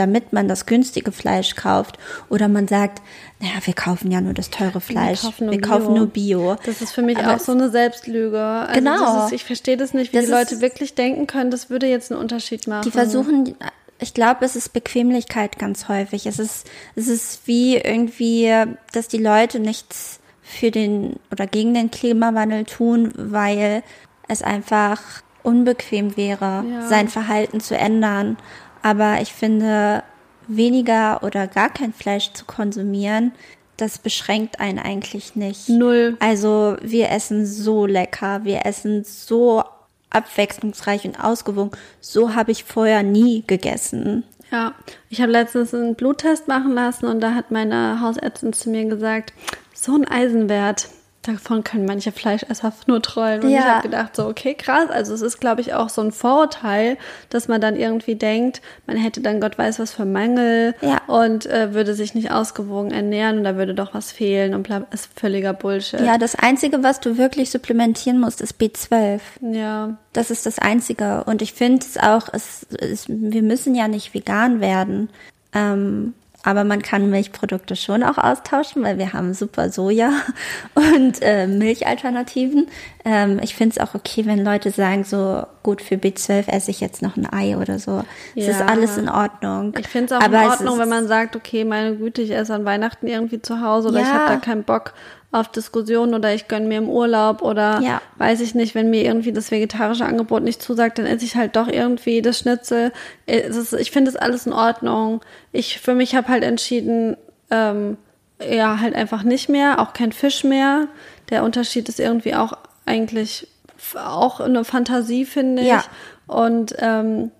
damit 0.00 0.32
man 0.32 0.48
das 0.48 0.66
günstige 0.66 1.12
Fleisch 1.12 1.54
kauft 1.54 1.98
oder 2.28 2.48
man 2.48 2.66
sagt, 2.66 3.02
naja, 3.40 3.52
wir 3.64 3.74
kaufen 3.74 4.10
ja 4.10 4.20
nur 4.20 4.34
das 4.34 4.50
teure 4.50 4.80
Fleisch, 4.80 5.22
wir 5.38 5.60
kaufen 5.60 5.94
nur, 5.94 6.06
Bio. 6.06 6.56
Das 6.64 6.80
ist 6.82 6.92
für 6.92 7.02
mich 7.02 7.18
Aber 7.18 7.36
auch 7.36 7.40
so 7.40 7.52
eine 7.52 7.70
Selbstlüge. 7.70 8.40
Also 8.42 8.74
Genau. 8.74 9.26
Ist, 9.26 9.32
ich 9.32 9.44
verstehe 9.44 9.76
das 9.76 9.94
nicht, 9.94 10.12
wie 10.12 10.16
Das 10.16 10.26
die 10.26 10.32
Leute 10.32 10.54
ist- 10.54 10.60
wirklich 10.60 10.94
denken 10.94 11.26
können, 11.26 11.50
das 11.50 11.70
würde 11.70 11.86
jetzt 11.86 12.10
einen 12.10 12.20
Unterschied 12.20 12.66
machen. 12.66 12.82
Die 12.84 12.90
versuchen, 12.90 13.54
ich 13.98 14.14
glaube, 14.14 14.44
es 14.44 14.56
ist 14.56 14.72
Bequemlichkeit 14.72 15.58
ganz 15.58 15.88
häufig. 15.88 16.26
Es 16.26 16.38
ist, 16.38 16.66
es 16.96 17.06
ist 17.08 17.46
wie 17.46 17.76
irgendwie, 17.76 18.50
dass 18.92 19.08
die 19.08 19.18
Leute 19.18 19.60
nichts 19.60 20.20
für 20.42 20.70
den 20.70 21.16
oder 21.30 21.46
gegen 21.46 21.74
den 21.74 21.90
Klimawandel 21.90 22.64
tun, 22.64 23.12
weil 23.16 23.82
es 24.26 24.42
einfach 24.42 25.00
unbequem 25.42 26.16
wäre, 26.16 26.64
Ja. 26.70 26.88
sein 26.88 27.08
Verhalten 27.08 27.60
zu 27.60 27.76
ändern. 27.76 28.36
Aber 28.82 29.20
ich 29.20 29.32
finde, 29.32 30.02
weniger 30.46 31.22
oder 31.22 31.46
gar 31.46 31.70
kein 31.70 31.92
Fleisch 31.92 32.32
zu 32.32 32.44
konsumieren, 32.44 33.32
das 33.76 33.98
beschränkt 33.98 34.60
einen 34.60 34.78
eigentlich 34.78 35.36
nicht. 35.36 35.68
Null. 35.68 36.16
Also 36.20 36.76
wir 36.82 37.10
essen 37.10 37.46
so 37.46 37.86
lecker, 37.86 38.44
wir 38.44 38.66
essen 38.66 39.04
so 39.04 39.64
abwechslungsreich 40.10 41.04
und 41.04 41.22
ausgewogen. 41.22 41.70
So 42.00 42.34
habe 42.34 42.52
ich 42.52 42.64
vorher 42.64 43.02
nie 43.02 43.44
gegessen. 43.46 44.24
Ja, 44.50 44.74
ich 45.08 45.20
habe 45.20 45.32
letztens 45.32 45.72
einen 45.72 45.94
Bluttest 45.94 46.48
machen 46.48 46.72
lassen 46.72 47.06
und 47.06 47.20
da 47.20 47.34
hat 47.34 47.52
meine 47.52 48.00
Hausärztin 48.00 48.52
zu 48.52 48.68
mir 48.68 48.84
gesagt, 48.86 49.32
so 49.72 49.94
ein 49.94 50.06
Eisenwert, 50.06 50.88
davon 51.32 51.64
können 51.64 51.84
manche 51.84 52.12
Fleischesser 52.12 52.72
nur 52.86 53.00
träumen. 53.02 53.44
Und 53.44 53.50
Ja. 53.50 53.58
ich 53.58 53.64
habe 53.66 53.82
gedacht, 53.88 54.16
so, 54.16 54.26
okay, 54.26 54.54
krass. 54.54 54.88
Also 54.90 55.14
es 55.14 55.22
ist, 55.22 55.40
glaube 55.40 55.60
ich, 55.60 55.74
auch 55.74 55.88
so 55.88 56.00
ein 56.02 56.12
Vorurteil, 56.12 56.96
dass 57.28 57.48
man 57.48 57.60
dann 57.60 57.76
irgendwie 57.76 58.14
denkt, 58.14 58.60
man 58.86 58.96
hätte 58.96 59.20
dann 59.20 59.40
Gott 59.40 59.58
weiß 59.58 59.78
was 59.78 59.92
für 59.92 60.04
Mängel 60.04 60.74
Ja. 60.80 61.00
und 61.06 61.46
äh, 61.46 61.74
würde 61.74 61.94
sich 61.94 62.14
nicht 62.14 62.30
ausgewogen 62.30 62.90
ernähren 62.90 63.38
und 63.38 63.44
da 63.44 63.56
würde 63.56 63.74
doch 63.74 63.94
was 63.94 64.12
fehlen 64.12 64.54
und 64.54 64.62
bla, 64.64 64.86
ist 64.92 65.08
völliger 65.14 65.52
Bullshit. 65.52 66.00
Ja, 66.00 66.18
das 66.18 66.34
Einzige, 66.34 66.82
was 66.82 67.00
du 67.00 67.18
wirklich 67.18 67.50
supplementieren 67.50 68.20
musst, 68.20 68.40
ist 68.40 68.60
B12. 68.60 69.20
ja. 69.52 69.96
Das 70.12 70.32
ist 70.32 70.44
das 70.44 70.58
Einzige. 70.58 71.22
Und 71.24 71.40
ich 71.40 71.52
finde 71.52 71.86
es 71.86 71.96
auch, 71.96 72.28
es, 72.32 72.66
es, 72.80 73.04
wir 73.08 73.42
müssen 73.42 73.76
ja 73.76 73.86
nicht 73.86 74.12
vegan 74.12 74.60
werden. 74.60 75.08
Ähm, 75.54 76.14
aber 76.42 76.64
man 76.64 76.80
kann 76.82 77.10
Milchprodukte 77.10 77.76
schon 77.76 78.02
auch 78.02 78.16
austauschen, 78.18 78.82
weil 78.82 78.96
wir 78.98 79.12
haben 79.12 79.34
super 79.34 79.70
Soja 79.70 80.10
und 80.74 81.20
äh, 81.22 81.46
Milchalternativen. 81.46 82.66
Ähm, 83.04 83.40
ich 83.42 83.54
finde 83.54 83.76
es 83.76 83.86
auch 83.88 83.94
okay, 83.94 84.24
wenn 84.26 84.44
Leute 84.44 84.70
sagen, 84.70 85.04
so 85.04 85.44
gut 85.62 85.82
für 85.82 85.96
B12 85.96 86.48
esse 86.48 86.70
ich 86.70 86.80
jetzt 86.80 87.02
noch 87.02 87.16
ein 87.16 87.30
Ei 87.32 87.56
oder 87.56 87.78
so. 87.78 88.02
Es 88.36 88.48
ist 88.48 88.60
Ja. 88.60 88.66
alles 88.66 88.96
in 88.96 89.08
Ordnung. 89.08 89.74
Ich 89.78 89.88
finde 89.88 90.06
es 90.14 90.20
auch 90.20 90.24
Aber 90.24 90.42
in 90.42 90.48
Ordnung, 90.50 90.78
wenn 90.78 90.88
man 90.88 91.06
sagt, 91.08 91.36
okay, 91.36 91.64
meine 91.64 91.96
Güte, 91.96 92.22
ich 92.22 92.30
esse 92.30 92.54
an 92.54 92.64
Weihnachten 92.64 93.06
irgendwie 93.06 93.42
zu 93.42 93.60
Hause 93.60 93.88
oder 93.88 94.00
ich 94.00 94.06
Ja. 94.06 94.14
habe 94.14 94.24
da 94.34 94.36
keinen 94.36 94.64
Bock 94.64 94.94
auf 95.32 95.48
Diskussionen 95.52 96.14
oder 96.14 96.34
ich 96.34 96.48
gönne 96.48 96.66
mir 96.66 96.78
im 96.78 96.88
Urlaub 96.88 97.42
oder 97.42 97.80
Ja. 97.80 98.02
weiß 98.18 98.40
ich 98.40 98.54
nicht, 98.54 98.74
wenn 98.74 98.90
mir 98.90 99.04
irgendwie 99.04 99.32
das 99.32 99.50
vegetarische 99.50 100.04
Angebot 100.04 100.42
nicht 100.42 100.60
zusagt, 100.60 100.98
dann 100.98 101.06
esse 101.06 101.24
ich 101.24 101.36
halt 101.36 101.54
doch 101.56 101.68
irgendwie 101.68 102.20
das 102.20 102.40
Schnitzel. 102.40 102.92
Es 103.26 103.56
ist, 103.56 103.72
ich 103.72 103.90
finde 103.92 104.10
das 104.10 104.20
alles 104.20 104.46
in 104.46 104.52
Ordnung. 104.52 105.20
Ich 105.52 105.78
für 105.80 105.94
mich 105.94 106.14
habe 106.16 106.28
halt 106.28 106.42
entschieden, 106.42 107.16
ähm, 107.50 107.96
ja, 108.44 108.80
halt 108.80 108.94
einfach 108.94 109.22
nicht 109.22 109.48
mehr, 109.48 109.78
auch 109.80 109.92
kein 109.92 110.12
Fisch 110.12 110.44
mehr. 110.44 110.88
Der 111.30 111.44
Unterschied 111.44 111.88
ist 111.88 112.00
irgendwie 112.00 112.34
auch 112.34 112.54
eigentlich 112.86 113.46
auch 113.94 114.40
eine 114.40 114.64
Fantasie, 114.64 115.24
finde 115.24 115.62
ich. 115.62 115.68
Ja. 115.68 115.84
Und 116.26 116.74
ähm, 116.78 117.30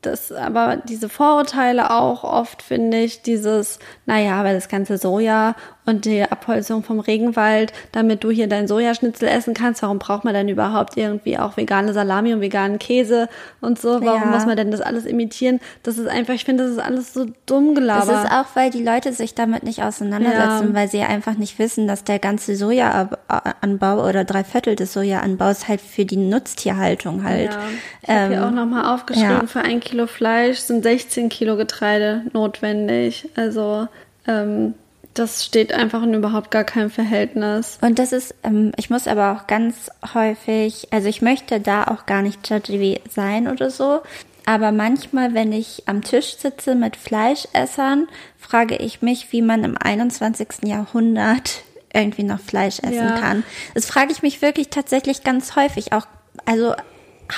das, 0.00 0.32
aber 0.32 0.76
diese 0.76 1.08
Vorurteile 1.10 1.90
auch 1.90 2.24
oft, 2.24 2.62
finde 2.62 2.98
ich, 3.00 3.20
dieses, 3.22 3.78
naja, 4.06 4.40
aber 4.40 4.54
das 4.54 4.68
ganze 4.68 4.96
Soja 4.96 5.56
und 5.88 6.04
die 6.04 6.22
Abholzung 6.22 6.82
vom 6.82 7.00
Regenwald, 7.00 7.72
damit 7.92 8.22
du 8.22 8.30
hier 8.30 8.46
dein 8.46 8.68
Sojaschnitzel 8.68 9.26
essen 9.28 9.54
kannst, 9.54 9.80
warum 9.82 9.98
braucht 9.98 10.24
man 10.24 10.34
denn 10.34 10.48
überhaupt 10.48 10.96
irgendwie 10.98 11.38
auch 11.38 11.56
vegane 11.56 11.94
Salami 11.94 12.34
und 12.34 12.42
veganen 12.42 12.78
Käse 12.78 13.28
und 13.62 13.80
so? 13.80 14.00
Warum 14.04 14.22
Ja. 14.22 14.26
muss 14.26 14.44
man 14.44 14.56
denn 14.56 14.70
das 14.70 14.80
alles 14.82 15.06
imitieren? 15.06 15.60
Das 15.82 15.96
ist 15.96 16.06
einfach, 16.06 16.34
ich 16.34 16.44
finde, 16.44 16.64
das 16.64 16.72
ist 16.72 16.78
alles 16.78 17.14
so 17.14 17.26
dumm 17.46 17.74
gelabert. 17.74 18.08
Das 18.08 18.24
ist 18.24 18.30
auch, 18.30 18.46
weil 18.54 18.70
die 18.70 18.82
Leute 18.84 19.12
sich 19.14 19.34
damit 19.34 19.62
nicht 19.62 19.82
auseinandersetzen, 19.82 20.68
Ja. 20.68 20.74
weil 20.74 20.88
sie 20.88 21.00
einfach 21.00 21.34
nicht 21.38 21.58
wissen, 21.58 21.88
dass 21.88 22.04
der 22.04 22.18
ganze 22.18 22.54
Sojaanbau 22.54 24.06
oder 24.06 24.24
drei 24.24 24.44
Viertel 24.44 24.76
des 24.76 24.92
Sojaanbaus 24.92 25.68
halt 25.68 25.80
für 25.80 26.04
die 26.04 26.16
Nutztierhaltung 26.16 27.24
halt. 27.24 27.52
Ja. 27.52 27.58
Ich 28.02 28.08
habe 28.08 28.28
hier 28.28 28.36
ähm, 28.38 28.44
auch 28.44 28.50
nochmal 28.50 28.94
aufgeschrieben, 28.94 29.30
ja. 29.30 29.46
für 29.46 29.60
ein 29.60 29.80
Kilo 29.80 30.06
Fleisch 30.06 30.58
sind 30.58 30.82
16 30.82 31.28
Kilo 31.28 31.56
Getreide 31.56 32.22
notwendig. 32.32 33.28
Also 33.36 33.88
ähm, 34.26 34.74
das 35.18 35.44
steht 35.44 35.72
einfach 35.72 36.02
in 36.02 36.14
überhaupt 36.14 36.50
gar 36.50 36.64
keinem 36.64 36.90
Verhältnis. 36.90 37.78
Und 37.80 37.98
das 37.98 38.12
ist, 38.12 38.34
ähm, 38.44 38.72
ich 38.76 38.90
muss 38.90 39.06
aber 39.08 39.32
auch 39.32 39.46
ganz 39.46 39.90
häufig, 40.14 40.88
also 40.90 41.08
ich 41.08 41.22
möchte 41.22 41.60
da 41.60 41.84
auch 41.84 42.06
gar 42.06 42.22
nicht 42.22 42.48
judgy 42.48 43.00
sein 43.10 43.48
oder 43.48 43.70
so, 43.70 44.00
aber 44.46 44.72
manchmal, 44.72 45.34
wenn 45.34 45.52
ich 45.52 45.82
am 45.86 46.02
Tisch 46.02 46.36
sitze 46.36 46.74
mit 46.74 46.96
Fleischessern, 46.96 48.08
frage 48.38 48.76
ich 48.76 49.02
mich, 49.02 49.30
wie 49.32 49.42
man 49.42 49.62
im 49.64 49.76
21. 49.78 50.48
Jahrhundert 50.64 51.62
irgendwie 51.92 52.22
noch 52.22 52.40
Fleisch 52.40 52.78
essen 52.80 52.94
Ja. 53.08 53.18
kann. 53.18 53.44
Das 53.74 53.86
frage 53.86 54.12
ich 54.12 54.22
mich 54.22 54.40
wirklich 54.42 54.68
tatsächlich 54.70 55.22
ganz 55.24 55.56
häufig, 55.56 55.92
auch, 55.92 56.06
also 56.46 56.74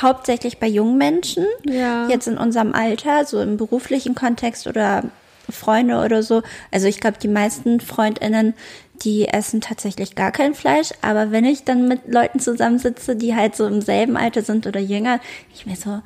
hauptsächlich 0.00 0.58
bei 0.58 0.68
jungen 0.68 0.98
Menschen, 0.98 1.46
Ja. 1.64 2.06
jetzt 2.08 2.28
in 2.28 2.38
unserem 2.38 2.74
Alter, 2.74 3.24
so 3.24 3.40
im 3.40 3.56
beruflichen 3.56 4.14
Kontext 4.14 4.66
oder 4.68 5.05
Freunde 5.53 5.98
oder 6.05 6.22
so. 6.22 6.42
Also 6.70 6.86
ich 6.86 7.01
glaube, 7.01 7.18
die 7.18 7.28
meisten 7.28 7.80
Freundinnen, 7.80 8.55
die 9.03 9.28
essen 9.28 9.61
tatsächlich 9.61 10.14
gar 10.14 10.32
kein 10.32 10.55
Fleisch. 10.55 10.90
Aber 11.03 11.30
wenn 11.30 11.44
ich 11.44 11.64
dann 11.64 11.88
mit 11.88 12.12
Leuten 12.12 12.40
zusammensitze, 12.40 13.16
die 13.16 13.34
halt 13.34 13.57
so 13.57 13.66
im 13.66 13.80
selben 13.80 14.16
Alter 14.16 14.42
sind 14.42 14.66
oder 14.66 14.80
jünger, 14.80 15.20
ich 15.55 15.66
mir 15.66 15.76
so, 15.76 16.01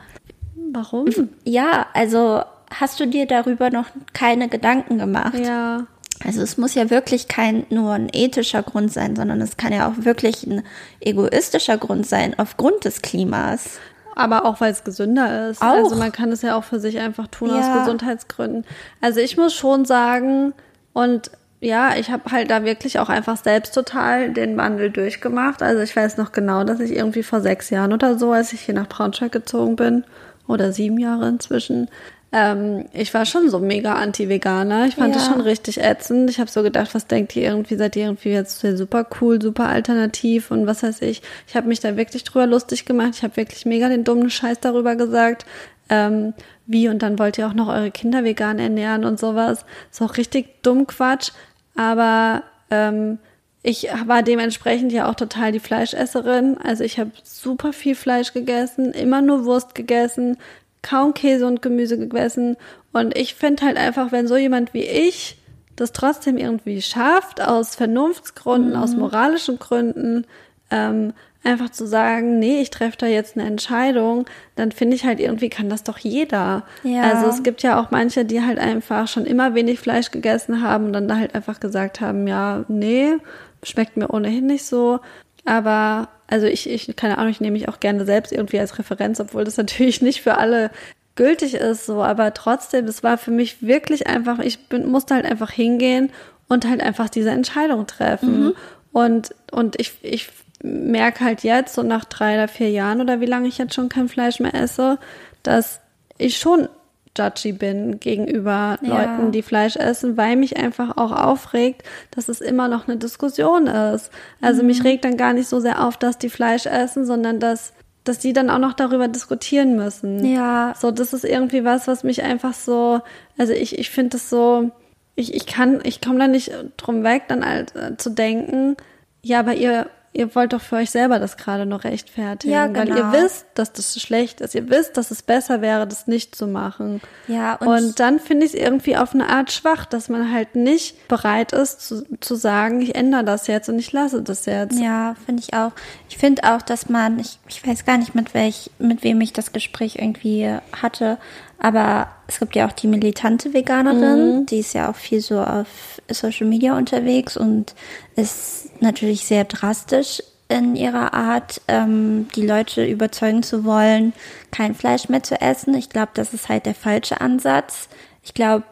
Warum? 0.72 1.06
ja, 1.44 1.86
also 1.94 2.42
hast 2.70 2.98
du 3.00 3.06
dir 3.06 3.26
darüber 3.26 3.70
noch 3.70 3.86
keine 4.12 4.48
Gedanken 4.48 4.98
gemacht? 4.98 5.38
Ja. 5.38 5.86
Also 6.24 6.42
es 6.42 6.56
muss 6.56 6.74
ja 6.74 6.90
wirklich 6.90 7.28
kein 7.28 7.66
nur 7.70 7.92
ein 7.92 8.08
ethischer 8.12 8.62
Grund 8.62 8.92
sein, 8.92 9.16
sondern 9.16 9.40
es 9.40 9.56
kann 9.56 9.72
ja 9.72 9.88
auch 9.88 10.04
wirklich 10.04 10.46
ein 10.46 10.62
egoistischer 11.00 11.76
Grund 11.76 12.06
sein 12.06 12.38
aufgrund 12.38 12.84
des 12.84 13.02
Klimas. 13.02 13.78
Aber 14.14 14.44
auch 14.44 14.60
weil 14.60 14.72
es 14.72 14.84
gesünder 14.84 15.50
ist. 15.50 15.60
Auch. 15.60 15.66
Also 15.66 15.96
man 15.96 16.12
kann 16.12 16.30
es 16.32 16.42
ja 16.42 16.56
auch 16.56 16.64
für 16.64 16.78
sich 16.78 16.98
einfach 16.98 17.26
tun 17.28 17.50
Ja. 17.50 17.58
aus 17.58 17.80
Gesundheitsgründen. 17.80 18.64
Also 19.00 19.20
ich 19.20 19.36
muss 19.36 19.54
schon 19.54 19.84
sagen, 19.84 20.52
und 20.92 21.30
ja, 21.60 21.96
ich 21.96 22.10
habe 22.10 22.30
halt 22.30 22.50
da 22.50 22.64
wirklich 22.64 22.98
auch 22.98 23.08
einfach 23.08 23.36
selbst 23.36 23.74
total 23.74 24.30
den 24.30 24.56
Wandel 24.56 24.90
durchgemacht. 24.90 25.62
Also 25.62 25.82
ich 25.82 25.96
weiß 25.96 26.18
noch 26.18 26.32
genau, 26.32 26.62
dass 26.64 26.78
ich 26.80 26.94
irgendwie 26.94 27.22
vor 27.22 27.40
sechs 27.40 27.70
Jahren 27.70 27.92
oder 27.92 28.18
so, 28.18 28.32
als 28.32 28.52
ich 28.52 28.60
hier 28.60 28.74
nach 28.74 28.88
Braunschweig 28.88 29.32
gezogen 29.32 29.76
bin, 29.76 30.04
oder 30.46 30.72
sieben 30.72 30.98
Jahre 30.98 31.26
inzwischen, 31.28 31.88
ähm, 32.36 32.86
ich 32.92 33.14
war 33.14 33.26
schon 33.26 33.48
so 33.48 33.60
mega 33.60 33.94
anti-Veganer. 33.94 34.86
Ich 34.86 34.96
fand 34.96 35.14
Ja. 35.14 35.20
das 35.20 35.28
schon 35.28 35.40
richtig 35.40 35.80
ätzend. 35.80 36.28
Ich 36.28 36.40
habe 36.40 36.50
so 36.50 36.64
gedacht, 36.64 36.92
was 36.92 37.06
denkt 37.06 37.36
ihr 37.36 37.44
irgendwie, 37.44 37.76
seid 37.76 37.94
ihr 37.94 38.06
irgendwie 38.06 38.30
jetzt 38.30 38.60
super 38.60 39.06
cool, 39.20 39.40
super 39.40 39.68
alternativ 39.68 40.50
und 40.50 40.66
was 40.66 40.82
weiß 40.82 41.02
ich. 41.02 41.22
Ich 41.46 41.54
habe 41.54 41.68
mich 41.68 41.78
da 41.78 41.96
wirklich 41.96 42.24
drüber 42.24 42.48
lustig 42.48 42.86
gemacht. 42.86 43.12
Ich 43.14 43.22
habe 43.22 43.36
wirklich 43.36 43.66
mega 43.66 43.88
den 43.88 44.02
dummen 44.02 44.30
Scheiß 44.30 44.58
darüber 44.58 44.96
gesagt. 44.96 45.46
Ähm, 45.88 46.34
wie 46.66 46.88
und 46.88 47.02
dann 47.04 47.20
wollt 47.20 47.38
ihr 47.38 47.46
auch 47.46 47.54
noch 47.54 47.68
eure 47.68 47.92
Kinder 47.92 48.24
vegan 48.24 48.58
ernähren 48.58 49.04
und 49.04 49.20
sowas. 49.20 49.64
Ist 49.92 50.02
auch 50.02 50.16
richtig 50.16 50.62
dumm 50.62 50.88
Quatsch. 50.88 51.30
Aber 51.76 52.42
ähm, 52.70 53.18
ich 53.62 53.86
war 54.06 54.22
dementsprechend 54.24 54.90
ja 54.92 55.08
auch 55.08 55.14
total 55.14 55.52
die 55.52 55.60
Fleischesserin. 55.60 56.58
Also 56.58 56.82
ich 56.82 56.98
habe 56.98 57.12
super 57.22 57.72
viel 57.72 57.94
Fleisch 57.94 58.32
gegessen, 58.32 58.92
immer 58.92 59.22
nur 59.22 59.44
Wurst 59.44 59.74
gegessen, 59.74 60.36
kaum 60.84 61.14
Käse 61.14 61.46
und 61.46 61.62
Gemüse 61.62 61.98
gegessen. 61.98 62.56
Und 62.92 63.16
ich 63.16 63.34
finde 63.34 63.64
halt 63.64 63.76
einfach, 63.76 64.12
wenn 64.12 64.28
so 64.28 64.36
jemand 64.36 64.74
wie 64.74 64.84
ich 64.84 65.36
das 65.74 65.90
trotzdem 65.90 66.36
irgendwie 66.36 66.80
schafft, 66.80 67.40
aus 67.40 67.74
Vernunftsgründen, 67.74 68.76
aus 68.76 68.94
moralischen 68.94 69.58
Gründen, 69.58 70.24
ähm, 70.70 71.12
einfach 71.42 71.70
zu 71.70 71.86
sagen, 71.86 72.38
nee, 72.38 72.60
ich 72.60 72.70
treffe 72.70 72.96
da 72.96 73.06
jetzt 73.06 73.36
eine 73.36 73.46
Entscheidung, 73.46 74.24
dann 74.56 74.72
finde 74.72 74.96
ich 74.96 75.04
halt 75.04 75.20
irgendwie 75.20 75.50
kann 75.50 75.68
das 75.68 75.82
doch 75.82 75.98
jeder. 75.98 76.62
Ja. 76.82 77.02
Also 77.02 77.26
es 77.26 77.42
gibt 77.42 77.62
ja 77.62 77.78
auch 77.80 77.90
manche, 77.90 78.24
die 78.24 78.42
halt 78.42 78.58
einfach 78.58 79.08
schon 79.08 79.26
immer 79.26 79.54
wenig 79.54 79.78
Fleisch 79.78 80.10
gegessen 80.10 80.62
haben 80.62 80.86
und 80.86 80.92
dann 80.94 81.08
da 81.08 81.16
halt 81.16 81.34
einfach 81.34 81.60
gesagt 81.60 82.00
haben, 82.00 82.26
ja, 82.26 82.64
nee, 82.68 83.16
schmeckt 83.62 83.96
mir 83.96 84.08
ohnehin 84.10 84.46
nicht 84.46 84.64
so. 84.64 85.00
Aber 85.44 86.08
also 86.26 86.46
ich, 86.46 86.68
ich 86.68 86.94
keine 86.96 87.18
Ahnung, 87.18 87.30
ich 87.30 87.40
nehme 87.40 87.52
mich 87.52 87.68
auch 87.68 87.80
gerne 87.80 88.04
selbst 88.04 88.32
irgendwie 88.32 88.58
als 88.58 88.78
Referenz, 88.78 89.20
obwohl 89.20 89.44
das 89.44 89.56
natürlich 89.58 90.02
nicht 90.02 90.22
für 90.22 90.38
alle 90.38 90.70
gültig 91.16 91.54
ist, 91.54 91.86
so, 91.86 92.02
aber 92.02 92.34
trotzdem, 92.34 92.86
es 92.86 93.04
war 93.04 93.18
für 93.18 93.30
mich 93.30 93.62
wirklich 93.62 94.08
einfach, 94.08 94.40
ich 94.40 94.68
bin, 94.68 94.88
musste 94.88 95.14
halt 95.14 95.24
einfach 95.24 95.50
hingehen 95.50 96.10
und 96.48 96.68
halt 96.68 96.82
einfach 96.82 97.08
diese 97.08 97.30
Entscheidung 97.30 97.86
treffen. 97.86 98.52
Und, 98.92 99.34
und 99.52 99.80
ich, 99.80 99.92
ich 100.02 100.28
merke 100.62 101.24
halt 101.24 101.42
jetzt, 101.44 101.74
so 101.74 101.82
nach 101.82 102.04
drei 102.04 102.34
oder 102.34 102.48
vier 102.48 102.70
Jahren 102.70 103.00
oder 103.00 103.20
wie 103.20 103.26
lange 103.26 103.46
ich 103.46 103.58
jetzt 103.58 103.74
schon 103.74 103.88
kein 103.88 104.08
Fleisch 104.08 104.40
mehr 104.40 104.54
esse, 104.54 104.98
dass 105.42 105.80
ich 106.18 106.38
schon 106.38 106.68
judgy 107.16 107.52
bin 107.52 108.00
gegenüber 108.00 108.78
Ja. 108.82 108.88
Leuten, 108.88 109.32
die 109.32 109.42
Fleisch 109.42 109.76
essen, 109.76 110.16
weil 110.16 110.36
mich 110.36 110.56
einfach 110.56 110.96
auch 110.96 111.12
aufregt, 111.12 111.82
dass 112.10 112.28
es 112.28 112.40
immer 112.40 112.68
noch 112.68 112.88
eine 112.88 112.96
Diskussion 112.96 113.66
ist. 113.66 114.10
Also 114.40 114.62
mich 114.62 114.84
regt 114.84 115.04
dann 115.04 115.16
gar 115.16 115.32
nicht 115.32 115.48
so 115.48 115.60
sehr 115.60 115.84
auf, 115.84 115.96
dass 115.96 116.18
die 116.18 116.30
Fleisch 116.30 116.66
essen, 116.66 117.06
sondern 117.06 117.40
dass 117.40 117.72
dass 118.04 118.18
die 118.18 118.34
dann 118.34 118.50
auch 118.50 118.58
noch 118.58 118.74
darüber 118.74 119.08
diskutieren 119.08 119.76
müssen. 119.76 120.24
Ja. 120.26 120.74
So, 120.78 120.90
das 120.90 121.14
ist 121.14 121.24
irgendwie 121.24 121.64
was, 121.64 121.88
was 121.88 122.04
mich 122.04 122.22
einfach 122.22 122.52
so, 122.52 123.00
also 123.38 123.54
ich, 123.54 123.78
ich 123.78 123.88
finde 123.88 124.10
das 124.10 124.28
so, 124.28 124.70
ich, 125.14 125.34
ich 125.34 125.46
kann, 125.46 125.80
ich 125.84 126.02
komme 126.02 126.18
da 126.18 126.28
nicht 126.28 126.52
drum 126.76 127.02
weg, 127.02 127.24
dann 127.28 127.46
halt 127.46 127.74
äh, 127.74 127.96
zu 127.96 128.10
denken, 128.10 128.76
ja, 129.22 129.40
aber 129.40 129.54
ihr, 129.54 129.88
ihr 130.14 130.34
wollt 130.34 130.52
doch 130.52 130.60
für 130.60 130.76
euch 130.76 130.90
selber 130.90 131.18
das 131.18 131.36
gerade 131.36 131.66
noch 131.66 131.82
rechtfertigen, 131.84 132.52
Ja, 132.54 132.72
weil 132.74 132.88
ihr 132.88 132.94
genau. 132.94 133.12
wisst, 133.12 133.46
dass 133.54 133.72
das 133.72 134.00
schlecht 134.00 134.40
ist, 134.40 134.54
ihr 134.54 134.70
wisst, 134.70 134.96
dass 134.96 135.10
es 135.10 135.22
besser 135.22 135.60
wäre, 135.60 135.86
das 135.86 136.06
nicht 136.06 136.34
zu 136.36 136.46
machen. 136.46 137.00
Ja, 137.26 137.56
und, 137.56 137.66
Und 137.66 138.00
dann 138.00 138.20
finde 138.20 138.46
ich 138.46 138.54
es 138.54 138.58
irgendwie 138.60 138.96
auf 138.96 139.12
eine 139.12 139.28
Art 139.28 139.50
schwach, 139.50 139.84
dass 139.86 140.08
man 140.08 140.32
halt 140.32 140.54
nicht 140.54 141.08
bereit 141.08 141.52
ist 141.52 141.80
zu, 141.80 142.04
zu 142.20 142.36
sagen, 142.36 142.80
ich 142.80 142.94
ändere 142.94 143.24
das 143.24 143.48
jetzt 143.48 143.68
und 143.68 143.78
ich 143.78 143.92
lasse 143.92 144.22
das 144.22 144.46
jetzt. 144.46 144.78
ja, 144.78 145.16
finde 145.26 145.42
ich 145.42 145.52
auch. 145.52 145.72
Ich 146.08 146.16
finde 146.16 146.44
auch, 146.44 146.62
dass 146.62 146.88
man, 146.88 147.18
ich, 147.18 147.38
ich 147.48 147.66
weiß 147.66 147.84
gar 147.84 147.98
nicht, 147.98 148.14
mit 148.14 148.34
welch, 148.34 148.70
mit 148.78 149.02
wem 149.02 149.20
ich 149.20 149.32
das 149.32 149.52
Gespräch 149.52 149.96
irgendwie 149.96 150.48
hatte, 150.80 151.18
aber 151.64 152.08
es 152.26 152.40
gibt 152.40 152.56
ja 152.56 152.66
auch 152.66 152.72
die 152.72 152.86
militante 152.86 153.54
Veganerin, 153.54 154.44
die 154.44 154.58
ist 154.58 154.74
ja 154.74 154.90
auch 154.90 154.96
viel 154.96 155.22
so 155.22 155.40
auf 155.40 155.98
Social 156.10 156.46
Media 156.46 156.76
unterwegs 156.76 157.38
und 157.38 157.74
ist 158.16 158.82
natürlich 158.82 159.24
sehr 159.24 159.44
drastisch 159.44 160.22
in 160.50 160.76
ihrer 160.76 161.14
Art, 161.14 161.62
ähm, 161.68 162.28
die 162.36 162.46
Leute 162.46 162.84
überzeugen 162.84 163.42
zu 163.42 163.64
wollen, 163.64 164.12
kein 164.50 164.74
Fleisch 164.74 165.08
mehr 165.08 165.22
zu 165.22 165.40
essen. 165.40 165.72
Ich 165.72 165.88
glaube, 165.88 166.10
das 166.12 166.34
ist 166.34 166.50
halt 166.50 166.66
der 166.66 166.74
falsche 166.74 167.22
Ansatz. 167.22 167.88
Ich 168.22 168.34
glaube, 168.34 168.66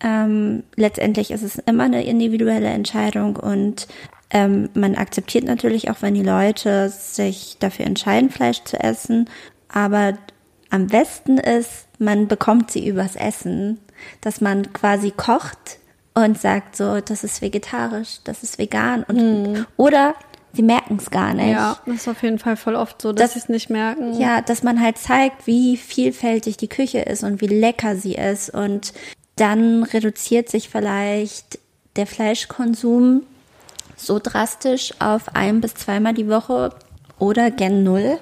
ähm, 0.00 0.62
letztendlich 0.74 1.30
ist 1.30 1.42
es 1.42 1.56
immer 1.56 1.84
eine 1.84 2.04
individuelle 2.04 2.68
Entscheidung 2.68 3.36
und 3.36 3.88
ähm, 4.28 4.68
man 4.74 4.94
akzeptiert 4.94 5.44
natürlich 5.44 5.90
auch, 5.90 6.02
wenn 6.02 6.12
die 6.12 6.22
Leute 6.22 6.90
sich 6.90 7.56
dafür 7.60 7.86
entscheiden, 7.86 8.28
Fleisch 8.28 8.62
zu 8.64 8.78
essen. 8.78 9.30
Aber 9.72 10.18
am 10.70 10.86
besten 10.88 11.38
ist, 11.38 11.86
man 11.98 12.28
bekommt 12.28 12.70
sie 12.70 12.86
übers 12.86 13.16
Essen, 13.16 13.78
dass 14.20 14.40
man 14.40 14.72
quasi 14.72 15.10
kocht 15.10 15.78
und 16.14 16.38
sagt 16.40 16.76
so, 16.76 17.00
das 17.00 17.24
ist 17.24 17.40
vegetarisch, 17.42 18.18
das 18.24 18.42
ist 18.42 18.58
vegan 18.58 19.02
und 19.04 19.66
oder 19.76 20.14
sie 20.52 20.62
merken 20.62 20.96
es 21.00 21.10
gar 21.10 21.34
nicht. 21.34 21.52
Ja, 21.52 21.76
das 21.86 21.96
ist 21.96 22.08
auf 22.08 22.22
jeden 22.22 22.38
Fall 22.38 22.56
voll 22.56 22.74
oft 22.76 23.00
so, 23.02 23.12
dass 23.12 23.22
Das- 23.22 23.32
sie 23.34 23.38
es 23.40 23.48
nicht 23.48 23.70
merken. 23.70 24.18
Ja, 24.18 24.40
dass 24.40 24.62
man 24.62 24.80
halt 24.80 24.96
zeigt, 24.98 25.46
wie 25.46 25.76
vielfältig 25.76 26.56
die 26.56 26.68
Küche 26.68 27.00
ist 27.00 27.22
und 27.24 27.40
wie 27.42 27.46
lecker 27.46 27.96
sie 27.96 28.14
ist. 28.14 28.48
Und 28.50 28.92
dann 29.36 29.82
reduziert 29.82 30.48
sich 30.48 30.70
vielleicht 30.70 31.58
der 31.96 32.06
Fleischkonsum 32.06 33.22
so 33.96 34.18
drastisch 34.18 34.92
auf 34.98 35.34
ein 35.34 35.60
bis 35.60 35.74
zweimal 35.74 36.14
die 36.14 36.28
Woche 36.28 36.70
oder 37.18 37.50
gen 37.50 37.82
Null, 37.84 38.18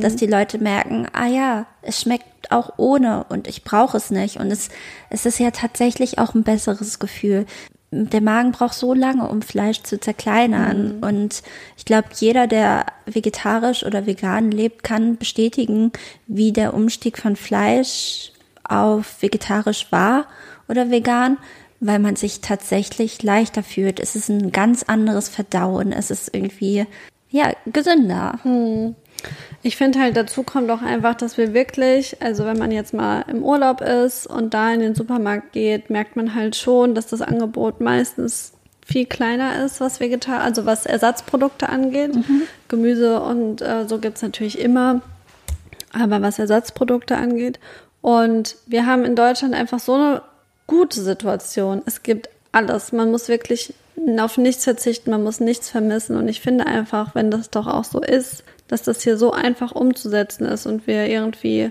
dass 0.00 0.16
die 0.16 0.26
Leute 0.26 0.58
merken, 0.58 1.06
ah 1.12 1.26
ja, 1.26 1.66
es 1.88 2.02
schmeckt 2.02 2.52
auch 2.52 2.74
ohne 2.76 3.24
und 3.30 3.48
ich 3.48 3.64
brauche 3.64 3.96
es 3.96 4.10
nicht. 4.10 4.36
Und 4.36 4.50
es, 4.50 4.68
es 5.10 5.26
ist 5.26 5.38
ja 5.38 5.50
tatsächlich 5.50 6.18
auch 6.18 6.34
ein 6.34 6.44
besseres 6.44 6.98
Gefühl. 6.98 7.46
Der 7.90 8.20
Magen 8.20 8.52
braucht 8.52 8.74
so 8.74 8.92
lange, 8.92 9.26
um 9.28 9.40
Fleisch 9.40 9.82
zu 9.82 9.98
zerkleinern. 9.98 10.98
Und 11.00 11.42
ich 11.78 11.86
glaube, 11.86 12.08
jeder, 12.14 12.46
der 12.46 12.84
vegetarisch 13.06 13.84
oder 13.84 14.06
vegan 14.06 14.50
lebt, 14.50 14.84
kann 14.84 15.16
bestätigen, 15.16 15.92
wie 16.26 16.52
der 16.52 16.74
Umstieg 16.74 17.16
von 17.16 17.34
Fleisch 17.34 18.32
auf 18.64 19.22
vegetarisch 19.22 19.90
war 19.90 20.26
oder 20.68 20.90
vegan, 20.90 21.38
weil 21.80 21.98
man 21.98 22.16
sich 22.16 22.42
tatsächlich 22.42 23.22
leichter 23.22 23.62
fühlt. 23.62 23.98
Es 23.98 24.14
ist 24.14 24.28
ein 24.28 24.52
ganz 24.52 24.82
anderes 24.82 25.30
Verdauen. 25.30 25.92
Es 25.92 26.10
ist 26.10 26.34
irgendwie, 26.34 26.84
ja, 27.30 27.52
gesünder. 27.64 28.38
Ich 29.62 29.76
finde 29.76 29.98
halt 29.98 30.16
dazu 30.16 30.42
kommt 30.42 30.70
auch 30.70 30.82
einfach, 30.82 31.14
dass 31.14 31.36
wir 31.36 31.52
wirklich, 31.52 32.22
also 32.22 32.44
wenn 32.44 32.58
man 32.58 32.70
jetzt 32.70 32.94
mal 32.94 33.24
im 33.28 33.42
Urlaub 33.42 33.80
ist 33.80 34.26
und 34.26 34.54
da 34.54 34.72
in 34.72 34.80
den 34.80 34.94
Supermarkt 34.94 35.52
geht, 35.52 35.90
merkt 35.90 36.16
man 36.16 36.34
halt 36.34 36.56
schon, 36.56 36.94
dass 36.94 37.06
das 37.08 37.22
Angebot 37.22 37.80
meistens 37.80 38.52
viel 38.86 39.04
kleiner 39.04 39.64
ist, 39.64 39.80
was 39.80 40.00
Vegetar, 40.00 40.40
also 40.40 40.64
was 40.64 40.86
Ersatzprodukte 40.86 41.68
angeht. 41.68 42.12
Gemüse 42.68 43.20
und 43.20 43.60
äh, 43.60 43.86
so 43.86 43.98
gibt's 43.98 44.22
natürlich 44.22 44.58
immer, 44.58 45.02
aber 45.92 46.22
was 46.22 46.38
Ersatzprodukte 46.38 47.16
angeht. 47.16 47.58
Und 48.00 48.56
wir 48.66 48.86
haben 48.86 49.04
in 49.04 49.16
Deutschland 49.16 49.54
einfach 49.54 49.80
so 49.80 49.94
eine 49.94 50.22
gute 50.66 51.02
Situation. 51.02 51.82
Es 51.84 52.02
gibt 52.02 52.30
alles. 52.52 52.92
Man 52.92 53.10
muss 53.10 53.28
wirklich 53.28 53.74
auf 54.18 54.38
nichts 54.38 54.64
verzichten, 54.64 55.10
man 55.10 55.22
muss 55.22 55.40
nichts 55.40 55.70
vermissen. 55.70 56.16
Und 56.16 56.28
ich 56.28 56.40
finde 56.40 56.66
einfach, 56.66 57.14
wenn 57.14 57.30
das 57.30 57.50
doch 57.50 57.66
auch 57.66 57.84
so 57.84 58.00
ist, 58.00 58.44
dass 58.68 58.82
das 58.82 59.02
hier 59.02 59.16
so 59.16 59.32
einfach 59.32 59.72
umzusetzen 59.72 60.44
ist 60.44 60.66
und 60.66 60.86
wir 60.86 61.06
irgendwie 61.06 61.70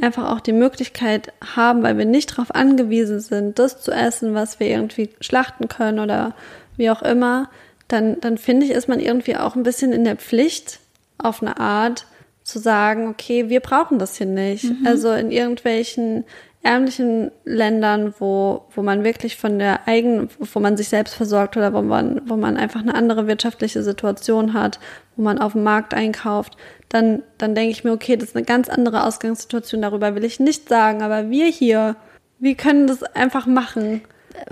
einfach 0.00 0.30
auch 0.30 0.40
die 0.40 0.52
Möglichkeit 0.52 1.32
haben, 1.54 1.82
weil 1.82 1.98
wir 1.98 2.04
nicht 2.04 2.32
darauf 2.32 2.54
angewiesen 2.54 3.20
sind, 3.20 3.58
das 3.58 3.82
zu 3.82 3.90
essen, 3.90 4.34
was 4.34 4.60
wir 4.60 4.68
irgendwie 4.68 5.10
schlachten 5.20 5.68
können 5.68 5.98
oder 5.98 6.34
wie 6.76 6.90
auch 6.90 7.02
immer, 7.02 7.50
dann, 7.88 8.20
dann 8.20 8.38
finde 8.38 8.66
ich, 8.66 8.72
ist 8.72 8.88
man 8.88 9.00
irgendwie 9.00 9.36
auch 9.36 9.56
ein 9.56 9.62
bisschen 9.62 9.92
in 9.92 10.04
der 10.04 10.16
Pflicht, 10.16 10.80
auf 11.18 11.42
eine 11.42 11.58
Art 11.58 12.06
zu 12.44 12.58
sagen, 12.58 13.08
okay, 13.08 13.48
wir 13.48 13.60
brauchen 13.60 13.98
das 13.98 14.16
hier 14.16 14.26
nicht. 14.26 14.66
Also 14.86 15.12
in 15.12 15.30
irgendwelchen 15.30 16.24
ärmlichen 16.62 17.30
Ländern, 17.44 18.14
wo, 18.18 18.64
wo 18.74 18.82
man 18.82 19.04
wirklich 19.04 19.36
von 19.36 19.58
der 19.58 19.86
eigenen, 19.86 20.28
wo 20.38 20.60
man 20.60 20.76
sich 20.76 20.88
selbst 20.88 21.14
versorgt 21.14 21.56
oder 21.56 21.72
wo 21.72 21.82
man, 21.82 22.20
wo 22.26 22.36
man 22.36 22.56
einfach 22.56 22.80
eine 22.80 22.94
andere 22.94 23.26
wirtschaftliche 23.26 23.82
Situation 23.82 24.54
hat, 24.54 24.80
wo 25.16 25.22
man 25.22 25.38
auf 25.38 25.52
dem 25.52 25.62
Markt 25.62 25.94
einkauft, 25.94 26.56
dann, 26.88 27.22
dann 27.38 27.54
denke 27.54 27.70
ich 27.70 27.84
mir, 27.84 27.92
okay, 27.92 28.16
das 28.16 28.30
ist 28.30 28.36
eine 28.36 28.44
ganz 28.44 28.68
andere 28.68 29.04
Ausgangssituation, 29.04 29.82
darüber 29.82 30.14
will 30.14 30.24
ich 30.24 30.40
nicht 30.40 30.68
sagen, 30.68 31.02
aber 31.02 31.30
wir 31.30 31.46
hier, 31.46 31.96
wir 32.38 32.54
können 32.54 32.86
das 32.86 33.02
einfach 33.02 33.46
machen. 33.46 34.02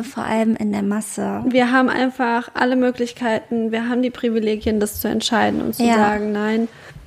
Vor 0.00 0.24
allem 0.24 0.56
in 0.56 0.72
der 0.72 0.82
Masse. 0.82 1.44
Wir 1.46 1.70
haben 1.70 1.88
einfach 1.88 2.50
alle 2.54 2.74
Möglichkeiten, 2.74 3.70
wir 3.70 3.88
haben 3.88 4.02
die 4.02 4.10
Privilegien, 4.10 4.80
das 4.80 5.00
zu 5.00 5.06
entscheiden 5.08 5.60
und 5.62 5.74
zu 5.76 5.84
Ja. 5.84 5.94
sagen, 5.94 6.32
nein, 6.32 6.66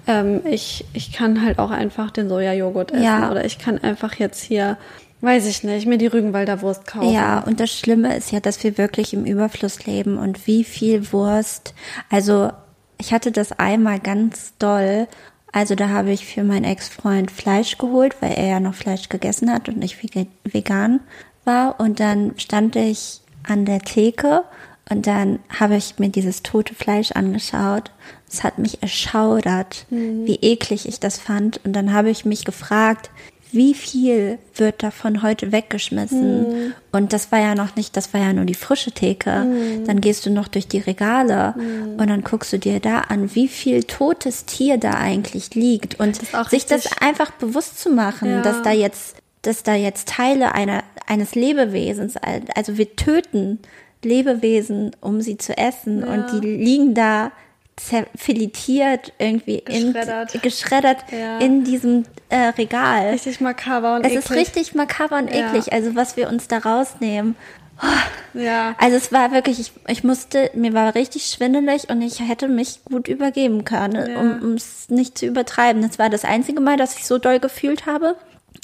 ähm, 0.09 0.41
ich, 0.45 0.85
ich 0.93 1.13
kann 1.13 1.43
halt 1.45 1.59
auch 1.59 1.71
einfach 1.71 2.11
den 2.11 2.27
Sojajoghurt 2.27 2.91
essen 2.91 3.03
Ja. 3.03 3.31
oder 3.31 3.45
ich 3.45 3.59
kann 3.59 3.77
einfach 3.77 4.15
jetzt 4.15 4.41
hier, 4.43 4.77
weiß 5.21 5.45
ich 5.45 5.63
nicht, 5.63 5.85
mir 5.87 5.97
die 5.97 6.07
Rügenwalder 6.07 6.61
Wurst 6.61 6.85
kaufen. 6.87 7.13
Ja, 7.13 7.39
und 7.39 7.59
das 7.59 7.71
Schlimme 7.71 8.15
ist 8.17 8.31
ja, 8.31 8.39
dass 8.39 8.63
wir 8.63 8.77
wirklich 8.77 9.13
im 9.13 9.25
Überfluss 9.25 9.85
leben 9.85 10.17
und 10.17 10.47
wie 10.47 10.63
viel 10.63 11.11
Wurst. 11.13 11.73
Also 12.09 12.51
ich 12.97 13.13
hatte 13.13 13.31
das 13.31 13.51
einmal 13.57 13.99
ganz 13.99 14.53
doll, 14.59 15.07
Also 15.51 15.73
da 15.73 15.89
habe 15.89 16.11
ich 16.11 16.25
für 16.27 16.43
meinen 16.43 16.63
Ex-Freund 16.63 17.31
Fleisch 17.31 17.77
geholt, 17.79 18.15
weil 18.21 18.33
er 18.33 18.45
ja 18.47 18.59
noch 18.59 18.75
Fleisch 18.75 19.09
gegessen 19.09 19.51
hat 19.51 19.67
und 19.67 19.77
nicht 19.79 19.97
vegan 20.43 20.99
war. 21.43 21.79
Und 21.79 21.99
dann 21.99 22.33
stand 22.37 22.75
ich 22.75 23.21
an 23.47 23.65
der 23.65 23.79
Theke 23.79 24.43
und 24.89 25.05
dann 25.05 25.39
habe 25.57 25.75
ich 25.75 25.99
mir 25.99 26.09
dieses 26.09 26.43
tote 26.43 26.73
Fleisch 26.73 27.11
angeschaut. 27.11 27.91
Es 28.27 28.43
hat 28.43 28.57
mich 28.57 28.81
erschaudert, 28.81 29.85
mhm. 29.89 30.25
wie 30.25 30.35
eklig 30.35 30.87
ich 30.87 30.99
das 30.99 31.19
fand. 31.19 31.63
Und 31.63 31.73
dann 31.73 31.93
habe 31.93 32.09
ich 32.09 32.25
mich 32.25 32.43
gefragt, 32.43 33.11
wie 33.51 33.73
viel 33.73 34.37
wird 34.55 34.83
davon 34.83 35.23
heute 35.23 35.51
weggeschmissen? 35.51 36.67
Mm. 36.67 36.73
Und 36.91 37.13
das 37.13 37.31
war 37.31 37.39
ja 37.39 37.55
noch 37.55 37.75
nicht, 37.75 37.97
das 37.97 38.13
war 38.13 38.21
ja 38.21 38.31
nur 38.31 38.45
die 38.45 38.53
frische 38.53 38.91
Theke. 38.91 39.31
Mm. 39.43 39.85
Dann 39.85 40.01
gehst 40.01 40.25
du 40.25 40.29
noch 40.29 40.47
durch 40.47 40.67
die 40.67 40.77
Regale 40.77 41.55
mm. 41.57 41.99
und 41.99 42.07
dann 42.07 42.23
guckst 42.23 42.53
du 42.53 42.59
dir 42.59 42.79
da 42.79 42.99
an, 42.99 43.33
wie 43.33 43.47
viel 43.47 43.83
totes 43.83 44.45
Tier 44.45 44.77
da 44.77 44.91
eigentlich 44.91 45.55
liegt 45.55 45.99
und 45.99 46.19
sich 46.49 46.67
das 46.67 47.01
einfach 47.01 47.31
bewusst 47.31 47.79
zu 47.79 47.89
machen, 47.89 48.29
ja. 48.29 48.41
dass 48.43 48.61
da 48.61 48.71
jetzt, 48.71 49.15
dass 49.41 49.63
da 49.63 49.73
jetzt 49.73 50.09
Teile 50.09 50.53
einer, 50.53 50.83
eines 51.07 51.33
Lebewesens, 51.33 52.17
also 52.53 52.77
wir 52.77 52.95
töten 52.95 53.57
Lebewesen, 54.03 54.95
um 55.01 55.21
sie 55.21 55.37
zu 55.37 55.57
essen 55.57 56.01
ja. 56.01 56.07
und 56.07 56.31
die 56.31 56.47
liegen 56.47 56.93
da 56.93 57.31
zerfiletiert 57.75 59.13
irgendwie 59.19 59.61
geschreddert, 59.63 60.35
in, 60.35 60.41
geschreddert 60.41 60.97
ja. 61.11 61.39
in 61.39 61.63
diesem 61.63 62.03
äh, 62.29 62.49
Regal. 62.49 63.09
Richtig 63.09 63.39
makaber 63.39 63.95
und 63.95 64.05
es 64.05 64.11
eklig. 64.11 64.25
Es 64.25 64.31
ist 64.31 64.37
richtig 64.37 64.75
makaber 64.75 65.17
und 65.17 65.33
ja. 65.33 65.47
eklig, 65.47 65.71
also 65.71 65.95
was 65.95 66.17
wir 66.17 66.27
uns 66.29 66.47
da 66.47 66.57
rausnehmen. 66.57 67.35
Oh. 67.81 68.39
Ja. 68.39 68.75
Also 68.77 68.97
es 68.97 69.11
war 69.11 69.31
wirklich, 69.31 69.59
ich, 69.59 69.71
ich 69.87 70.03
musste, 70.03 70.51
mir 70.53 70.73
war 70.73 70.93
richtig 70.95 71.25
schwindelig 71.25 71.89
und 71.89 72.01
ich 72.01 72.19
hätte 72.19 72.47
mich 72.47 72.83
gut 72.85 73.07
übergeben 73.07 73.63
können, 73.63 74.11
ja. 74.11 74.19
um 74.19 74.53
es 74.53 74.89
nicht 74.89 75.17
zu 75.17 75.25
übertreiben. 75.25 75.81
Das 75.81 75.97
war 75.97 76.09
das 76.09 76.25
einzige 76.25 76.59
Mal, 76.59 76.77
dass 76.77 76.97
ich 76.97 77.05
so 77.05 77.17
doll 77.17 77.39
gefühlt 77.39 77.85
habe, 77.85 78.15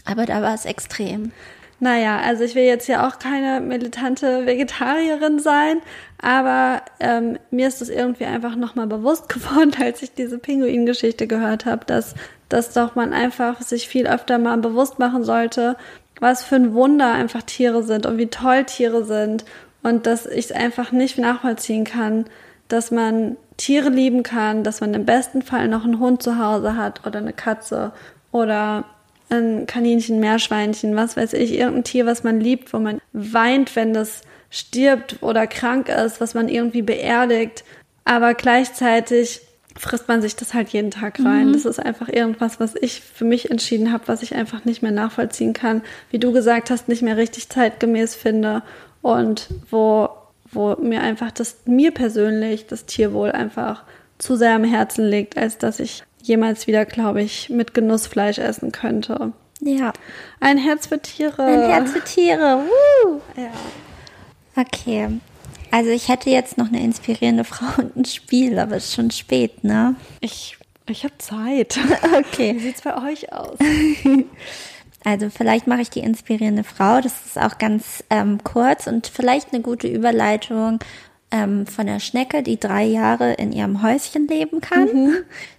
aber 0.04 0.26
da 0.26 0.42
war 0.42 0.54
es 0.54 0.66
extrem. 0.66 1.32
Naja, 1.80 2.20
also 2.20 2.44
ich 2.44 2.56
will 2.56 2.64
jetzt 2.64 2.88
ja 2.88 3.08
auch 3.08 3.20
keine 3.20 3.60
militante 3.60 4.46
Vegetarierin 4.46 5.40
sein, 5.40 5.82
aber 6.22 6.82
ähm, 7.02 7.38
mir 7.52 7.68
ist 7.68 7.82
das 7.82 7.90
irgendwie 7.90 8.26
einfach 8.26 8.56
nochmal 8.56 8.88
bewusst 8.88 9.28
geworden, 9.34 9.74
als 9.80 10.02
ich 10.02 10.14
diese 10.14 10.40
Pinguin-Geschichte 10.40 11.28
gehört 11.28 11.66
habe, 11.66 11.86
dass, 11.86 12.16
dass 12.48 12.74
doch 12.74 12.96
man 12.96 13.14
einfach 13.14 13.62
sich 13.62 13.90
viel 13.90 14.08
öfter 14.08 14.38
mal 14.38 14.58
bewusst 14.58 15.00
machen 15.00 15.24
sollte, 15.24 15.76
was 16.22 16.44
für 16.44 16.56
ein 16.56 16.74
Wunder 16.74 17.12
einfach 17.12 17.44
Tiere 17.44 17.84
sind 17.84 18.06
und 18.06 18.18
wie 18.18 18.28
toll 18.28 18.64
Tiere 18.64 19.04
sind 19.04 19.44
und 19.84 20.06
dass 20.06 20.26
ich 20.26 20.46
es 20.46 20.52
einfach 20.54 20.94
nicht 20.94 21.18
nachvollziehen 21.18 21.84
kann, 21.84 22.26
dass 22.70 22.90
man 22.90 23.36
Tiere 23.58 23.90
lieben 23.90 24.24
kann, 24.24 24.64
dass 24.64 24.82
man 24.82 24.94
im 24.94 25.06
besten 25.06 25.42
Fall 25.42 25.68
noch 25.68 25.84
einen 25.84 26.00
Hund 26.00 26.24
zu 26.24 26.40
Hause 26.40 26.78
hat 26.78 27.06
oder 27.06 27.20
eine 27.20 27.34
Katze 27.34 27.92
oder 28.32 28.86
ein 29.30 29.66
Kaninchen, 29.66 30.20
Meerschweinchen, 30.20 30.96
was 30.96 31.18
weiß 31.18 31.34
ich, 31.34 31.54
irgendein 31.54 31.84
Tier, 31.84 32.06
was 32.06 32.24
man 32.24 32.40
liebt, 32.40 32.74
wo 32.74 32.80
man 32.80 33.00
weint, 33.14 33.76
wenn 33.76 33.94
das 33.94 34.22
stirbt 34.50 35.18
oder 35.22 35.48
krank 35.48 35.90
ist, 35.90 36.22
was 36.22 36.34
man 36.34 36.48
irgendwie 36.48 36.82
beerdigt. 36.82 37.64
Aber 38.06 38.34
gleichzeitig 38.34 39.42
frisst 39.78 40.08
man 40.08 40.22
sich 40.22 40.36
das 40.36 40.54
halt 40.54 40.70
jeden 40.70 40.92
Tag 40.92 41.20
rein. 41.20 41.50
Mhm. 41.50 41.54
Das 41.54 41.66
ist 41.66 41.80
einfach 41.80 42.08
irgendwas, 42.08 42.60
was 42.60 42.76
ich 42.76 43.02
für 43.02 43.26
mich 43.26 43.52
entschieden 43.52 43.92
habe, 43.92 44.08
was 44.08 44.24
ich 44.24 44.36
einfach 44.36 44.64
nicht 44.64 44.82
mehr 44.82 44.92
nachvollziehen 44.92 45.54
kann. 45.54 45.82
Wie 46.12 46.20
du 46.20 46.32
gesagt 46.32 46.70
hast, 46.70 46.88
nicht 46.88 47.02
mehr 47.02 47.18
richtig 47.18 47.50
zeitgemäß 47.50 48.16
finde 48.16 48.64
und 49.02 49.50
wo, 49.70 50.10
wo 50.52 50.76
mir 50.78 51.02
einfach 51.02 51.32
das, 51.32 51.58
mir 51.66 51.92
persönlich 51.92 52.68
das 52.68 52.86
Tierwohl 52.86 53.32
einfach 53.32 53.84
zu 54.18 54.38
sehr 54.38 54.56
am 54.56 54.64
Herzen 54.64 55.06
liegt, 55.06 55.38
als 55.38 55.58
dass 55.58 55.80
ich 55.80 56.04
jemals 56.28 56.68
wieder, 56.68 56.86
glaube 56.86 57.22
ich, 57.22 57.50
mit 57.50 57.74
Genuss 57.74 58.08
Fleisch 58.08 58.38
essen 58.38 58.72
könnte. 58.72 59.34
Ja. 59.62 59.94
Ein 60.40 60.58
Herz 60.58 60.88
für 60.88 61.02
Tiere. 61.02 61.44
Ein 61.44 61.70
Herz 61.70 61.92
für 61.92 62.04
Tiere. 62.04 62.64
Woo. 63.04 63.22
Ja. 63.38 63.52
Okay. 64.56 65.20
Also 65.72 65.90
ich 65.90 66.08
hätte 66.08 66.30
jetzt 66.30 66.58
noch 66.58 66.68
eine 66.68 66.82
inspirierende 66.82 67.44
Frau 67.46 67.82
und 67.82 67.96
ein 67.96 68.06
Spiel, 68.06 68.60
aber 68.60 68.76
es 68.76 68.86
ist 68.86 68.96
schon 68.96 69.12
spät, 69.12 69.64
ne? 69.64 69.96
Ich, 70.22 70.58
ich 70.88 71.04
habe 71.04 71.18
Zeit. 71.18 71.80
Okay. 72.18 72.56
Wie 72.56 72.60
sieht's 72.60 72.82
bei 72.82 72.96
euch 73.12 73.32
aus? 73.32 73.58
Also 75.08 75.30
vielleicht 75.30 75.68
mache 75.68 75.82
ich 75.82 75.92
die 75.92 76.00
inspirierende 76.00 76.64
Frau. 76.64 77.00
Das 77.00 77.28
ist 77.28 77.38
auch 77.38 77.60
ganz 77.60 78.04
ähm, 78.10 78.44
kurz 78.44 78.88
und 78.88 79.06
vielleicht 79.06 79.54
eine 79.54 79.62
gute 79.62 79.88
Überleitung 79.88 80.80
ähm, 81.30 81.68
von 81.68 81.86
der 81.86 82.00
Schnecke, 82.00 82.42
die 82.42 82.60
drei 82.60 82.84
Jahre 82.86 83.34
in 83.34 83.52
ihrem 83.52 83.84
Häuschen 83.84 84.28
leben 84.28 84.62
kann, 84.62 84.86
mhm. 84.86 85.18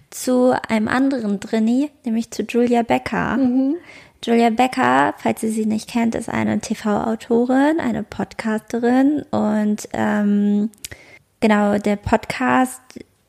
Zu 0.09 0.53
einem 0.67 0.87
anderen 0.87 1.39
Drini, 1.39 1.91
nämlich 2.03 2.31
zu 2.31 2.43
Julia 2.43 2.83
Becker. 2.83 3.37
Mhm. 3.37 3.75
Julia 4.23 4.49
Becker, 4.49 5.13
falls 5.17 5.43
ihr 5.43 5.51
sie 5.51 5.65
nicht 5.65 5.89
kennt, 5.89 6.15
ist 6.15 6.29
eine 6.29 6.59
TV-Autorin, 6.59 7.79
eine 7.79 8.03
Podcasterin 8.03 9.23
und 9.31 9.87
ähm, 9.93 10.71
genau 11.39 11.77
der 11.77 11.97
Podcast, 11.97 12.81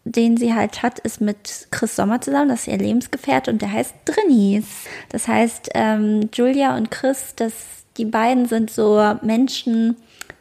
den 0.04 0.38
sie 0.38 0.54
halt 0.54 0.82
hat, 0.82 0.98
ist 1.00 1.20
mit 1.20 1.68
Chris 1.70 1.94
Sommer 1.94 2.20
zusammen, 2.20 2.48
das 2.48 2.60
ist 2.60 2.68
ihr 2.68 2.78
Lebensgefährt 2.78 3.48
und 3.48 3.60
der 3.60 3.72
heißt 3.72 3.94
Drinnies. 4.06 4.64
Das 5.10 5.28
heißt, 5.28 5.70
ähm, 5.74 6.30
Julia 6.32 6.76
und 6.76 6.90
Chris, 6.90 7.34
das, 7.36 7.52
die 7.98 8.06
beiden 8.06 8.46
sind 8.46 8.70
so 8.70 9.14
Menschen, 9.22 9.96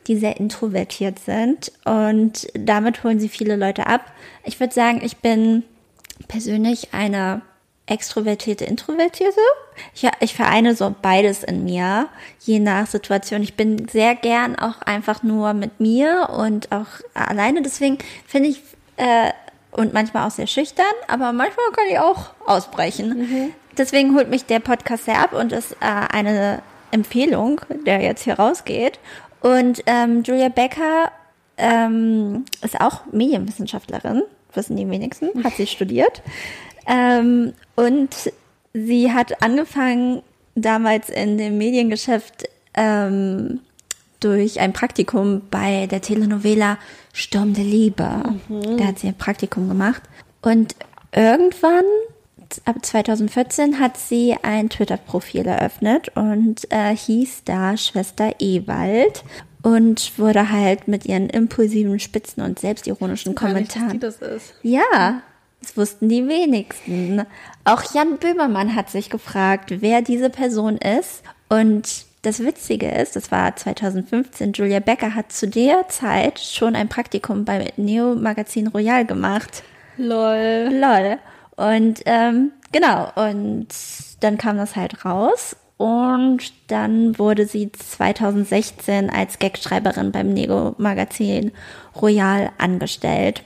die 0.07 0.15
sehr 0.15 0.37
introvertiert 0.37 1.19
sind 1.19 1.73
und 1.83 2.47
damit 2.53 3.03
holen 3.03 3.19
sie 3.19 3.27
viele 3.27 3.57
Leute 3.57 3.87
ab. 3.87 4.05
Ich 4.45 4.59
würde 4.61 4.73
sagen, 4.73 5.01
ich 5.03 5.17
bin 5.17 5.63
persönlich 6.27 6.93
eine 6.93 7.41
extrovertierte, 7.85 8.65
introvertierte. 8.65 9.39
Ich, 9.93 10.07
ich 10.19 10.35
vereine 10.35 10.75
so 10.75 10.93
beides 11.01 11.43
in 11.43 11.63
mir, 11.63 12.09
je 12.41 12.59
nach 12.59 12.85
Situation. 12.85 13.41
Ich 13.41 13.55
bin 13.55 13.87
sehr 13.87 14.15
gern 14.15 14.57
auch 14.57 14.81
einfach 14.81 15.23
nur 15.23 15.53
mit 15.53 15.79
mir 15.79 16.29
und 16.37 16.71
auch 16.71 16.87
alleine. 17.13 17.61
Deswegen 17.61 17.97
finde 18.25 18.49
ich, 18.49 18.61
äh, 18.97 19.31
und 19.71 19.93
manchmal 19.93 20.27
auch 20.27 20.31
sehr 20.31 20.47
schüchtern, 20.47 20.85
aber 21.07 21.31
manchmal 21.31 21.71
kann 21.71 21.85
ich 21.89 21.99
auch 21.99 22.31
ausbrechen. 22.45 23.09
Mhm. 23.17 23.53
Deswegen 23.77 24.15
holt 24.15 24.29
mich 24.29 24.45
der 24.45 24.59
Podcast 24.59 25.05
sehr 25.05 25.19
ab 25.19 25.33
und 25.33 25.51
ist 25.51 25.73
äh, 25.73 25.85
eine 26.11 26.61
Empfehlung, 26.91 27.61
der 27.85 28.01
jetzt 28.01 28.23
hier 28.23 28.39
rausgeht. 28.39 28.99
Und 29.41 29.83
ähm, 29.85 30.23
Julia 30.23 30.49
Becker 30.49 31.11
ähm, 31.57 32.45
ist 32.63 32.81
auch 32.81 33.05
Medienwissenschaftlerin, 33.11 34.23
wissen 34.53 34.75
die 34.75 34.89
wenigsten, 34.89 35.43
hat 35.43 35.53
sie 35.53 35.67
studiert. 35.67 36.21
Ähm, 36.87 37.53
und 37.75 38.31
sie 38.73 39.11
hat 39.11 39.41
angefangen 39.43 40.21
damals 40.55 41.09
in 41.09 41.37
dem 41.37 41.57
Mediengeschäft 41.57 42.49
ähm, 42.73 43.59
durch 44.19 44.59
ein 44.59 44.73
Praktikum 44.73 45.41
bei 45.51 45.87
der 45.87 46.01
Telenovela 46.01 46.77
Sturm 47.13 47.53
der 47.53 47.63
Liebe. 47.63 48.23
Mhm. 48.47 48.77
Da 48.77 48.85
hat 48.85 48.99
sie 48.99 49.07
ein 49.07 49.17
Praktikum 49.17 49.67
gemacht. 49.67 50.03
Und 50.41 50.75
irgendwann, 51.11 51.85
ab 52.65 52.83
2014, 52.83 53.79
hat 53.79 53.97
sie 53.97 54.35
ein 54.41 54.69
Twitter-Profil 54.69 55.45
eröffnet 55.45 56.09
und 56.15 56.71
äh, 56.71 56.95
hieß 56.95 57.43
da 57.45 57.77
Schwester 57.77 58.33
Ewald 58.39 59.23
und 59.67 60.17
wurde 60.17 60.49
halt 60.49 60.87
mit 60.87 61.05
ihren 61.05 61.29
impulsiven, 61.29 61.99
spitzen 61.99 62.41
und 62.41 62.57
selbstironischen 62.57 63.35
Kommentaren. 63.35 63.89
Nicht, 63.89 64.03
das 64.03 64.19
ist. 64.19 64.53
Ja, 64.63 65.21
das 65.59 65.75
wussten 65.75 66.07
die 66.07 66.25
wenigsten. 66.25 67.25
Auch 67.65 67.93
Jan 67.93 68.17
Böhmermann 68.17 68.75
hat 68.75 68.89
sich 68.89 69.09
gefragt, 69.09 69.81
wer 69.81 70.01
diese 70.01 70.29
Person 70.29 70.77
ist. 70.77 71.21
Und 71.49 72.05
das 72.21 72.39
Witzige 72.39 72.89
ist, 72.89 73.17
das 73.17 73.29
war 73.29 73.57
2015, 73.57 74.53
Julia 74.53 74.79
Becker 74.79 75.15
hat 75.15 75.33
zu 75.33 75.49
der 75.49 75.89
Zeit 75.89 76.39
schon 76.39 76.73
ein 76.73 76.87
Praktikum 76.87 77.43
beim 77.43 77.65
Neo 77.75 78.15
Magazin 78.15 78.67
Royal 78.67 79.05
gemacht. 79.05 79.63
Lol. 79.97 80.69
Lol. 80.71 81.17
Und 81.57 82.03
ähm, 82.05 82.53
genau, 82.71 83.11
und 83.15 83.67
dann 84.21 84.37
kam 84.37 84.55
das 84.55 84.77
halt 84.77 85.03
raus. 85.03 85.57
Und 85.77 86.53
dann 86.67 87.19
wurde 87.19 87.45
sie 87.45 87.71
2016 87.71 89.09
als 89.11 89.37
Gagschreiberin 89.37 90.11
beim 90.11 90.33
Nego 90.33 90.73
Magazin 90.77 91.51
Royal 92.01 92.49
angestellt. 92.57 93.43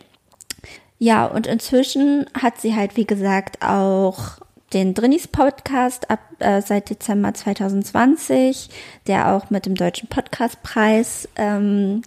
Ja, 0.98 1.26
und 1.26 1.48
inzwischen 1.48 2.26
hat 2.40 2.62
sie 2.62 2.76
halt, 2.76 2.96
wie 2.96 3.06
gesagt, 3.06 3.62
auch 3.62 4.38
den 4.74 4.94
Drinis 4.94 5.28
Podcast 5.28 6.10
ab 6.10 6.20
äh, 6.40 6.62
seit 6.62 6.90
Dezember 6.90 7.34
2020, 7.34 8.70
der 9.08 9.34
auch 9.34 9.50
mit 9.50 9.66
dem 9.66 9.76
Deutschen 9.76 10.08
Podcastpreis 10.08 11.28
ähm, 11.36 12.04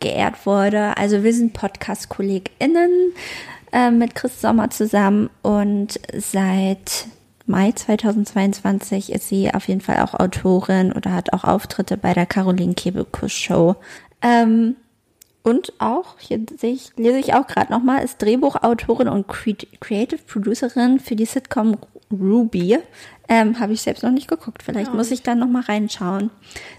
geehrt 0.00 0.46
wurde. 0.46 0.96
Also 0.96 1.24
wir 1.24 1.34
sind 1.34 1.52
Podcast-KollegInnen 1.52 3.12
äh, 3.72 3.90
mit 3.90 4.14
Chris 4.14 4.40
Sommer 4.40 4.70
zusammen 4.70 5.28
und 5.42 6.00
seit 6.16 7.08
Mai 7.46 7.72
2022 7.72 9.12
ist 9.12 9.28
sie 9.28 9.54
auf 9.54 9.68
jeden 9.68 9.80
Fall 9.80 10.00
auch 10.00 10.14
Autorin 10.14 10.92
oder 10.92 11.12
hat 11.12 11.32
auch 11.32 11.44
Auftritte 11.44 11.96
bei 11.96 12.12
der 12.12 12.26
Caroline 12.26 12.74
Kebekus 12.74 13.32
Show. 13.32 13.76
Ähm, 14.20 14.76
und 15.44 15.72
auch, 15.78 16.18
hier 16.18 16.40
sehe 16.58 16.72
ich, 16.72 16.90
lese 16.96 17.18
ich 17.18 17.34
auch 17.34 17.46
gerade 17.46 17.72
nochmal, 17.72 18.02
ist 18.02 18.20
Drehbuchautorin 18.20 19.06
und 19.06 19.28
Creative 19.28 20.20
Producerin 20.26 20.98
für 20.98 21.14
die 21.14 21.24
Sitcom 21.24 21.76
Ruby. 22.10 22.78
Ähm, 23.28 23.58
Habe 23.60 23.72
ich 23.72 23.82
selbst 23.82 24.02
noch 24.02 24.10
nicht 24.10 24.26
geguckt. 24.26 24.64
Vielleicht 24.64 24.92
muss 24.92 25.12
ich 25.12 25.22
dann 25.22 25.38
nochmal 25.38 25.62
reinschauen. 25.62 26.30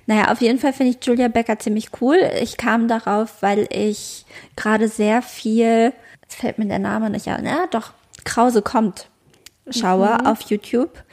Naja, 0.06 0.32
auf 0.32 0.42
jeden 0.42 0.60
Fall 0.60 0.74
finde 0.74 0.92
ich 0.92 1.06
Julia 1.06 1.30
Becker 1.30 1.60
ziemlich 1.60 1.90
cool. 2.02 2.18
Ich 2.42 2.58
kam 2.58 2.90
darauf, 2.90 3.42
weil 3.42 3.68
ich 3.72 4.26
gerade 4.58 4.90
sehr 4.90 5.22
viel, 5.22 5.94
jetzt 6.24 6.36
fällt 6.36 6.58
mir 6.58 6.66
der 6.66 6.80
Name 6.80 7.10
nicht 7.10 7.28
an, 7.28 7.46
ja 7.46 7.68
doch, 7.72 7.92
Krause 8.24 8.62
kommt, 8.62 9.10
schaue 9.72 10.26
auf 10.26 10.42
YouTube. 10.42 11.04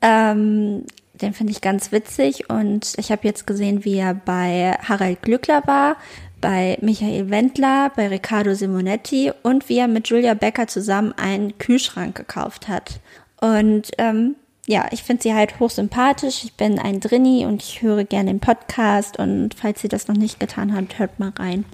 Ähm, 0.00 0.84
den 1.14 1.32
finde 1.34 1.52
ich 1.52 1.60
ganz 1.60 1.92
witzig 1.92 2.50
und 2.50 2.94
ich 2.96 3.12
habe 3.12 3.26
jetzt 3.26 3.46
gesehen, 3.46 3.84
wie 3.84 3.96
er 3.96 4.14
bei 4.14 4.76
Harald 4.82 5.22
Glückler 5.22 5.62
war, 5.66 5.96
bei 6.40 6.76
Michael 6.80 7.30
Wendler, 7.30 7.92
bei 7.94 8.08
Riccardo 8.08 8.54
Simonetti 8.54 9.30
und 9.42 9.68
wie 9.68 9.78
er 9.78 9.88
mit 9.88 10.08
Julia 10.08 10.34
Becker 10.34 10.66
zusammen 10.66 11.12
einen 11.16 11.56
Kühlschrank 11.58 12.16
gekauft 12.16 12.68
hat. 12.68 13.00
Und 13.40 13.90
ähm, 13.98 14.36
ja, 14.66 14.86
ich 14.92 15.02
finde 15.02 15.22
sie 15.22 15.34
halt 15.34 15.58
hochsympathisch. 15.58 16.44
Ich 16.44 16.54
bin 16.54 16.78
ein 16.78 17.00
Drinni 17.00 17.46
und 17.46 17.62
ich 17.62 17.82
höre 17.82 18.04
gerne 18.04 18.30
den 18.30 18.40
Podcast. 18.40 19.18
Und 19.18 19.54
falls 19.54 19.82
ihr 19.82 19.90
das 19.90 20.08
noch 20.08 20.16
nicht 20.16 20.38
getan 20.38 20.74
habt, 20.74 20.98
hört 20.98 21.18
mal 21.18 21.32
rein. 21.36 21.64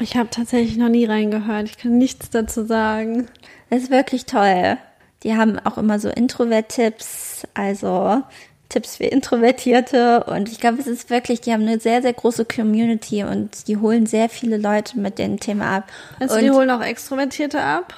Ich 0.00 0.16
habe 0.16 0.28
tatsächlich 0.30 0.76
noch 0.76 0.88
nie 0.88 1.04
reingehört. 1.04 1.68
Ich 1.68 1.78
kann 1.78 1.98
nichts 1.98 2.30
dazu 2.30 2.64
sagen. 2.64 3.28
Das 3.70 3.84
ist 3.84 3.90
wirklich 3.90 4.26
toll. 4.26 4.76
Die 5.24 5.34
haben 5.34 5.58
auch 5.58 5.78
immer 5.78 5.98
so 5.98 6.08
Introvert-Tipps, 6.10 7.46
also 7.54 8.22
Tipps 8.68 8.96
für 8.96 9.04
Introvertierte. 9.04 10.24
Und 10.24 10.50
ich 10.50 10.60
glaube, 10.60 10.78
es 10.80 10.86
ist 10.86 11.10
wirklich, 11.10 11.40
die 11.40 11.52
haben 11.52 11.62
eine 11.62 11.80
sehr, 11.80 12.02
sehr 12.02 12.12
große 12.12 12.44
Community 12.44 13.24
und 13.24 13.66
die 13.68 13.76
holen 13.78 14.06
sehr 14.06 14.28
viele 14.28 14.58
Leute 14.58 14.98
mit 14.98 15.18
dem 15.18 15.40
Thema 15.40 15.76
ab. 15.78 15.90
Also 16.20 16.36
und 16.36 16.42
die 16.42 16.50
holen 16.50 16.70
auch 16.70 16.82
Extrovertierte 16.82 17.60
ab? 17.62 17.94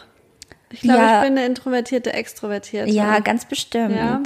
Ich 0.71 0.81
glaube, 0.81 0.99
Ja. 1.01 1.19
ich 1.23 1.29
bin 1.29 1.39
eine 1.39 1.47
introvertierte 1.47 2.13
Extrovertierte. 2.13 2.91
Ja, 2.91 3.19
ganz 3.21 3.45
bestimmt. 3.45 3.95
Ja. 3.97 4.21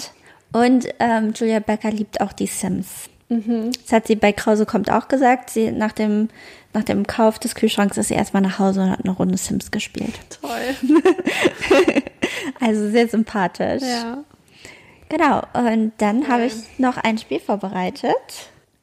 Und 0.52 0.88
ähm, 0.98 1.32
Julia 1.34 1.60
Becker 1.60 1.90
liebt 1.90 2.20
auch 2.20 2.32
die 2.32 2.46
Sims. 2.46 3.08
Mhm. 3.28 3.70
Das 3.82 3.92
hat 3.92 4.08
sie 4.08 4.16
bei 4.16 4.32
Krause 4.32 4.66
kommt 4.66 4.90
auch 4.90 5.06
gesagt. 5.06 5.50
Sie 5.50 5.70
nach 5.70 5.92
dem 5.92 6.28
nach 6.72 6.82
dem 6.84 7.06
Kauf 7.06 7.38
des 7.38 7.54
Kühlschranks 7.54 7.96
ist 7.96 8.08
sie 8.08 8.14
erstmal 8.14 8.42
nach 8.42 8.58
Hause 8.58 8.80
und 8.82 8.90
hat 8.90 9.04
eine 9.04 9.12
Runde 9.12 9.36
Sims 9.36 9.70
gespielt. 9.70 10.14
Toll. 10.40 10.74
Also 12.58 12.90
sehr 12.90 13.08
sympathisch. 13.08 13.82
ja. 13.82 14.24
Genau. 15.10 15.42
Und 15.54 15.92
dann 15.98 16.28
habe 16.28 16.46
ich 16.46 16.54
noch 16.78 16.96
ein 16.96 17.18
Spiel 17.18 17.40
vorbereitet. 17.40 18.14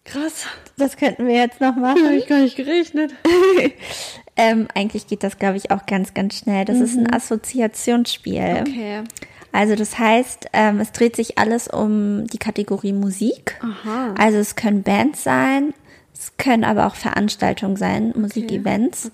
Krass. 0.04 0.46
Das 0.78 0.96
könnten 0.98 1.28
wir 1.28 1.36
jetzt 1.36 1.60
noch 1.60 1.76
Habe 1.76 1.82
machen. 1.82 2.12
ich 2.14 2.28
gar 2.28 2.40
nicht 2.40 2.56
gerechnet. 2.56 3.14
ähm, 4.38 4.68
eigentlich 4.74 5.08
geht 5.08 5.24
das, 5.24 5.38
glaube 5.38 5.58
ich, 5.58 5.72
auch 5.72 5.86
ganz, 5.86 6.14
ganz 6.14 6.38
schnell. 6.38 6.66
Das 6.66 6.80
ist 6.80 6.98
ein 6.98 7.12
Assoziationsspiel. 7.14 8.58
Okay. 8.62 9.04
Also 9.52 9.76
das 9.76 9.98
heißt, 9.98 10.48
ähm, 10.54 10.80
es 10.80 10.92
dreht 10.92 11.16
sich 11.16 11.38
alles 11.38 11.68
um 11.68 12.28
die 12.28 12.38
Kategorie 12.38 12.94
Musik. 12.94 13.60
Aha. 13.62 14.14
Also 14.18 14.38
es 14.38 14.56
können 14.56 14.84
Bands 14.84 15.24
sein, 15.24 15.74
es 16.18 16.38
können 16.38 16.64
aber 16.64 16.88
auch 16.88 16.96
Veranstaltungen 16.96 17.76
sein, 17.78 18.14
Musikevents. 18.16 19.12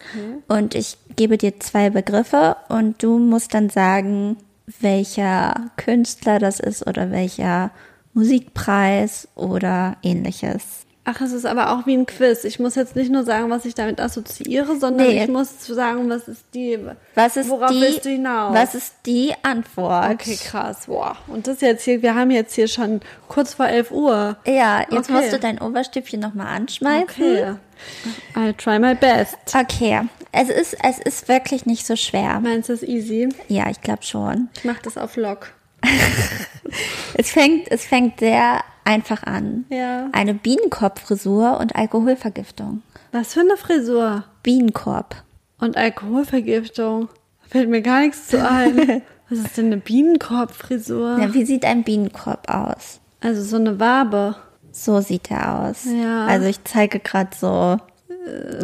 Und 0.47 0.75
ich 0.75 0.97
gebe 1.15 1.37
dir 1.37 1.59
zwei 1.59 1.89
Begriffe 1.89 2.55
und 2.69 3.03
du 3.03 3.19
musst 3.19 3.53
dann 3.53 3.69
sagen, 3.69 4.37
welcher 4.79 5.71
Künstler 5.75 6.39
das 6.39 6.59
ist 6.59 6.87
oder 6.87 7.11
welcher 7.11 7.71
Musikpreis 8.13 9.27
oder 9.35 9.97
ähnliches. 10.01 10.82
Ach, 11.05 11.19
es 11.19 11.33
ist 11.33 11.45
aber 11.45 11.73
auch 11.73 11.85
wie 11.85 11.95
ein 11.97 12.05
Quiz. 12.05 12.45
Ich 12.45 12.59
muss 12.59 12.75
jetzt 12.75 12.95
nicht 12.95 13.11
nur 13.11 13.25
sagen, 13.25 13.49
was 13.49 13.65
ich 13.65 13.75
damit 13.75 13.99
assoziiere, 13.99 14.77
sondern 14.79 15.07
Nee. 15.07 15.23
ich 15.23 15.29
muss 15.29 15.65
sagen, 15.67 16.09
was 16.09 16.29
ist 16.29 16.45
die. 16.53 16.79
Was 17.15 17.35
ist 17.35 17.49
Worauf 17.49 17.69
die, 17.71 17.81
willst 17.81 18.05
du 18.05 18.09
hinaus? 18.09 18.55
Was 18.55 18.73
ist 18.73 18.95
die 19.05 19.33
Antwort? 19.43 20.13
Okay, 20.13 20.37
krass. 20.41 20.87
Wow. 20.87 21.17
Und 21.27 21.47
das 21.47 21.59
jetzt 21.59 21.83
hier, 21.83 22.01
wir 22.01 22.15
haben 22.15 22.31
jetzt 22.31 22.55
hier 22.55 22.69
schon 22.69 23.01
kurz 23.27 23.53
vor 23.53 23.67
11 23.67 23.91
Uhr. 23.91 24.37
Ja, 24.45 24.79
jetzt 24.89 25.09
Okay. 25.09 25.11
musst 25.11 25.33
du 25.33 25.39
dein 25.39 25.59
Oberstübchen 25.59 26.21
nochmal 26.21 26.47
anschmeißen. 26.55 27.03
Okay. 27.03 27.53
I'll 28.35 28.55
try 28.55 28.79
my 28.79 28.95
best. 28.95 29.35
Okay, 29.53 30.01
es 30.31 30.47
ist, 30.47 30.77
es 30.83 30.99
ist 30.99 31.27
wirklich 31.27 31.65
nicht 31.65 31.85
so 31.85 31.97
schwer. 31.97 32.39
Meinst 32.39 32.69
du 32.69 32.73
es 32.73 32.81
easy? 32.81 33.27
Ja, 33.49 33.69
ich 33.69 33.81
glaube 33.81 34.03
schon. 34.03 34.47
Ich 34.55 34.63
mach 34.63 34.79
das 34.79 34.97
auf 34.97 35.17
Lock. 35.17 35.49
Es 37.15 37.31
fängt, 37.31 37.69
es 37.71 37.85
fängt 37.85 38.19
sehr 38.19 38.61
einfach 38.83 39.23
an. 39.23 39.65
Ja. 39.69 40.09
Eine 40.11 40.33
Bienenkorbfrisur 40.33 41.59
und 41.59 41.75
Alkoholvergiftung. 41.75 42.81
Was 43.11 43.33
für 43.33 43.41
eine 43.41 43.57
Frisur? 43.57 44.23
Bienenkorb. 44.41 45.15
Und 45.59 45.77
Alkoholvergiftung. 45.77 47.09
Da 47.43 47.47
fällt 47.49 47.69
mir 47.69 47.81
gar 47.81 48.01
nichts 48.01 48.27
zu 48.27 48.43
ein. 48.43 49.03
Was 49.29 49.39
ist 49.39 49.57
denn 49.57 49.67
eine 49.67 49.77
Bienenkorbfrisur? 49.77 51.17
Ja, 51.19 51.33
wie 51.33 51.45
sieht 51.45 51.65
ein 51.65 51.83
Bienenkorb 51.83 52.49
aus? 52.49 52.99
Also 53.21 53.41
so 53.41 53.55
eine 53.55 53.79
Wabe. 53.79 54.35
So 54.71 54.99
sieht 54.99 55.31
er 55.31 55.61
aus. 55.61 55.85
Ja. 55.85 56.25
Also 56.25 56.47
ich 56.47 56.63
zeige 56.65 56.99
gerade 56.99 57.29
so, 57.35 57.77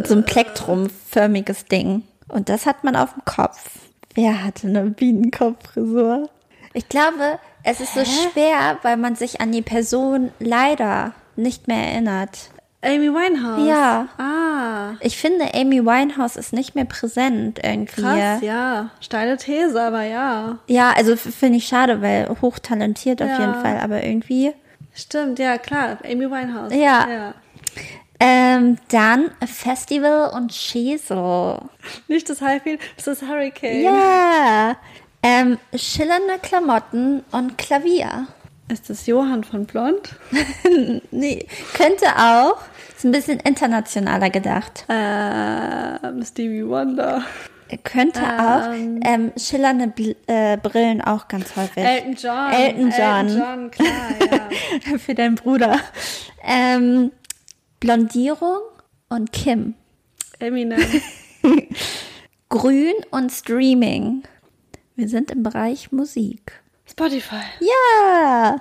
so 0.06 0.16
ein 0.16 0.26
plektrumförmiges 0.26 1.66
Ding. 1.66 2.04
Und 2.28 2.50
das 2.50 2.66
hat 2.66 2.84
man 2.84 2.96
auf 2.96 3.14
dem 3.14 3.24
Kopf. 3.26 3.80
Wer 4.16 4.44
hatte 4.44 4.68
eine 4.68 4.84
Bienenkorbfrisur? 4.90 6.30
Ich 6.74 6.88
glaube, 6.90 7.40
es 7.64 7.80
ist 7.82 7.94
so 7.94 8.04
schwer, 8.06 8.78
weil 8.84 8.98
man 8.98 9.16
sich 9.16 9.42
an 9.42 9.52
die 9.52 9.62
Person 9.62 10.32
leider 10.40 11.14
nicht 11.36 11.68
mehr 11.68 11.88
erinnert. 11.92 12.50
Amy 12.82 13.10
Winehouse. 13.12 13.68
Ja. 13.68 14.08
Ah. 14.18 14.94
Ich 15.02 15.18
finde, 15.18 15.54
Amy 15.54 15.84
Winehouse 15.86 16.38
ist 16.38 16.54
nicht 16.54 16.76
mehr 16.76 16.86
präsent 16.86 17.60
irgendwie. 17.62 18.02
Krass, 18.02 18.42
ja. 18.42 18.90
Steile 19.02 19.36
These, 19.36 19.82
aber 19.82 20.04
ja. 20.04 20.60
Ja, 20.68 20.94
also 20.96 21.18
finde 21.18 21.58
ich 21.58 21.68
schade, 21.68 22.02
weil 22.02 22.30
hochtalentiert 22.42 23.22
auf 23.22 23.28
Ja. 23.28 23.40
jeden 23.40 23.56
Fall, 23.56 23.80
aber 23.82 24.04
irgendwie. 24.04 24.54
Stimmt, 24.94 25.40
ja, 25.40 25.58
klar. 25.58 25.98
Amy 26.06 26.30
Winehouse. 26.32 26.74
Ja. 26.74 27.08
ja. 27.10 27.34
Ähm, 28.22 28.78
dann 28.90 29.32
Festival 29.46 30.32
und 30.34 30.54
Schesel. 30.54 31.58
Nicht 32.08 32.30
das 32.30 32.42
Highfield, 32.42 32.80
das 32.96 33.08
ist 33.08 33.22
Hurricane. 33.28 33.82
Ja. 33.82 34.76
Ähm, 35.22 35.58
schillernde 35.76 36.40
Klamotten 36.42 37.24
und 37.32 37.58
Klavier. 37.58 38.28
Ist 38.70 38.90
das 38.90 39.08
Johann 39.08 39.44
von 39.44 39.66
Blond? 39.66 40.16
Nee, 41.12 41.48
könnte 41.74 42.06
auch. 42.18 42.58
Ist 42.96 43.04
ein 43.04 43.12
bisschen 43.12 43.40
internationaler 43.40 44.30
gedacht. 44.30 44.86
Ähm, 44.90 46.24
Stevie 46.24 46.68
Wonder. 46.68 47.24
Könnte 47.84 48.22
auch. 48.22 48.72
Ähm, 48.72 49.32
schillernde 49.38 49.88
Bl 49.88 50.16
äh, 50.28 50.58
Brillen 50.58 51.02
auch 51.02 51.28
ganz 51.28 51.56
häufig. 51.56 51.84
Elton 51.84 52.16
John. 52.16 52.52
Elton 52.52 52.94
John. 52.98 53.28
Elton 53.28 53.38
John, 53.38 53.72
klar, 53.72 54.50
ja. 54.92 54.98
Für 54.98 55.16
deinen 55.16 55.36
Bruder. 55.36 55.80
Ähm, 56.44 57.12
Blondierung 57.80 58.60
und 59.10 59.32
Kim. 59.32 59.76
Eminem. 60.40 60.82
Grün 62.50 62.96
und 63.12 63.32
Streaming. 63.32 64.24
Wir 65.00 65.08
sind 65.08 65.32
im 65.32 65.44
Bereich 65.44 65.94
Musik. 65.94 66.62
Spotify. 66.86 67.40
Ja. 67.62 68.58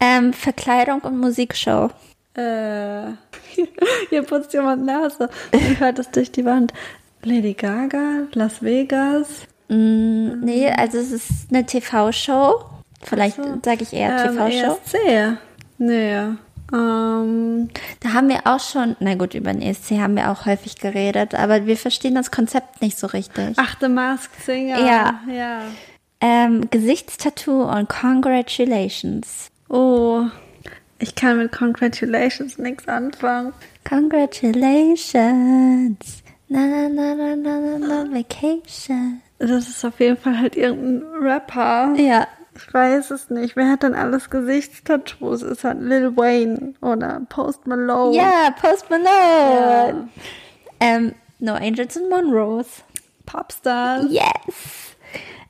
Ähm, 0.00 0.32
Verkleidung 0.32 1.00
und 1.02 1.18
Musikshow. 1.18 1.90
Äh, 2.32 3.10
hier 4.08 4.22
putzt 4.22 4.54
jemand 4.54 4.86
Nase 4.86 5.28
und 5.52 5.80
hört 5.80 5.98
es 5.98 6.10
durch 6.10 6.32
die 6.32 6.46
Wand. 6.46 6.72
Lady 7.24 7.52
Gaga, 7.52 8.22
Las 8.32 8.62
Vegas. 8.62 9.42
Mm, 9.68 10.40
nee, 10.40 10.70
also 10.70 10.96
es 10.96 11.12
ist 11.12 11.30
eine 11.50 11.66
TV-Show. 11.66 12.64
Vielleicht 13.02 13.36
sage 13.62 13.82
ich 13.82 13.92
eher 13.92 14.24
Ähm, 14.24 14.36
TV-Show. 14.38 14.78
ESC. 14.86 15.36
Nee. 15.76 16.22
Ähm, 16.72 17.68
Da 18.00 18.12
haben 18.14 18.28
wir 18.28 18.40
auch 18.46 18.60
schon, 18.60 18.96
na 19.00 19.14
gut, 19.14 19.34
über 19.34 19.52
den 19.52 19.62
ESC 19.62 19.92
haben 20.00 20.16
wir 20.16 20.30
auch 20.30 20.46
häufig 20.46 20.76
geredet, 20.76 21.34
aber 21.34 21.66
wir 21.66 21.76
verstehen 21.76 22.14
das 22.14 22.30
Konzept 22.30 22.80
nicht 22.82 22.98
so 22.98 23.06
richtig. 23.08 23.54
ach, 23.56 23.76
The 23.80 23.88
Masked 23.88 24.42
Singer. 24.44 24.78
Ja. 24.80 25.20
Ja. 25.30 25.60
Ähm, 26.20 26.68
Gesichtstattoo 26.70 27.62
und 27.64 27.88
Congratulations. 27.88 29.50
Oh, 29.68 30.22
ich 30.98 31.14
kann 31.14 31.38
mit 31.38 31.52
Congratulations 31.52 32.58
nichts 32.58 32.86
anfangen. 32.88 33.52
Congratulations. 33.88 36.22
Na, 36.48 36.60
na, 36.66 36.88
na, 36.88 37.14
na, 37.14 37.36
na, 37.36 37.58
na, 37.58 37.78
na, 37.78 38.04
vacation. 38.14 39.20
Das 39.38 39.68
ist 39.68 39.84
auf 39.84 39.98
jeden 39.98 40.16
Fall 40.16 40.38
halt 40.38 40.54
irgendein 40.54 41.02
Rapper. 41.20 41.94
Ja, 41.96 42.28
Ich 42.54 42.72
weiß 42.72 43.10
es 43.10 43.30
nicht. 43.30 43.56
Wer 43.56 43.70
hat 43.70 43.82
denn 43.82 43.94
alles 43.94 44.30
Gesichtstattoos? 44.30 45.42
Ist 45.42 45.64
halt 45.64 45.80
Lil 45.80 46.16
Wayne 46.16 46.74
oder 46.80 47.22
Post 47.28 47.66
Malone? 47.66 48.16
ja, 48.16 48.54
Post 48.60 48.90
Malone. 48.90 49.06
Ja. 49.08 50.08
Ähm, 50.80 51.14
No 51.38 51.54
Angels 51.54 51.96
and 51.96 52.08
Monroes. 52.08 52.84
Popstars. 53.26 54.06
Yes. 54.10 54.96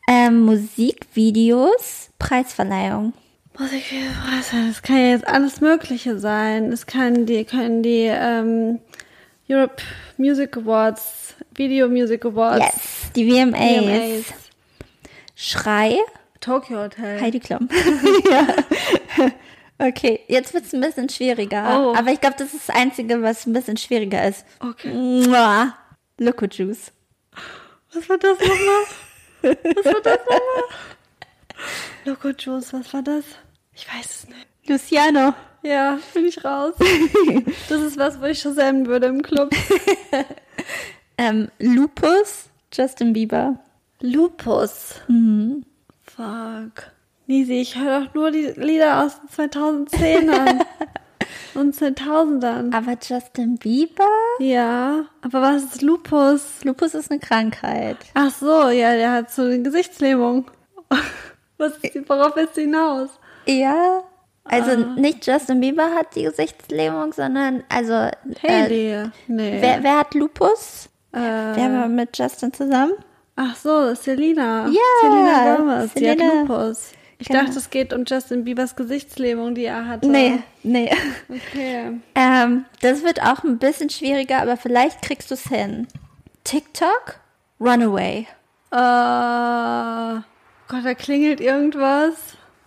Ähm, 0.08 0.40
Musikvideos, 0.42 2.10
Preisverleihung. 2.18 3.12
Musikvideos, 3.58 4.14
das 4.50 4.82
kann 4.82 4.96
ja 4.96 5.08
jetzt 5.10 5.26
alles 5.26 5.60
Mögliche 5.60 6.18
sein. 6.18 6.72
Es 6.72 6.86
kann 6.86 7.26
die, 7.26 7.44
können 7.44 7.82
die 7.82 8.08
ähm, 8.10 8.78
Europe 9.48 9.82
Music 10.16 10.56
Awards, 10.56 11.34
Video 11.54 11.88
Music 11.88 12.24
Awards. 12.24 12.64
Yes, 12.64 13.12
die 13.14 13.30
VMAs. 13.30 13.84
VMAs. 13.84 14.24
Schrei, 15.34 15.96
Tokyo 16.42 16.80
Hotel. 16.82 17.20
Heidi 17.20 17.40
Klum. 17.40 17.68
ja. 18.30 18.46
Okay, 19.78 20.20
jetzt 20.28 20.52
wird's 20.52 20.74
ein 20.74 20.80
bisschen 20.80 21.08
schwieriger. 21.08 21.64
Oh. 21.80 21.94
Aber 21.96 22.10
ich 22.12 22.20
glaube, 22.20 22.36
das 22.38 22.52
ist 22.52 22.68
das 22.68 22.76
Einzige, 22.76 23.22
was 23.22 23.46
ein 23.46 23.54
bisschen 23.54 23.76
schwieriger 23.78 24.28
ist. 24.28 24.44
Okay. 24.60 24.92
Mua. 24.92 25.74
Loco 26.18 26.44
Juice. 26.44 26.92
Was 27.94 28.08
war 28.08 28.18
das 28.18 28.38
nochmal? 28.38 28.84
Was 29.42 29.84
war 29.86 30.00
das 30.02 30.18
nochmal? 30.30 30.64
Loco 32.04 32.28
Juice, 32.28 32.72
was 32.72 32.92
war 32.92 33.02
das? 33.02 33.24
Ich 33.74 33.86
weiß 33.88 34.04
es 34.04 34.28
nicht. 34.28 34.46
Luciano. 34.66 35.34
Ja, 35.62 35.98
bin 36.12 36.26
ich 36.26 36.44
raus. 36.44 36.74
Das 37.68 37.80
ist 37.80 37.96
was, 37.96 38.20
wo 38.20 38.24
ich 38.24 38.40
schon 38.40 38.54
senden 38.54 38.86
würde 38.86 39.06
im 39.06 39.22
Club. 39.22 39.50
Ähm, 41.18 41.50
Lupus, 41.60 42.48
Justin 42.72 43.12
Bieber. 43.12 43.58
Lupus. 44.00 44.96
Mhm. 45.06 45.64
Fuck. 46.16 46.90
Nisi, 47.26 47.60
ich 47.60 47.78
höre 47.78 48.00
doch 48.06 48.14
nur 48.14 48.30
die 48.30 48.52
Lieder 48.56 49.04
aus 49.04 49.18
den 49.20 49.28
2010ern. 49.86 50.60
Und 51.54 51.74
2000ern. 51.74 52.74
Aber 52.74 52.96
Justin 53.00 53.56
Bieber? 53.56 54.08
Ja, 54.38 55.04
aber 55.22 55.40
was 55.42 55.62
ist 55.64 55.82
Lupus? 55.82 56.64
Lupus 56.64 56.94
ist 56.94 57.10
eine 57.10 57.20
Krankheit. 57.20 57.96
Ach 58.14 58.30
so, 58.30 58.68
ja, 58.70 58.94
der 58.94 59.12
hat 59.12 59.30
so 59.30 59.42
eine 59.42 59.62
Gesichtslähmung. 59.62 60.50
Was 61.58 61.76
ist, 61.78 62.08
worauf 62.08 62.36
ist 62.36 62.54
sie 62.56 62.62
hinaus? 62.62 63.10
Ja. 63.46 64.02
Also 64.44 64.72
Ah. 64.72 64.94
nicht 64.96 65.24
Justin 65.26 65.60
Bieber 65.60 65.90
hat 65.94 66.16
die 66.16 66.24
Gesichtslähmung, 66.24 67.12
sondern 67.12 67.62
also 67.68 67.92
äh, 67.92 68.10
Haley. 68.42 69.10
nee. 69.28 69.58
wer, 69.60 69.82
wer 69.84 69.98
hat 70.00 70.14
Lupus? 70.14 70.88
äh, 71.12 71.18
Wer 71.20 71.72
war 71.72 71.88
mit 71.88 72.18
Justin 72.18 72.52
zusammen? 72.52 72.94
Ach 73.36 73.56
so, 73.56 73.94
Selina. 73.94 74.66
Ja, 74.68 74.80
Selina 75.00 75.56
Gomez, 75.56 75.94
die 75.94 76.10
hat 76.10 76.18
Selena. 76.18 76.40
Lupus. 76.42 76.92
Ich 77.18 77.28
Genau. 77.28 77.44
dachte, 77.44 77.58
es 77.58 77.70
geht 77.70 77.92
um 77.92 78.04
Justin 78.04 78.42
Biebers 78.44 78.74
Gesichtslähmung, 78.74 79.54
die 79.54 79.64
er 79.64 79.86
hatte. 79.86 80.08
Nee, 80.08 80.40
nee. 80.64 80.90
Okay. 81.28 82.00
ähm, 82.16 82.64
das 82.80 83.04
wird 83.04 83.22
auch 83.22 83.44
ein 83.44 83.58
bisschen 83.58 83.90
schwieriger, 83.90 84.42
aber 84.42 84.56
vielleicht 84.56 85.02
kriegst 85.02 85.30
du 85.30 85.34
es 85.34 85.44
hin. 85.44 85.86
TikTok? 86.42 87.20
Runaway. 87.60 88.26
Äh, 88.72 88.76
Gott, 90.68 90.84
da 90.84 90.94
klingelt 90.94 91.40
irgendwas. 91.40 92.14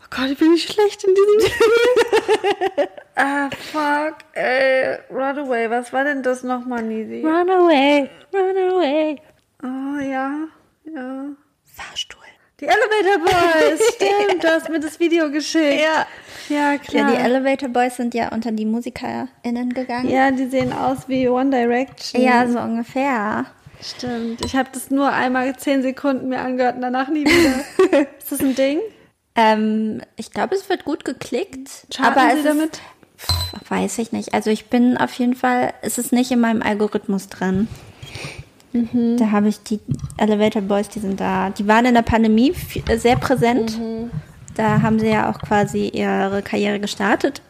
Oh 0.02 0.08
Gott, 0.10 0.30
ich 0.30 0.38
bin 0.38 0.52
nicht 0.52 0.72
schlecht 0.72 1.04
in 1.04 1.14
diesem 1.16 1.52
Spiel. 1.52 2.88
ah, 3.16 3.50
fuck. 3.74 4.16
Ey, 4.34 5.00
Runaway, 5.12 5.70
was 5.70 5.92
war 5.92 6.06
denn 6.06 6.24
das 6.24 6.44
nochmal, 6.44 6.84
Nisi? 6.84 7.22
Runaway, 7.26 8.10
runaway. 8.34 9.18
Oh, 9.66 10.00
ja, 10.00 10.32
ja. 10.86 11.26
Fahrstuhl. 11.64 12.22
Die 12.60 12.66
Elevator 12.68 13.26
Boys, 13.26 13.82
stimmt, 13.96 14.44
du 14.44 14.48
hast 14.48 14.70
mir 14.70 14.80
das 14.80 15.00
Video 15.00 15.30
geschickt. 15.30 15.82
Ja. 15.82 16.06
Ja, 16.48 16.74
Ja, 16.74 16.78
klar. 16.78 17.12
die 17.12 17.18
Elevator 17.18 17.70
Boys 17.70 17.98
sind 17.98 18.14
ja 18.14 18.32
unter 18.32 18.52
die 18.52 18.66
MusikerInnen 18.66 19.74
gegangen. 19.74 20.10
Ja, 20.10 20.32
die 20.32 20.46
sehen 20.46 20.72
aus 20.72 21.08
wie 21.10 21.28
One 21.28 21.50
Direction. 21.50 22.22
Ja, 22.22 22.48
so 22.48 22.60
ungefähr. 22.60 23.46
Stimmt. 23.82 24.46
Ich 24.46 24.56
habe 24.56 24.70
das 24.72 24.90
nur 24.92 25.12
einmal 25.12 25.56
zehn 25.58 25.82
Sekunden 25.82 26.30
mir 26.30 26.40
angehört 26.40 26.76
und 26.76 26.82
danach 26.82 27.10
nie 27.10 27.26
wieder. 27.26 28.08
ist 28.20 28.32
das 28.32 28.40
ein 28.40 28.56
Ding? 28.56 28.80
Ähm, 29.36 30.02
ich 30.16 30.32
glaube, 30.32 30.56
es 30.56 30.70
wird 30.70 30.86
gut 30.86 31.04
geklickt. 31.04 31.88
Charten 31.94 32.20
aber 32.20 32.32
Sie 32.34 32.40
es 32.40 32.46
damit? 32.46 32.74
Ist, 32.74 32.82
pff, 33.32 33.70
weiß 33.72 33.98
ich 33.98 34.12
nicht. 34.14 34.34
Also 34.34 34.50
ich 34.50 34.68
bin 34.68 34.98
auf 34.98 35.12
jeden 35.16 35.36
Fall, 35.36 35.74
es 35.82 35.98
ist 35.98 36.14
nicht 36.14 36.32
in 36.32 36.40
meinem 36.40 36.62
Algorithmus 36.62 37.28
drin. 37.28 37.68
Mhm. 38.76 39.18
Da 39.18 39.32
habe 39.32 39.48
ich 39.48 39.62
die 39.64 39.80
Elevator 40.18 40.62
Boys, 40.62 40.90
die 40.90 41.00
sind 41.00 41.20
da. 41.20 41.50
Die 41.50 41.68
waren 41.68 41.86
in 41.86 41.94
der 41.94 42.02
Pandemie 42.02 42.54
äh, 42.88 42.98
sehr 42.98 43.16
präsent. 43.16 43.80
Mhm. 43.80 44.12
Da 44.56 44.82
haben 44.82 45.00
sie 45.00 45.08
ja 45.10 45.30
auch 45.30 45.40
quasi 45.40 45.88
ihre 45.90 46.42
Karriere 46.42 46.80
gestartet. 46.80 47.42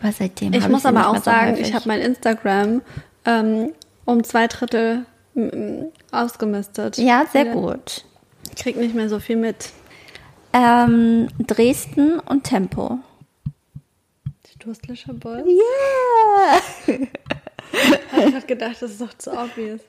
Aber 0.00 0.12
seitdem 0.12 0.52
Ich 0.52 0.62
habe 0.62 0.72
muss 0.72 0.82
sie 0.82 0.88
aber 0.88 1.08
auch 1.08 1.16
so 1.16 1.22
sagen, 1.22 1.52
häufig. 1.52 1.68
ich 1.68 1.74
habe 1.74 1.86
mein 1.88 2.00
Instagram 2.00 2.80
ähm, 3.26 3.72
um 4.04 4.24
zwei 4.24 4.46
Drittel 4.46 5.04
ausgemistet. 6.10 6.98
Ja, 6.98 7.24
sehr 7.32 7.46
Ja. 7.46 7.52
gut. 7.54 8.04
Ich 8.50 8.56
krieg 8.56 8.76
nicht 8.76 8.94
mehr 8.94 9.08
so 9.08 9.18
viel 9.20 9.36
mit. 9.36 9.70
Ähm, 10.52 11.28
Dresden 11.46 12.18
und 12.20 12.44
Tempo. 12.44 12.98
Die 14.52 14.58
Durstlöscher 14.58 15.14
Boys? 15.14 15.44
Yeah! 16.86 16.98
Ich 17.74 18.32
grad 18.32 18.46
gedacht, 18.46 18.76
das 18.82 18.90
ist 18.90 19.00
doch 19.00 19.14
zu 19.16 19.30
obvious. 19.32 19.80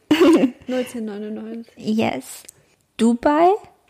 1999. 0.68 1.68
Yes. 1.78 2.44
Dubai, 2.98 3.50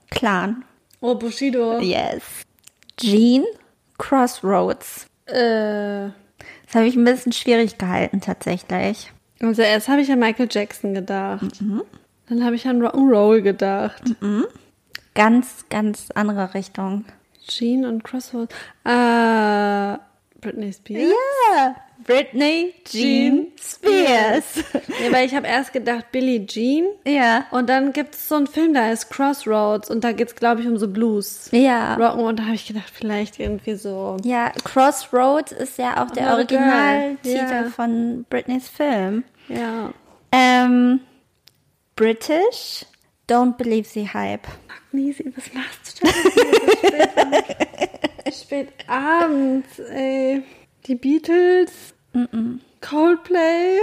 Clan. 0.09 0.63
Oh, 1.01 1.15
Bushido. 1.15 1.79
Yes. 1.79 2.23
Jean, 2.97 3.43
Crossroads. 3.97 5.07
Äh, 5.25 6.09
Das 6.65 6.75
habe 6.75 6.87
ich 6.87 6.95
ein 6.95 7.03
bisschen 7.03 7.31
schwierig 7.31 7.77
gehalten, 7.77 8.21
tatsächlich. 8.21 9.11
also 9.41 9.61
erst 9.61 9.87
habe 9.87 10.01
ich 10.01 10.11
an 10.11 10.19
Michael 10.19 10.47
Jackson 10.49 10.93
gedacht. 10.93 11.45
Dann 12.29 12.43
habe 12.45 12.55
ich 12.55 12.65
an 12.67 12.81
Rock'n'Roll 12.81 13.41
gedacht. 13.41 14.01
Ganz, 15.13 15.65
ganz 15.69 16.09
andere 16.15 16.53
Richtung. 16.53 17.05
Jean 17.45 17.85
und 17.85 18.03
Crossroads. 18.03 18.55
Äh, 18.85 19.97
Britney 20.43 20.73
Spears? 20.73 21.11
Ja. 21.55 21.75
Britney 22.05 22.73
Jean 22.85 23.47
Spears. 23.61 24.43
Nee, 24.89 25.11
weil 25.11 25.25
ich 25.25 25.33
habe 25.35 25.47
erst 25.47 25.71
gedacht 25.71 26.11
Billie 26.11 26.45
Jean. 26.45 26.85
Ja. 27.07 27.45
Und 27.51 27.69
dann 27.69 27.93
gibt 27.93 28.15
es 28.15 28.27
so 28.27 28.35
einen 28.35 28.47
Film, 28.47 28.73
da 28.73 28.91
ist 28.91 29.09
Crossroads 29.09 29.89
und 29.89 30.03
da 30.03 30.11
geht 30.11 30.27
es, 30.27 30.35
glaube 30.35 30.61
ich, 30.61 30.67
um 30.67 30.77
so 30.77 30.87
Blues. 30.89 31.47
Ja. 31.51 31.95
Rocken 31.95 32.25
und 32.25 32.39
da 32.39 32.43
habe 32.43 32.55
ich 32.55 32.67
gedacht, 32.67 32.91
vielleicht 32.93 33.39
irgendwie 33.39 33.75
so. 33.75 34.17
Ja, 34.23 34.49
Crossroads 34.65 35.53
ist 35.53 35.77
ja 35.77 36.03
auch 36.03 36.11
der 36.11 36.23
Girl. 36.23 36.33
Originaltitel 36.35 37.53
Ja. 37.53 37.63
von 37.69 38.25
Britneys 38.29 38.67
Film. 38.67 39.23
Ja. 39.47 39.93
Ähm, 40.33 40.99
British, 41.95 42.85
Don't 43.27 43.57
Believe 43.57 43.87
the 43.87 44.07
Hype. 44.13 44.47
Nisi, 44.91 45.31
was 45.35 45.51
machst 45.53 46.01
du 46.03 46.07
so 46.07 46.13
spät, 46.13 48.33
spät 48.41 48.67
abends, 48.87 49.79
ey. 49.79 50.43
Die 50.85 50.95
Beatles, 50.95 51.71
Coldplay, 52.81 53.77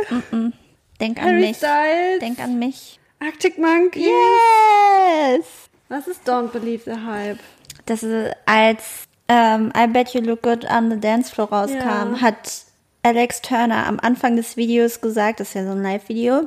Denk 1.00 1.18
an 1.18 1.24
Harry 1.24 1.40
mich. 1.40 1.56
Styles, 1.56 2.20
Denk 2.20 2.38
an 2.38 2.58
mich. 2.58 3.00
Arctic 3.20 3.58
Monkey. 3.58 4.06
Yes! 4.06 5.68
Was 5.88 6.06
ist 6.06 6.28
Don't 6.28 6.48
Believe 6.48 6.84
the 6.84 7.00
Hype? 7.04 7.38
Das 7.86 8.02
ist, 8.02 8.32
als 8.46 9.04
ähm, 9.28 9.72
I 9.76 9.86
Bet 9.88 10.10
You 10.14 10.20
Look 10.20 10.42
Good 10.42 10.64
on 10.70 10.90
the 10.90 11.00
Dance 11.00 11.30
Floor 11.32 11.48
rauskam, 11.50 12.14
Ja. 12.14 12.20
hat 12.20 12.62
Alex 13.02 13.40
Turner 13.40 13.86
am 13.86 13.98
Anfang 14.00 14.36
des 14.36 14.56
Videos 14.56 15.00
gesagt, 15.00 15.40
das 15.40 15.48
ist 15.48 15.54
ja 15.54 15.64
so 15.64 15.72
ein 15.72 15.82
Live-Video, 15.82 16.46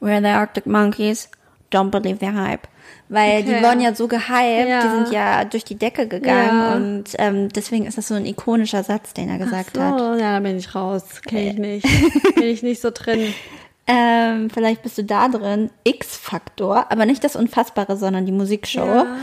We're 0.00 0.20
the 0.20 0.26
Arctic 0.28 0.66
Monkeys, 0.66 1.30
don't 1.72 1.90
believe 1.90 2.18
the 2.20 2.32
hype. 2.32 2.66
Weil 3.08 3.42
die 3.42 3.54
Okay. 3.54 3.62
wurden 3.64 3.80
ja 3.80 3.94
so 3.94 4.06
gehypt, 4.08 4.68
Ja. 4.68 4.82
die 4.82 4.88
sind 4.88 5.10
ja 5.12 5.44
durch 5.44 5.64
die 5.64 5.74
Decke 5.76 6.06
gegangen 6.08 6.58
Ja. 6.58 6.74
und 6.74 7.04
ähm, 7.18 7.48
deswegen 7.48 7.86
ist 7.86 7.98
das 7.98 8.08
so 8.08 8.14
ein 8.14 8.26
ikonischer 8.26 8.82
Satz, 8.84 9.12
den 9.14 9.28
er 9.28 9.38
gesagt 9.38 9.74
so, 9.76 9.82
hat. 9.82 9.98
ja, 10.20 10.34
da 10.34 10.40
bin 10.40 10.56
ich 10.56 10.74
raus. 10.74 11.20
Kenn 11.26 11.38
ich 11.48 11.54
nicht. 11.58 12.34
bin 12.36 12.44
ich 12.44 12.62
nicht 12.62 12.80
so 12.80 12.90
drin. 12.92 13.32
Ähm, 13.92 14.50
vielleicht 14.50 14.82
bist 14.82 14.98
du 14.98 15.02
da 15.02 15.26
drin. 15.26 15.68
X-Faktor, 15.82 16.92
aber 16.92 17.06
nicht 17.06 17.24
das 17.24 17.34
Unfassbare, 17.34 17.96
sondern 17.96 18.24
die 18.24 18.30
Musikshow. 18.30 18.84
Ja. 18.86 19.16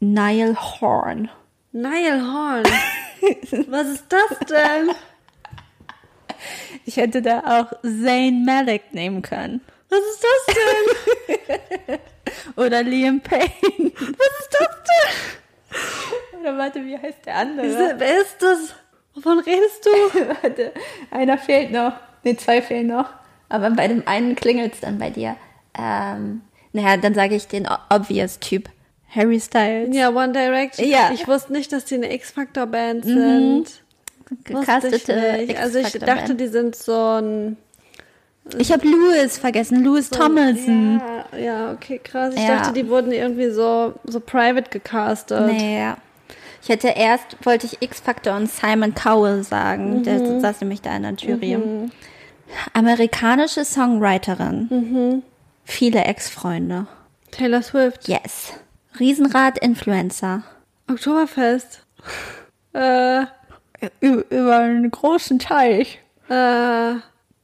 Niall 0.00 0.56
Horn. 0.56 1.28
Niall 1.72 2.22
Horn. 2.22 2.62
Was 3.68 3.88
ist 3.88 4.06
das 4.08 4.38
denn? 4.48 4.94
Ich 6.86 6.96
hätte 6.96 7.20
da 7.20 7.40
auch 7.40 7.72
Zayn 7.82 8.44
Malik 8.46 8.82
nehmen 8.92 9.20
können. 9.20 9.60
Was 9.88 9.98
ist 10.00 10.24
das 10.24 10.54
denn? 11.88 11.98
Oder 12.56 12.82
Liam 12.82 13.20
Payne. 13.20 13.50
Was 13.98 14.40
ist 14.40 14.50
das 14.58 14.68
denn? 16.32 16.40
Oder 16.40 16.58
warte, 16.58 16.84
wie 16.84 16.96
heißt 16.98 17.24
der 17.26 17.36
andere? 17.36 17.66
Wer- 17.68 18.00
Wer 18.00 18.20
ist 18.20 18.36
das? 18.40 18.74
Wovon 19.14 19.38
redest 19.40 19.84
du? 19.86 19.90
warte, 20.42 20.72
einer 21.10 21.38
fehlt 21.38 21.70
noch. 21.72 21.92
Ne, 22.24 22.36
zwei 22.36 22.60
fehlen 22.62 22.88
noch. 22.88 23.08
Aber 23.48 23.70
bei 23.70 23.86
dem 23.88 24.02
einen 24.06 24.34
klingelt's 24.34 24.80
dann 24.80 24.98
bei 24.98 25.10
dir. 25.10 25.36
Ähm, 25.78 26.42
naja, 26.72 26.96
dann 26.96 27.14
sage 27.14 27.34
ich 27.36 27.46
den 27.46 27.68
obvious 27.90 28.38
Typ. 28.40 28.68
Harry 29.08 29.40
Styles. 29.40 29.94
Ja, 29.96 30.10
One 30.10 30.32
Direction. 30.32 30.86
Ja. 30.88 31.10
Ich 31.14 31.26
wusste 31.28 31.52
nicht, 31.52 31.72
dass 31.72 31.84
die 31.84 31.94
eine 31.94 32.12
X-Factor-Band 32.12 33.04
sind. 33.04 33.64
Wusste 33.64 33.80
ich 34.28 34.44
Gecastete 34.44 35.32
nicht. 35.46 35.58
Also 35.58 35.78
ich 35.78 35.92
dachte, 35.92 36.34
die 36.34 36.48
sind 36.48 36.74
so 36.74 36.92
ein... 37.20 37.56
Ich 38.58 38.70
habe 38.72 38.86
Louis 38.86 39.38
vergessen. 39.38 39.82
Louis 39.84 40.08
Tomlinson. 40.10 41.00
Ja, 41.32 41.38
ja, 41.38 41.72
okay, 41.72 41.98
krass. 42.02 42.34
Ich 42.36 42.42
Ja. 42.42 42.58
dachte, 42.58 42.72
die 42.74 42.88
wurden 42.88 43.10
irgendwie 43.12 43.50
so, 43.50 43.94
so 44.04 44.20
private 44.20 44.70
gecastet. 44.70 45.46
Nee, 45.46 45.80
ja. 45.80 45.96
Ich 46.62 46.68
hätte 46.68 46.88
erst, 46.88 47.36
wollte 47.44 47.66
ich 47.66 47.80
X-Factor 47.82 48.34
und 48.36 48.50
Simon 48.50 48.94
Cowell 48.94 49.42
sagen. 49.42 50.02
Der 50.02 50.40
saß 50.40 50.60
nämlich 50.60 50.80
da 50.82 50.96
in 50.96 51.02
der 51.02 51.12
Jury. 51.12 51.58
Amerikanische 52.72 53.64
Songwriterin. 53.64 54.68
Mhm. 54.70 55.22
Viele 55.64 56.04
Ex-Freunde. 56.04 56.86
Taylor 57.30 57.62
Swift. 57.62 58.08
Yes. 58.08 58.52
Riesenrad-Influencer. 58.98 60.42
Oktoberfest. 60.90 61.82
äh, 62.72 63.26
über 64.00 64.56
einen 64.58 64.90
großen 64.90 65.38
Teich. 65.38 66.00
äh, 66.28 66.94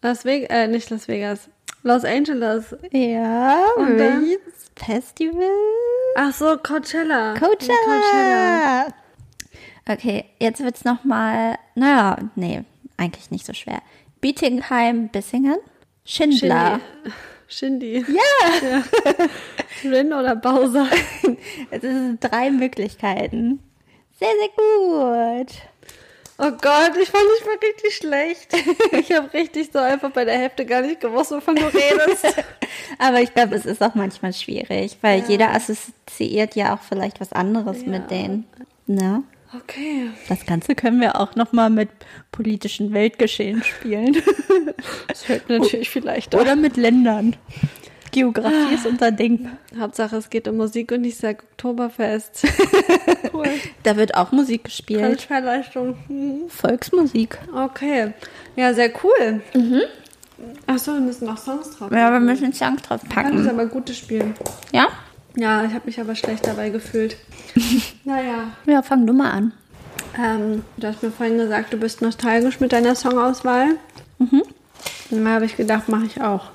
Las 0.02 0.24
Vegas, 0.24 0.48
äh, 0.50 0.66
nicht 0.68 0.90
Las 0.90 1.08
Vegas. 1.08 1.48
Los 1.84 2.04
Angeles. 2.04 2.76
Ja, 2.92 3.64
Und 3.76 3.98
dann? 3.98 4.22
welches 4.22 4.70
Festival? 4.76 5.50
Ach 6.16 6.32
so, 6.32 6.56
Coachella. 6.58 7.34
Coachella. 7.34 7.74
Coachella. 7.84 8.86
Okay, 9.88 10.24
jetzt 10.38 10.62
wird's 10.62 10.84
noch 10.84 11.02
mal, 11.04 11.56
naja, 11.74 12.16
nee, 12.36 12.62
eigentlich 12.96 13.30
nicht 13.32 13.44
so 13.46 13.52
schwer. 13.52 13.82
Bietigheim, 14.20 15.08
Bissingen, 15.08 15.58
Schindler. 16.04 16.80
Shindy. 17.48 18.04
Ja. 18.08 18.58
ja. 18.62 19.90
Rin 19.90 20.12
oder 20.12 20.36
Bowser. 20.36 20.86
Es 21.70 21.82
sind 21.82 22.18
drei 22.20 22.50
Möglichkeiten. 22.50 23.60
Sehr, 24.18 24.28
sehr 24.38 24.48
gut. 24.56 25.52
Oh 26.38 26.50
Gott, 26.50 26.92
ich 27.00 27.08
fand 27.10 27.24
dich 27.38 27.46
mal 27.46 27.56
richtig 27.62 27.96
schlecht. 27.96 28.48
Ich 28.98 29.12
habe 29.12 29.32
richtig 29.32 29.70
so 29.72 29.78
einfach 29.78 30.10
bei 30.10 30.24
der 30.24 30.38
Hälfte 30.38 30.64
gar 30.66 30.80
nicht 30.82 31.00
gewusst, 31.00 31.30
wovon 31.30 31.54
du 31.56 31.64
redest. 31.66 32.26
Aber 32.98 33.20
ich 33.20 33.32
glaube, 33.34 33.54
es 33.54 33.64
ist 33.66 33.82
auch 33.82 33.94
manchmal 33.94 34.32
schwierig, 34.32 34.96
weil 35.02 35.22
jeder 35.28 35.50
assoziiert 35.54 36.56
ja 36.56 36.74
auch 36.74 36.80
vielleicht 36.82 37.20
was 37.20 37.32
anderes 37.32 37.82
Ja. 37.82 37.88
mit 37.88 38.10
denen. 38.10 38.46
Ne? 38.86 39.22
Okay. 39.54 40.10
Das 40.28 40.46
Ganze 40.46 40.74
können 40.74 41.00
wir 41.00 41.20
auch 41.20 41.36
noch 41.36 41.52
mal 41.52 41.68
mit 41.70 41.90
politischen 42.32 42.92
Weltgeschehen 42.94 43.62
spielen. 43.62 44.22
Das 45.08 45.28
hört 45.28 45.48
natürlich 45.50 45.90
vielleicht 45.90 46.34
Oder 46.34 46.56
mit 46.56 46.76
Ländern. 46.78 47.36
Geografie 48.12 48.74
ist 48.74 48.86
unser 48.86 49.10
Ding. 49.10 49.48
Hauptsache, 49.78 50.16
es 50.16 50.30
geht 50.30 50.46
um 50.46 50.58
Musik 50.58 50.92
und 50.92 51.02
ich 51.04 51.16
sag 51.16 51.42
Oktoberfest. 51.52 52.46
Cool. 53.32 53.48
Da 53.82 53.96
wird 53.96 54.14
auch 54.14 54.30
Musik 54.30 54.64
gespielt. 54.64 55.26
Mhm. 56.08 56.42
Volksmusik. 56.48 57.38
Okay. 57.54 58.12
Ja, 58.56 58.74
sehr 58.74 58.90
cool. 59.02 59.40
Ach 60.66 60.78
so, 60.78 60.92
wir 60.92 61.00
müssen 61.00 61.24
noch 61.26 61.38
Songs 61.38 61.70
drauf. 61.70 61.90
Ja, 61.90 62.12
wir 62.12 62.20
müssen 62.20 62.52
Songs 62.52 62.82
drauf 62.82 63.00
Kann 63.08 63.38
es 63.38 63.44
packen. 63.44 63.48
aber 63.48 63.66
gute 63.66 63.94
spielen. 63.94 64.34
Ja? 64.70 64.88
Ja, 65.34 65.64
ich 65.64 65.72
habe 65.72 65.86
mich 65.86 65.98
aber 65.98 66.14
schlecht 66.14 66.46
dabei 66.46 66.68
gefühlt. 66.68 67.16
naja. 68.04 68.48
Ja, 68.66 68.82
fang 68.82 69.06
du 69.06 69.14
mal 69.14 69.30
an. 69.30 69.52
Ähm, 70.18 70.62
du 70.76 70.86
hast 70.88 71.02
mir 71.02 71.10
vorhin 71.10 71.38
gesagt, 71.38 71.72
du 71.72 71.78
bist 71.78 72.02
nostalgisch 72.02 72.60
mit 72.60 72.72
deiner 72.72 72.94
Songauswahl. 72.94 73.76
Mhm. 74.18 74.42
Und 75.10 75.24
da 75.24 75.30
habe 75.30 75.46
ich 75.46 75.56
gedacht, 75.56 75.88
mache 75.88 76.04
ich 76.04 76.20
auch. 76.20 76.50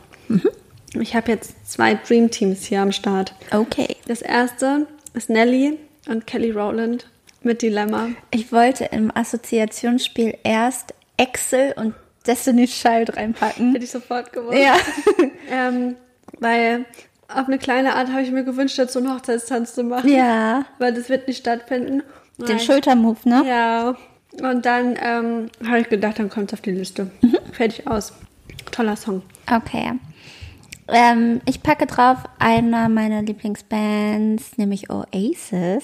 Ich 0.93 1.15
habe 1.15 1.31
jetzt 1.31 1.69
zwei 1.69 1.95
Dream 1.95 2.31
Teams 2.31 2.65
hier 2.65 2.81
am 2.81 2.91
Start. 2.91 3.33
Okay. 3.51 3.95
Das 4.07 4.21
erste 4.21 4.87
ist 5.13 5.29
Nelly 5.29 5.77
und 6.07 6.27
Kelly 6.27 6.51
Rowland 6.51 7.07
mit 7.43 7.61
Dilemma. 7.61 8.09
Ich 8.31 8.51
wollte 8.51 8.85
im 8.85 9.15
Assoziationsspiel 9.15 10.37
erst 10.43 10.93
Excel 11.17 11.73
und 11.75 11.93
Destiny's 12.25 12.71
Child 12.71 13.15
reinpacken. 13.17 13.71
Hätte 13.73 13.85
ich 13.85 13.91
sofort 13.91 14.31
gewusst. 14.33 14.57
Ja. 14.57 14.75
Ähm, 15.49 15.95
weil 16.41 16.83
auf 17.29 17.47
eine 17.47 17.57
kleine 17.57 17.95
Art 17.95 18.09
habe 18.09 18.21
ich 18.21 18.31
mir 18.31 18.43
gewünscht, 18.43 18.77
dazu 18.77 18.99
einen 18.99 19.13
Hochzeitstanz 19.13 19.73
zu 19.73 19.83
machen. 19.85 20.09
Ja. 20.09 20.65
Weil 20.77 20.93
das 20.93 21.07
wird 21.07 21.25
nicht 21.25 21.39
stattfinden. 21.39 22.03
Den 22.37 22.47
Nein. 22.47 22.59
Schultermove, 22.59 23.23
ne? 23.23 23.43
Ja. 23.47 23.95
Und 24.41 24.65
dann 24.65 24.97
ähm, 25.01 25.49
habe 25.65 25.79
ich 25.79 25.87
gedacht, 25.87 26.19
dann 26.19 26.29
kommt 26.29 26.51
es 26.51 26.59
auf 26.59 26.61
die 26.61 26.71
Liste. 26.71 27.09
Fertig 27.53 27.87
aus. 27.87 28.11
Toller 28.71 28.97
Song. 28.97 29.21
Okay. 29.49 29.93
Ähm, 30.89 31.41
ich 31.45 31.63
packe 31.63 31.85
drauf 31.85 32.17
einer 32.39 32.87
meiner 32.89 33.21
Lieblingsbands, 33.21 34.57
nämlich 34.57 34.89
Oasis. 34.89 35.83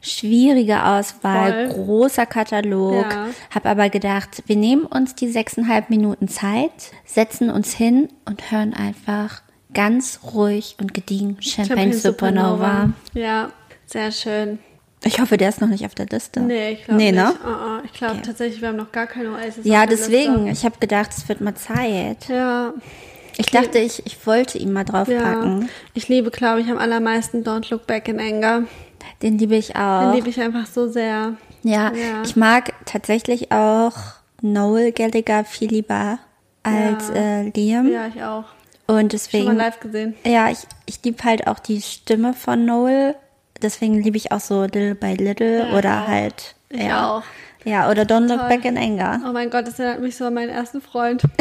Schwierige 0.00 0.84
Auswahl, 0.84 1.68
Voll. 1.68 1.84
großer 1.84 2.26
Katalog. 2.26 3.04
Ja. 3.10 3.26
Hab 3.54 3.66
aber 3.66 3.90
gedacht, 3.90 4.42
wir 4.46 4.56
nehmen 4.56 4.84
uns 4.86 5.14
die 5.14 5.28
sechseinhalb 5.28 5.90
Minuten 5.90 6.28
Zeit, 6.28 6.92
setzen 7.04 7.50
uns 7.50 7.72
hin 7.74 8.08
und 8.24 8.50
hören 8.50 8.74
einfach 8.74 9.42
ganz 9.74 10.20
ruhig 10.32 10.76
und 10.80 10.94
gediegen 10.94 11.36
Champagne, 11.42 11.92
Supernova. 11.92 12.90
Ja, 13.12 13.50
sehr 13.86 14.12
schön. 14.12 14.58
Ich 15.04 15.20
hoffe, 15.20 15.36
der 15.36 15.48
ist 15.50 15.60
noch 15.60 15.68
nicht 15.68 15.84
auf 15.84 15.94
der 15.94 16.06
Liste. 16.06 16.40
Nee, 16.40 16.72
ich 16.72 16.84
glaube 16.84 16.98
Nee, 17.00 17.12
nicht. 17.12 17.22
ne? 17.22 17.34
Ah, 17.44 17.48
ah. 17.48 17.82
Ich 17.84 17.92
glaube 17.92 18.14
Okay. 18.14 18.22
tatsächlich, 18.24 18.60
wir 18.60 18.68
haben 18.68 18.76
noch 18.76 18.90
gar 18.90 19.06
keine 19.06 19.32
Oasis. 19.32 19.64
Ja, 19.64 19.86
deswegen. 19.86 20.46
Liste. 20.46 20.50
Ich 20.60 20.64
habe 20.64 20.78
gedacht, 20.80 21.10
es 21.16 21.28
wird 21.28 21.40
mal 21.40 21.54
Zeit. 21.54 22.28
Ja, 22.28 22.72
Ich 23.40 23.46
dachte, 23.46 23.78
ich, 23.78 24.04
ich 24.04 24.26
wollte 24.26 24.58
ihn 24.58 24.72
mal 24.72 24.80
ja. 24.80 24.84
draufpacken. 24.84 25.68
Ich 25.94 26.08
liebe, 26.08 26.30
glaube 26.30 26.60
ich, 26.60 26.68
am 26.70 26.76
allermeisten 26.78 27.44
Don't 27.44 27.70
Look 27.70 27.86
Back 27.86 28.08
in 28.08 28.18
Anger. 28.20 28.64
Den 29.22 29.38
liebe 29.38 29.54
ich 29.56 29.68
Den 29.68 29.76
auch. 29.76 30.12
liebe 30.14 30.28
ich 30.28 30.40
einfach 30.40 30.66
so 30.66 30.88
sehr. 30.88 31.34
Ja, 31.62 31.92
Ja. 31.92 32.22
ich 32.24 32.36
mag 32.36 32.72
tatsächlich 32.84 33.50
auch 33.52 33.92
Noel 34.42 34.92
Gallagher 34.92 35.44
viel 35.44 35.68
lieber 35.70 36.18
als 36.62 37.08
Ja. 37.08 37.14
äh, 37.14 37.48
Liam. 37.50 37.88
Ja, 37.90 38.06
ich 38.08 38.22
auch. 38.22 38.44
Und 38.86 38.94
Schon 38.94 38.94
mal 39.02 39.08
deswegen, 39.08 39.56
live 39.56 39.80
gesehen. 39.80 40.14
ja, 40.24 40.50
ich, 40.50 40.58
ich 40.86 41.00
liebe 41.04 41.22
halt 41.24 41.46
auch 41.46 41.58
die 41.58 41.80
Stimme 41.82 42.32
von 42.34 42.64
Noel. 42.64 43.14
Deswegen 43.62 44.00
liebe 44.02 44.16
ich 44.16 44.30
auch 44.32 44.40
so 44.40 44.62
Little 44.62 44.94
by 44.94 45.14
Little 45.14 45.68
Ja, 45.70 45.76
oder 45.76 46.02
auch. 46.02 46.08
halt. 46.08 46.54
Ich 46.70 46.82
ja. 46.82 47.16
auch. 47.18 47.22
Ja, 47.64 47.90
oder 47.90 48.02
Don't 48.02 48.28
Look 48.28 48.38
Toll. 48.38 48.48
Back 48.48 48.64
in 48.64 48.78
Anger. 48.78 49.20
Oh 49.28 49.32
mein 49.32 49.50
Gott, 49.50 49.66
das 49.66 49.78
erinnert 49.78 50.00
mich 50.00 50.16
so 50.16 50.24
an 50.26 50.34
meinen 50.34 50.48
ersten 50.50 50.80
Freund. 50.80 51.22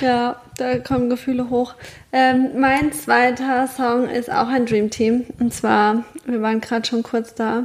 ja, 0.00 0.40
da 0.58 0.78
kommen 0.78 1.10
Gefühle 1.10 1.50
hoch. 1.50 1.74
Ähm, 2.12 2.50
mein 2.58 2.92
zweiter 2.92 3.66
Song 3.66 4.08
ist 4.08 4.30
auch 4.30 4.48
ein 4.48 4.66
Dream 4.66 4.90
Team. 4.90 5.24
Und 5.38 5.52
zwar, 5.52 6.04
wir 6.26 6.40
waren 6.42 6.60
gerade 6.60 6.86
schon 6.86 7.02
kurz 7.02 7.34
da. 7.34 7.64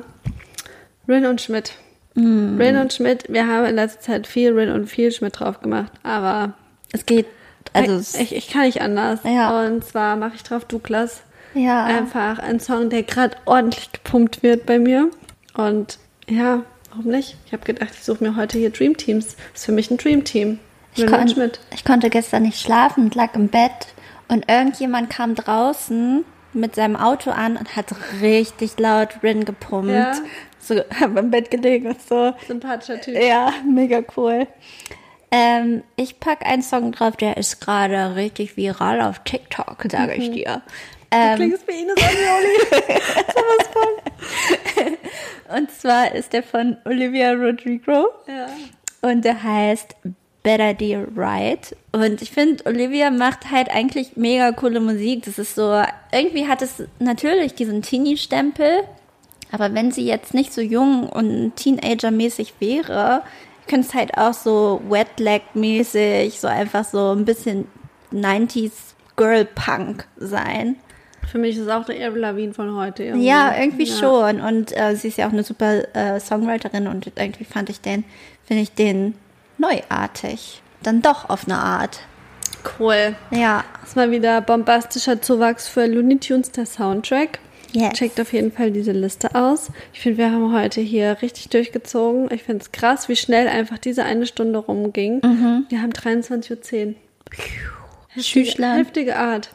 Rin 1.07 1.25
und 1.25 1.41
Schmidt. 1.41 1.73
Mm. 2.15 2.57
Rin 2.59 2.77
und 2.77 2.93
Schmidt, 2.93 3.25
wir 3.29 3.47
haben 3.47 3.65
in 3.65 3.75
letzter 3.75 4.01
Zeit 4.01 4.27
viel 4.27 4.51
Rin 4.53 4.71
und 4.71 4.87
viel 4.87 5.11
Schmidt 5.11 5.39
drauf 5.39 5.61
gemacht. 5.61 5.91
Aber 6.03 6.53
Es 6.91 7.05
geht, 7.05 7.27
also, 7.73 8.17
ich, 8.19 8.35
ich 8.35 8.49
kann 8.49 8.63
nicht 8.63 8.81
anders. 8.81 9.19
Ja. 9.23 9.65
Und 9.65 9.85
zwar 9.85 10.15
mache 10.15 10.35
ich 10.35 10.43
drauf 10.43 10.65
Douglas. 10.65 11.21
ja. 11.53 11.85
Einfach 11.85 12.39
ein 12.39 12.59
Song, 12.59 12.89
der 12.89 13.03
gerade 13.03 13.37
ordentlich 13.45 13.91
gepumpt 13.91 14.43
wird 14.43 14.65
bei 14.65 14.79
mir. 14.79 15.09
Und 15.55 15.99
ja, 16.27 16.63
warum 16.89 17.11
nicht? 17.11 17.37
Ich 17.45 17.53
habe 17.53 17.63
gedacht, 17.65 17.91
ich 17.93 18.03
suche 18.03 18.23
mir 18.23 18.35
heute 18.35 18.57
hier 18.57 18.69
Dream 18.71 18.97
Teams. 18.97 19.35
Das 19.53 19.61
ist 19.61 19.65
für 19.65 19.71
mich 19.71 19.89
ein 19.91 19.97
Dream 19.97 20.23
Team. 20.23 20.59
Ich, 20.97 21.07
kon 21.07 21.27
Schmidt. 21.27 21.59
ich 21.73 21.83
konnte 21.85 22.09
gestern 22.09 22.43
nicht 22.43 22.59
schlafen 22.59 23.05
und 23.05 23.15
lag 23.15 23.33
im 23.35 23.47
Bett 23.49 23.87
und 24.27 24.49
irgendjemand 24.49 25.09
kam 25.09 25.35
draußen 25.35 26.25
mit 26.53 26.75
seinem 26.75 26.95
Auto 26.95 27.31
an 27.31 27.57
und 27.57 27.75
hat 27.75 27.87
richtig 28.21 28.79
laut 28.79 29.09
Rin 29.23 29.45
gepumpt. 29.45 29.91
Ja. 29.91 30.13
So, 30.59 30.75
hab 30.99 31.15
im 31.17 31.29
Bett 31.31 31.51
gelegen 31.51 31.87
und 31.87 32.01
so. 32.01 32.33
Sympathischer 32.47 32.99
Typ. 32.99 33.15
Ja, 33.21 33.53
mega 33.69 34.01
cool. 34.15 34.47
Ähm, 35.29 35.83
ich 35.97 36.19
pack 36.19 36.45
einen 36.45 36.61
Song 36.61 36.91
drauf, 36.93 37.17
der 37.17 37.37
ist 37.37 37.59
gerade 37.59 38.15
richtig 38.15 38.55
viral 38.57 39.01
auf 39.01 39.19
TikTok, 39.19 39.83
sage 39.91 40.13
ich 40.15 40.31
dir. 40.31 40.61
Du 41.09 41.17
Ähm, 41.17 41.35
klingst 41.35 41.67
wie 41.67 41.81
Ines 41.81 41.95
Anioli. 41.97 42.57
und 45.57 45.71
zwar 45.71 46.13
ist 46.13 46.33
der 46.33 46.43
von 46.43 46.77
Olivia 46.85 47.33
Rodrigo. 47.33 48.07
ja. 48.27 48.47
Und 49.01 49.23
der 49.25 49.41
heißt 49.43 49.95
Better 50.47 50.73
Dear 50.73 51.07
Right. 51.13 51.75
Und 51.91 52.21
ich 52.21 52.31
finde, 52.31 52.63
Olivia 52.65 53.11
macht 53.11 53.51
halt 53.51 53.69
eigentlich 53.69 54.15
mega 54.15 54.53
coole 54.53 54.79
Musik. 54.79 55.25
Das 55.25 55.37
ist 55.37 55.55
so, 55.55 55.83
irgendwie 56.13 56.47
hat 56.47 56.61
es 56.61 56.83
natürlich 56.99 57.53
diesen 57.55 57.81
Teenie-Stempel. 57.81 58.83
Aber 59.51 59.73
wenn 59.73 59.91
sie 59.91 60.05
jetzt 60.05 60.33
nicht 60.33 60.53
so 60.53 60.61
jung 60.61 61.09
und 61.09 61.53
Teenager-mäßig 61.57 62.53
wäre, 62.59 63.23
könnte 63.67 63.87
es 63.89 63.93
halt 63.93 64.17
auch 64.17 64.33
so 64.33 64.79
Wet-Leg-mäßig, 64.87 66.39
so 66.39 66.47
einfach 66.47 66.85
so 66.85 67.11
ein 67.11 67.25
bisschen 67.25 67.67
90s 68.13 68.71
Girl-Punk 69.17 70.07
sein. 70.15 70.77
Für 71.29 71.39
mich 71.39 71.57
ist 71.57 71.63
es 71.63 71.67
auch 71.69 71.83
der 71.83 71.95
Avril 72.07 72.21
Lavigne 72.21 72.53
von 72.53 72.73
heute. 72.77 73.03
Irgendwie. 73.03 73.27
Ja, 73.27 73.53
irgendwie 73.59 73.83
Ja. 73.83 73.95
schon. 73.97 74.39
Und 74.39 74.71
äh, 74.77 74.95
sie 74.95 75.09
ist 75.09 75.17
ja 75.17 75.27
auch 75.27 75.33
eine 75.33 75.43
super 75.43 75.93
äh, 75.93 76.21
Songwriterin 76.21 76.87
und 76.87 77.11
irgendwie 77.17 77.43
fand 77.43 77.69
ich 77.69 77.81
den, 77.81 78.05
finde 78.45 78.63
ich 78.63 78.71
den 78.71 79.13
neuartig. 79.57 80.61
Dann 80.83 81.01
doch 81.01 81.29
auf 81.29 81.45
eine 81.45 81.57
Art. 81.57 81.99
Cool. 82.79 83.15
Ja. 83.31 83.63
Das 83.81 83.89
ist 83.89 83.95
mal 83.95 84.11
wieder 84.11 84.41
bombastischer 84.41 85.21
Zuwachs 85.21 85.67
für 85.67 85.85
Looney 85.85 86.19
Tunes, 86.19 86.51
der 86.51 86.65
Soundtrack. 86.65 87.39
Yes. 87.73 87.93
Checkt 87.93 88.19
auf 88.19 88.33
jeden 88.33 88.51
Fall 88.51 88.71
diese 88.71 88.91
Liste 88.91 89.35
aus. 89.35 89.71
Ich 89.93 89.99
finde, 89.99 90.19
wir 90.19 90.31
haben 90.31 90.53
heute 90.53 90.81
hier 90.81 91.17
richtig 91.21 91.49
durchgezogen. 91.49 92.31
Ich 92.31 92.43
finde 92.43 92.63
es 92.63 92.71
krass, 92.71 93.09
wie 93.09 93.15
schnell 93.15 93.47
einfach 93.47 93.77
diese 93.77 94.03
eine 94.03 94.25
Stunde 94.25 94.59
rumging. 94.59 95.21
Mhm. 95.23 95.65
Wir 95.69 95.81
haben 95.81 95.91
23.10 95.91 96.87
Uhr. 96.87 96.95
Heftige, 98.09 98.23
Schüchlein. 98.23 98.77
heftige 98.77 99.15
Art. 99.17 99.49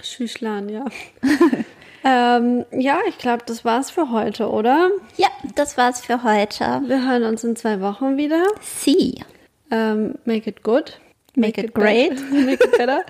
Schüchlan, 0.00 0.68
ja. 0.68 0.84
ähm, 2.04 2.64
ja, 2.70 2.98
ich 3.08 3.18
glaube, 3.18 3.42
das 3.44 3.64
war's 3.64 3.90
für 3.90 4.10
heute, 4.10 4.48
oder? 4.48 4.90
Ja, 5.16 5.28
das 5.56 5.76
war's 5.76 6.00
für 6.00 6.22
heute. 6.22 6.82
Wir 6.86 7.06
hören 7.08 7.24
uns 7.24 7.42
in 7.42 7.56
zwei 7.56 7.80
Wochen 7.80 8.16
wieder. 8.16 8.44
See. 8.62 9.14
Ähm, 9.70 10.14
make 10.24 10.48
it 10.48 10.62
good. 10.62 10.98
Make 11.34 11.60
it 11.60 11.74
great. 11.74 12.12
make 12.30 12.62
it 12.64 12.76
better. 12.76 13.04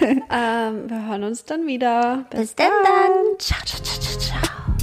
ähm, 0.00 0.88
wir 0.88 1.08
hören 1.08 1.24
uns 1.24 1.44
dann 1.44 1.66
wieder. 1.66 2.24
Bis, 2.30 2.40
Bis 2.40 2.54
dann. 2.56 2.68
dann. 2.84 3.38
Ciao, 3.38 3.58
ciao, 3.64 3.82
ciao, 3.82 4.18
ciao. 4.18 4.75